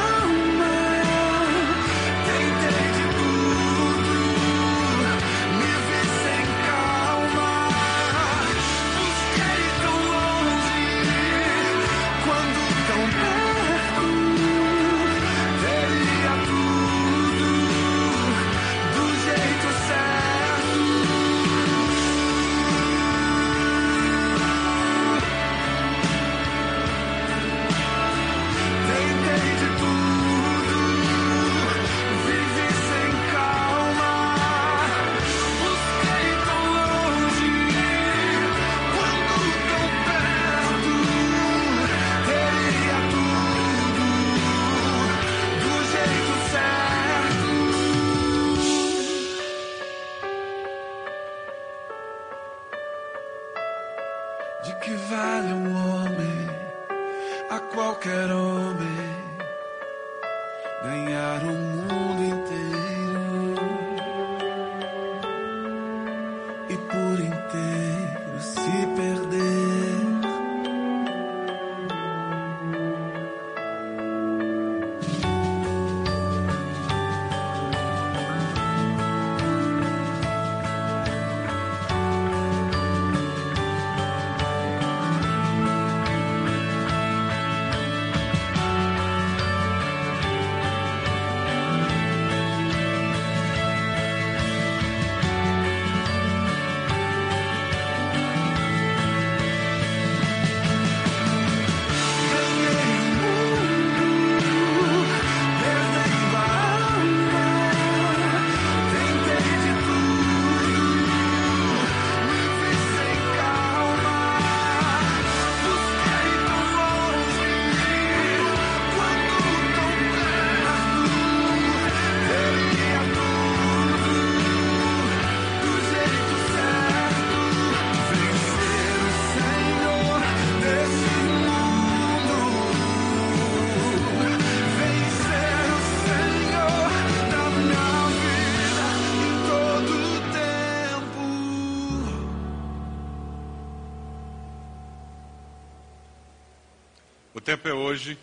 hoje, 147.99 148.17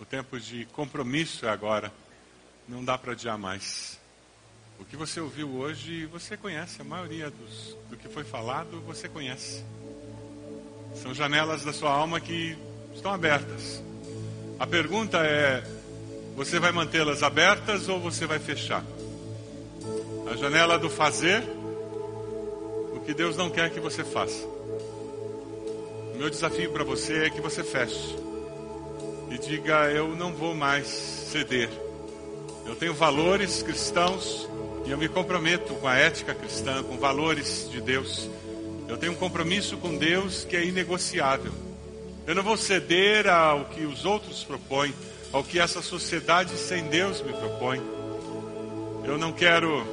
o 0.00 0.04
tempo 0.06 0.40
de 0.40 0.64
compromisso 0.72 1.44
é 1.44 1.50
agora. 1.50 1.92
Não 2.66 2.82
dá 2.82 2.96
para 2.96 3.12
adiar 3.12 3.36
mais. 3.36 4.00
O 4.78 4.84
que 4.86 4.96
você 4.96 5.20
ouviu 5.20 5.46
hoje, 5.56 6.06
você 6.06 6.38
conhece, 6.38 6.80
a 6.80 6.84
maioria 6.84 7.30
dos, 7.30 7.76
do 7.90 7.98
que 7.98 8.08
foi 8.08 8.24
falado, 8.24 8.80
você 8.80 9.10
conhece. 9.10 9.62
São 11.02 11.12
janelas 11.12 11.62
da 11.66 11.72
sua 11.74 11.90
alma 11.90 12.18
que 12.18 12.56
estão 12.94 13.12
abertas. 13.12 13.82
A 14.58 14.66
pergunta 14.66 15.18
é: 15.18 15.62
você 16.34 16.58
vai 16.58 16.72
mantê-las 16.72 17.22
abertas 17.22 17.90
ou 17.90 18.00
você 18.00 18.24
vai 18.24 18.38
fechar? 18.38 18.82
A 20.32 20.36
janela 20.36 20.78
do 20.78 20.88
fazer, 20.88 21.42
o 22.94 23.02
que 23.04 23.12
Deus 23.12 23.36
não 23.36 23.50
quer 23.50 23.68
que 23.68 23.80
você 23.80 24.02
faça. 24.02 24.46
O 24.46 26.16
meu 26.16 26.30
desafio 26.30 26.72
para 26.72 26.84
você 26.84 27.24
é 27.24 27.30
que 27.30 27.42
você 27.42 27.62
feche 27.62 28.29
e 29.30 29.38
diga: 29.38 29.90
Eu 29.90 30.14
não 30.16 30.32
vou 30.34 30.54
mais 30.54 30.86
ceder. 30.86 31.70
Eu 32.66 32.74
tenho 32.74 32.92
valores 32.92 33.62
cristãos 33.62 34.48
e 34.84 34.90
eu 34.90 34.98
me 34.98 35.08
comprometo 35.08 35.74
com 35.74 35.86
a 35.86 35.96
ética 35.96 36.34
cristã, 36.34 36.82
com 36.82 36.98
valores 36.98 37.68
de 37.70 37.80
Deus. 37.80 38.28
Eu 38.88 38.98
tenho 38.98 39.12
um 39.12 39.16
compromisso 39.16 39.76
com 39.76 39.96
Deus 39.96 40.44
que 40.44 40.56
é 40.56 40.64
inegociável. 40.64 41.52
Eu 42.26 42.34
não 42.34 42.42
vou 42.42 42.56
ceder 42.56 43.28
ao 43.28 43.66
que 43.66 43.84
os 43.84 44.04
outros 44.04 44.44
propõem, 44.44 44.92
ao 45.32 45.42
que 45.44 45.58
essa 45.58 45.80
sociedade 45.80 46.56
sem 46.56 46.84
Deus 46.84 47.22
me 47.22 47.32
propõe. 47.32 47.80
Eu 49.04 49.16
não 49.16 49.32
quero 49.32 49.86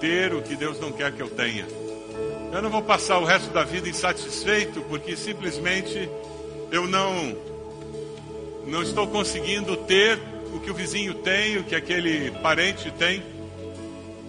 ter 0.00 0.34
o 0.34 0.42
que 0.42 0.56
Deus 0.56 0.80
não 0.80 0.92
quer 0.92 1.12
que 1.12 1.22
eu 1.22 1.28
tenha. 1.28 1.66
Eu 2.52 2.62
não 2.62 2.70
vou 2.70 2.82
passar 2.82 3.18
o 3.18 3.24
resto 3.24 3.50
da 3.50 3.64
vida 3.64 3.88
insatisfeito 3.88 4.80
porque 4.82 5.16
simplesmente 5.16 6.08
eu 6.70 6.86
não 6.86 7.53
não 8.66 8.82
estou 8.82 9.06
conseguindo 9.06 9.76
ter 9.76 10.18
o 10.54 10.60
que 10.60 10.70
o 10.70 10.74
vizinho 10.74 11.14
tem, 11.14 11.58
o 11.58 11.64
que 11.64 11.74
aquele 11.74 12.30
parente 12.38 12.90
tem, 12.92 13.22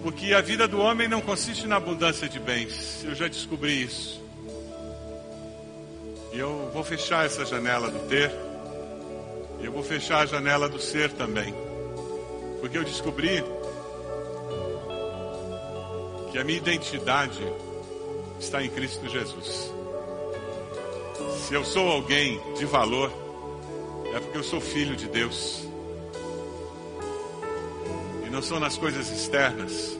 porque 0.02 0.34
a 0.34 0.42
vida 0.42 0.68
do 0.68 0.80
homem 0.80 1.08
não 1.08 1.22
consiste 1.22 1.68
na 1.68 1.78
abundância 1.78 2.28
de 2.28 2.40
bens. 2.40 3.04
Eu 3.04 3.16
já 3.16 3.28
descobri 3.28 3.84
isso. 3.84 4.24
E 6.34 6.40
eu 6.40 6.70
vou 6.74 6.84
fechar 6.84 7.26
essa 7.26 7.46
janela 7.46 7.90
do 7.90 8.00
ter, 8.08 8.32
e 9.62 9.66
eu 9.66 9.72
vou 9.72 9.84
fechar 9.84 10.20
a 10.20 10.26
janela 10.26 10.68
do 10.68 10.80
ser 10.80 11.12
também, 11.14 11.54
porque 12.60 12.78
eu 12.78 12.84
descobri 12.84 13.44
que 16.32 16.38
a 16.38 16.44
minha 16.44 16.58
identidade 16.58 17.42
está 18.40 18.62
em 18.62 18.70
Cristo 18.70 19.08
Jesus. 19.08 19.72
Se 21.48 21.54
eu 21.54 21.64
sou 21.64 21.90
alguém 21.90 22.40
de 22.58 22.66
valor, 22.66 23.25
é 24.16 24.20
porque 24.22 24.38
eu 24.38 24.44
sou 24.44 24.62
filho 24.62 24.96
de 24.96 25.10
Deus. 25.10 25.68
E 28.26 28.30
não 28.30 28.42
são 28.42 28.62
nas 28.62 28.78
coisas 28.78 29.12
externas, 29.12 30.00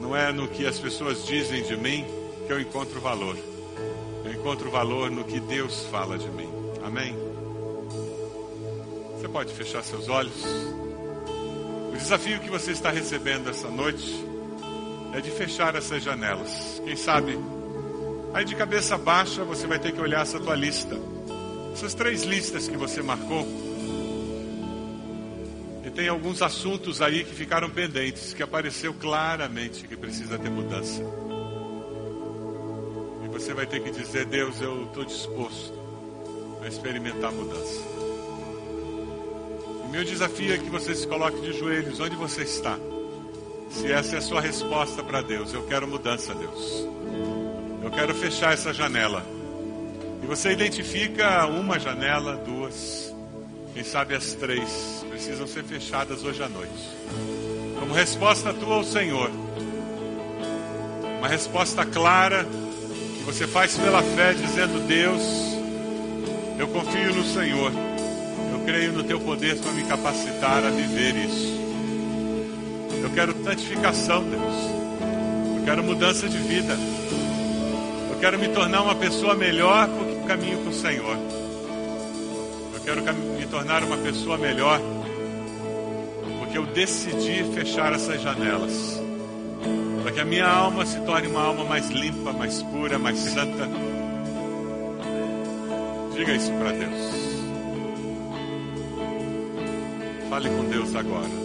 não 0.00 0.16
é 0.16 0.32
no 0.32 0.48
que 0.48 0.66
as 0.66 0.78
pessoas 0.78 1.26
dizem 1.26 1.62
de 1.62 1.76
mim 1.76 2.06
que 2.46 2.52
eu 2.52 2.58
encontro 2.58 2.98
valor. 3.02 3.36
Eu 4.24 4.32
encontro 4.32 4.70
valor 4.70 5.10
no 5.10 5.24
que 5.24 5.38
Deus 5.40 5.84
fala 5.90 6.16
de 6.16 6.28
mim. 6.30 6.48
Amém? 6.82 7.14
Você 9.18 9.28
pode 9.28 9.52
fechar 9.52 9.84
seus 9.84 10.08
olhos. 10.08 10.42
O 11.92 11.96
desafio 11.98 12.40
que 12.40 12.48
você 12.48 12.72
está 12.72 12.90
recebendo 12.90 13.50
essa 13.50 13.68
noite 13.68 14.24
é 15.12 15.20
de 15.20 15.30
fechar 15.30 15.74
essas 15.74 16.02
janelas. 16.02 16.80
Quem 16.82 16.96
sabe, 16.96 17.38
aí 18.32 18.44
de 18.46 18.56
cabeça 18.56 18.96
baixa 18.96 19.44
você 19.44 19.66
vai 19.66 19.78
ter 19.78 19.92
que 19.92 20.00
olhar 20.00 20.22
essa 20.22 20.40
tua 20.40 20.54
lista. 20.54 20.98
Essas 21.74 21.92
três 21.92 22.22
listas 22.22 22.68
que 22.68 22.76
você 22.76 23.02
marcou. 23.02 23.44
E 25.84 25.90
tem 25.90 26.06
alguns 26.06 26.40
assuntos 26.40 27.02
aí 27.02 27.24
que 27.24 27.34
ficaram 27.34 27.68
pendentes, 27.68 28.32
que 28.32 28.44
apareceu 28.44 28.94
claramente 28.94 29.82
que 29.82 29.96
precisa 29.96 30.38
ter 30.38 30.50
mudança. 30.50 31.02
E 33.24 33.28
você 33.28 33.52
vai 33.52 33.66
ter 33.66 33.82
que 33.82 33.90
dizer, 33.90 34.24
Deus, 34.26 34.60
eu 34.60 34.84
estou 34.84 35.04
disposto 35.04 35.74
a 36.62 36.68
experimentar 36.68 37.32
mudança. 37.32 37.80
O 39.84 39.88
meu 39.90 40.04
desafio 40.04 40.54
é 40.54 40.58
que 40.58 40.70
você 40.70 40.94
se 40.94 41.08
coloque 41.08 41.40
de 41.40 41.58
joelhos 41.58 41.98
onde 41.98 42.14
você 42.14 42.42
está. 42.42 42.78
Se 43.70 43.90
essa 43.90 44.14
é 44.14 44.18
a 44.18 44.22
sua 44.22 44.40
resposta 44.40 45.02
para 45.02 45.22
Deus, 45.22 45.52
eu 45.52 45.66
quero 45.66 45.88
mudança, 45.88 46.36
Deus. 46.36 46.86
Eu 47.82 47.90
quero 47.90 48.14
fechar 48.14 48.52
essa 48.52 48.72
janela. 48.72 49.26
E 50.24 50.26
você 50.26 50.52
identifica 50.52 51.44
uma 51.44 51.78
janela, 51.78 52.34
duas, 52.36 53.14
quem 53.74 53.84
sabe 53.84 54.14
as 54.14 54.32
três, 54.32 55.04
precisam 55.10 55.46
ser 55.46 55.62
fechadas 55.64 56.24
hoje 56.24 56.42
à 56.42 56.48
noite. 56.48 56.72
Como 57.78 57.92
resposta 57.92 58.54
tua 58.54 58.76
ao 58.76 58.84
Senhor. 58.84 59.30
Uma 61.18 61.28
resposta 61.28 61.84
clara 61.84 62.46
que 63.18 63.22
você 63.22 63.46
faz 63.46 63.76
pela 63.76 64.02
fé, 64.02 64.32
dizendo: 64.32 64.86
Deus, 64.88 65.22
eu 66.58 66.68
confio 66.68 67.14
no 67.14 67.24
Senhor. 67.24 67.70
Eu 68.54 68.64
creio 68.64 68.92
no 68.92 69.04
teu 69.04 69.20
poder 69.20 69.58
para 69.58 69.72
me 69.72 69.84
capacitar 69.84 70.64
a 70.64 70.70
viver 70.70 71.16
isso. 71.16 71.52
Eu 73.02 73.10
quero 73.10 73.34
santificação, 73.44 74.24
Deus. 74.24 74.54
Eu 75.58 75.64
quero 75.66 75.84
mudança 75.84 76.26
de 76.26 76.38
vida. 76.38 76.78
Eu 78.10 78.18
quero 78.18 78.38
me 78.38 78.48
tornar 78.48 78.80
uma 78.80 78.94
pessoa 78.94 79.34
melhor 79.34 79.86
porque 79.86 80.13
caminho 80.24 80.58
com 80.62 80.70
o 80.70 80.74
Senhor. 80.74 81.16
Eu 82.74 82.80
quero 82.80 83.02
me 83.14 83.46
tornar 83.46 83.82
uma 83.82 83.96
pessoa 83.96 84.36
melhor 84.36 84.80
porque 86.38 86.58
eu 86.58 86.66
decidi 86.66 87.44
fechar 87.54 87.92
essas 87.92 88.20
janelas. 88.20 89.02
Para 90.02 90.12
que 90.12 90.20
a 90.20 90.24
minha 90.24 90.46
alma 90.46 90.84
se 90.84 91.00
torne 91.00 91.28
uma 91.28 91.42
alma 91.42 91.64
mais 91.64 91.88
limpa, 91.90 92.32
mais 92.32 92.62
pura, 92.62 92.98
mais 92.98 93.18
santa. 93.18 93.68
Diga 96.14 96.32
isso 96.32 96.52
para 96.52 96.72
Deus. 96.72 97.14
Fale 100.28 100.48
com 100.48 100.64
Deus 100.66 100.94
agora. 100.94 101.43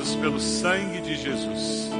Lavados 0.00 0.16
pelo 0.16 0.40
sangue 0.40 1.00
de 1.02 1.16
Jesus, 1.16 1.90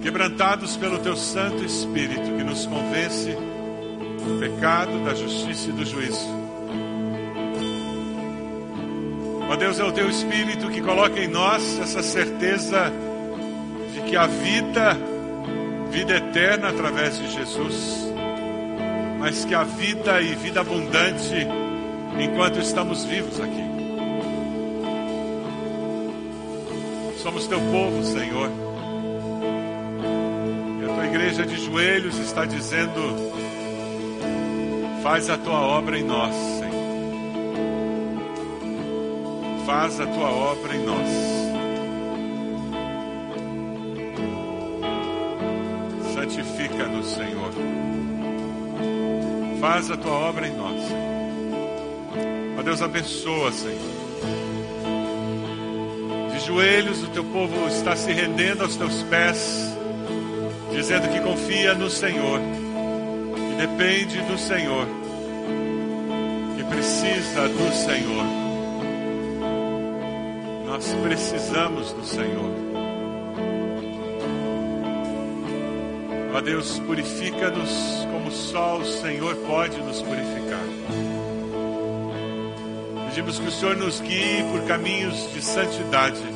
quebrantados 0.00 0.76
pelo 0.76 0.98
teu 1.00 1.16
Santo 1.16 1.64
Espírito 1.64 2.22
que 2.22 2.44
nos 2.44 2.66
convence 2.66 3.30
do 3.32 4.38
pecado, 4.38 5.04
da 5.04 5.14
justiça 5.14 5.70
e 5.70 5.72
do 5.72 5.84
juízo. 5.84 6.42
Ó 9.50 9.56
Deus, 9.56 9.80
é 9.80 9.84
o 9.84 9.92
teu 9.92 10.08
Espírito 10.08 10.70
que 10.70 10.80
coloca 10.80 11.18
em 11.18 11.28
nós 11.28 11.78
essa 11.80 12.02
certeza 12.02 12.92
de 13.92 14.00
que 14.02 14.16
a 14.16 14.26
vida, 14.26 14.96
vida 15.90 16.16
eterna 16.16 16.68
através 16.68 17.18
de 17.18 17.30
Jesus, 17.30 18.06
mas 19.18 19.44
que 19.44 19.54
a 19.54 19.64
vida 19.64 20.22
e 20.22 20.34
vida 20.36 20.60
abundante 20.60 21.46
enquanto 22.20 22.60
estamos 22.60 23.04
vivos 23.04 23.40
aqui. 23.40 23.71
Somos 27.22 27.46
teu 27.46 27.60
povo, 27.60 28.02
Senhor. 28.04 28.50
E 30.80 30.84
a 30.84 30.94
tua 30.94 31.06
igreja 31.06 31.46
de 31.46 31.56
joelhos 31.56 32.18
está 32.18 32.44
dizendo: 32.44 33.32
faz 35.02 35.30
a 35.30 35.38
tua 35.38 35.60
obra 35.60 35.98
em 35.98 36.02
nós, 36.02 36.34
Senhor. 36.34 36.82
Faz 39.64 40.00
a 40.00 40.06
tua 40.06 40.30
obra 40.30 40.74
em 40.74 40.84
nós. 40.84 41.42
santifica-nos, 46.22 47.06
Senhor. 47.06 47.52
Faz 49.60 49.90
a 49.90 49.96
tua 49.96 50.12
obra 50.12 50.46
em 50.46 50.56
nós. 50.56 50.80
Ó 52.58 52.62
Deus, 52.62 52.80
abençoa, 52.80 53.50
Senhor. 53.52 54.61
Joelhos, 56.46 57.02
o 57.04 57.08
teu 57.08 57.24
povo 57.24 57.68
está 57.68 57.94
se 57.94 58.12
rendendo 58.12 58.62
aos 58.62 58.76
teus 58.76 59.02
pés, 59.04 59.76
dizendo 60.70 61.08
que 61.08 61.20
confia 61.20 61.74
no 61.74 61.88
Senhor, 61.88 62.40
que 62.40 63.66
depende 63.66 64.20
do 64.22 64.36
Senhor, 64.36 64.86
que 66.56 66.64
precisa 66.64 67.48
do 67.48 67.72
Senhor. 67.72 68.24
Nós 70.66 70.94
precisamos 71.02 71.92
do 71.92 72.04
Senhor. 72.04 72.50
Ó 76.34 76.40
Deus, 76.40 76.78
purifica-nos 76.80 78.06
como 78.10 78.30
só 78.30 78.78
o 78.78 78.84
Senhor 78.84 79.36
pode 79.46 79.78
nos 79.82 80.00
purificar. 80.00 80.64
Pedimos 83.08 83.38
que 83.38 83.46
o 83.46 83.50
Senhor 83.50 83.76
nos 83.76 84.00
guie 84.00 84.42
por 84.50 84.62
caminhos 84.66 85.30
de 85.34 85.42
santidade. 85.42 86.31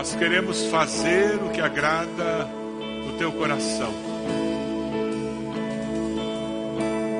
Nós 0.00 0.14
queremos 0.14 0.64
fazer 0.68 1.34
o 1.44 1.50
que 1.50 1.60
agrada 1.60 2.48
o 3.06 3.18
teu 3.18 3.30
coração. 3.32 3.92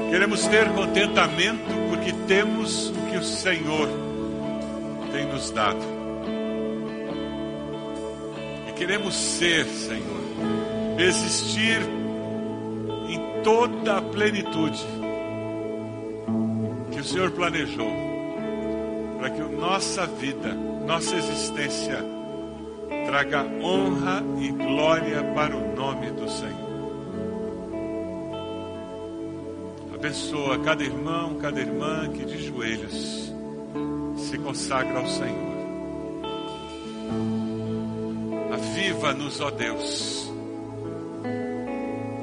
Queremos 0.09 0.47
ter 0.47 0.67
contentamento 0.71 1.61
porque 1.91 2.11
temos 2.27 2.89
o 2.89 3.11
que 3.11 3.19
o 3.19 3.23
Senhor 3.23 3.87
tem 5.13 5.27
nos 5.27 5.51
dado. 5.51 5.77
Queremos 8.79 9.15
ser, 9.15 9.67
Senhor, 9.67 10.23
existir 10.99 11.83
em 13.11 13.43
toda 13.43 13.99
a 13.99 14.01
plenitude 14.01 14.87
que 16.91 17.01
o 17.01 17.05
Senhor 17.05 17.31
planejou, 17.33 17.93
para 19.19 19.29
que 19.29 19.43
nossa 19.43 20.07
vida, 20.07 20.55
nossa 20.87 21.15
existência, 21.15 22.20
traga 23.11 23.45
honra 23.61 24.23
e 24.39 24.53
glória 24.53 25.21
para 25.35 25.57
o 25.57 25.75
nome 25.75 26.13
do 26.13 26.31
Senhor. 26.31 26.71
Abençoa 29.93 30.61
cada 30.61 30.85
irmão, 30.85 31.35
cada 31.35 31.61
irmã 31.61 32.09
que 32.09 32.25
de 32.25 32.47
joelhos 32.47 33.33
se 34.17 34.39
consagra 34.39 35.01
ao 35.01 35.09
Senhor. 35.09 35.51
Aviva-nos, 38.53 39.41
ó 39.41 39.51
Deus, 39.51 40.33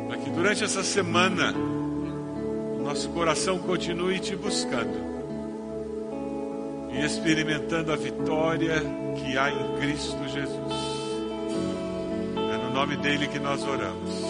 para 0.07 0.17
que 0.19 0.29
durante 0.29 0.63
essa 0.63 0.85
semana 0.85 1.53
nosso 2.81 3.09
coração 3.09 3.59
continue 3.59 4.21
te 4.21 4.37
buscando 4.37 5.05
e 6.93 7.05
experimentando 7.05 7.91
a 7.91 7.97
vitória 7.97 8.81
que 9.17 9.37
há 9.37 9.49
em 9.49 9.77
Cristo 9.79 10.17
Jesus. 10.29 10.76
No 12.77 12.81
nome 12.85 12.95
dele 12.97 13.25
que 13.27 13.39
nós 13.39 13.63
oramos. 13.63 14.26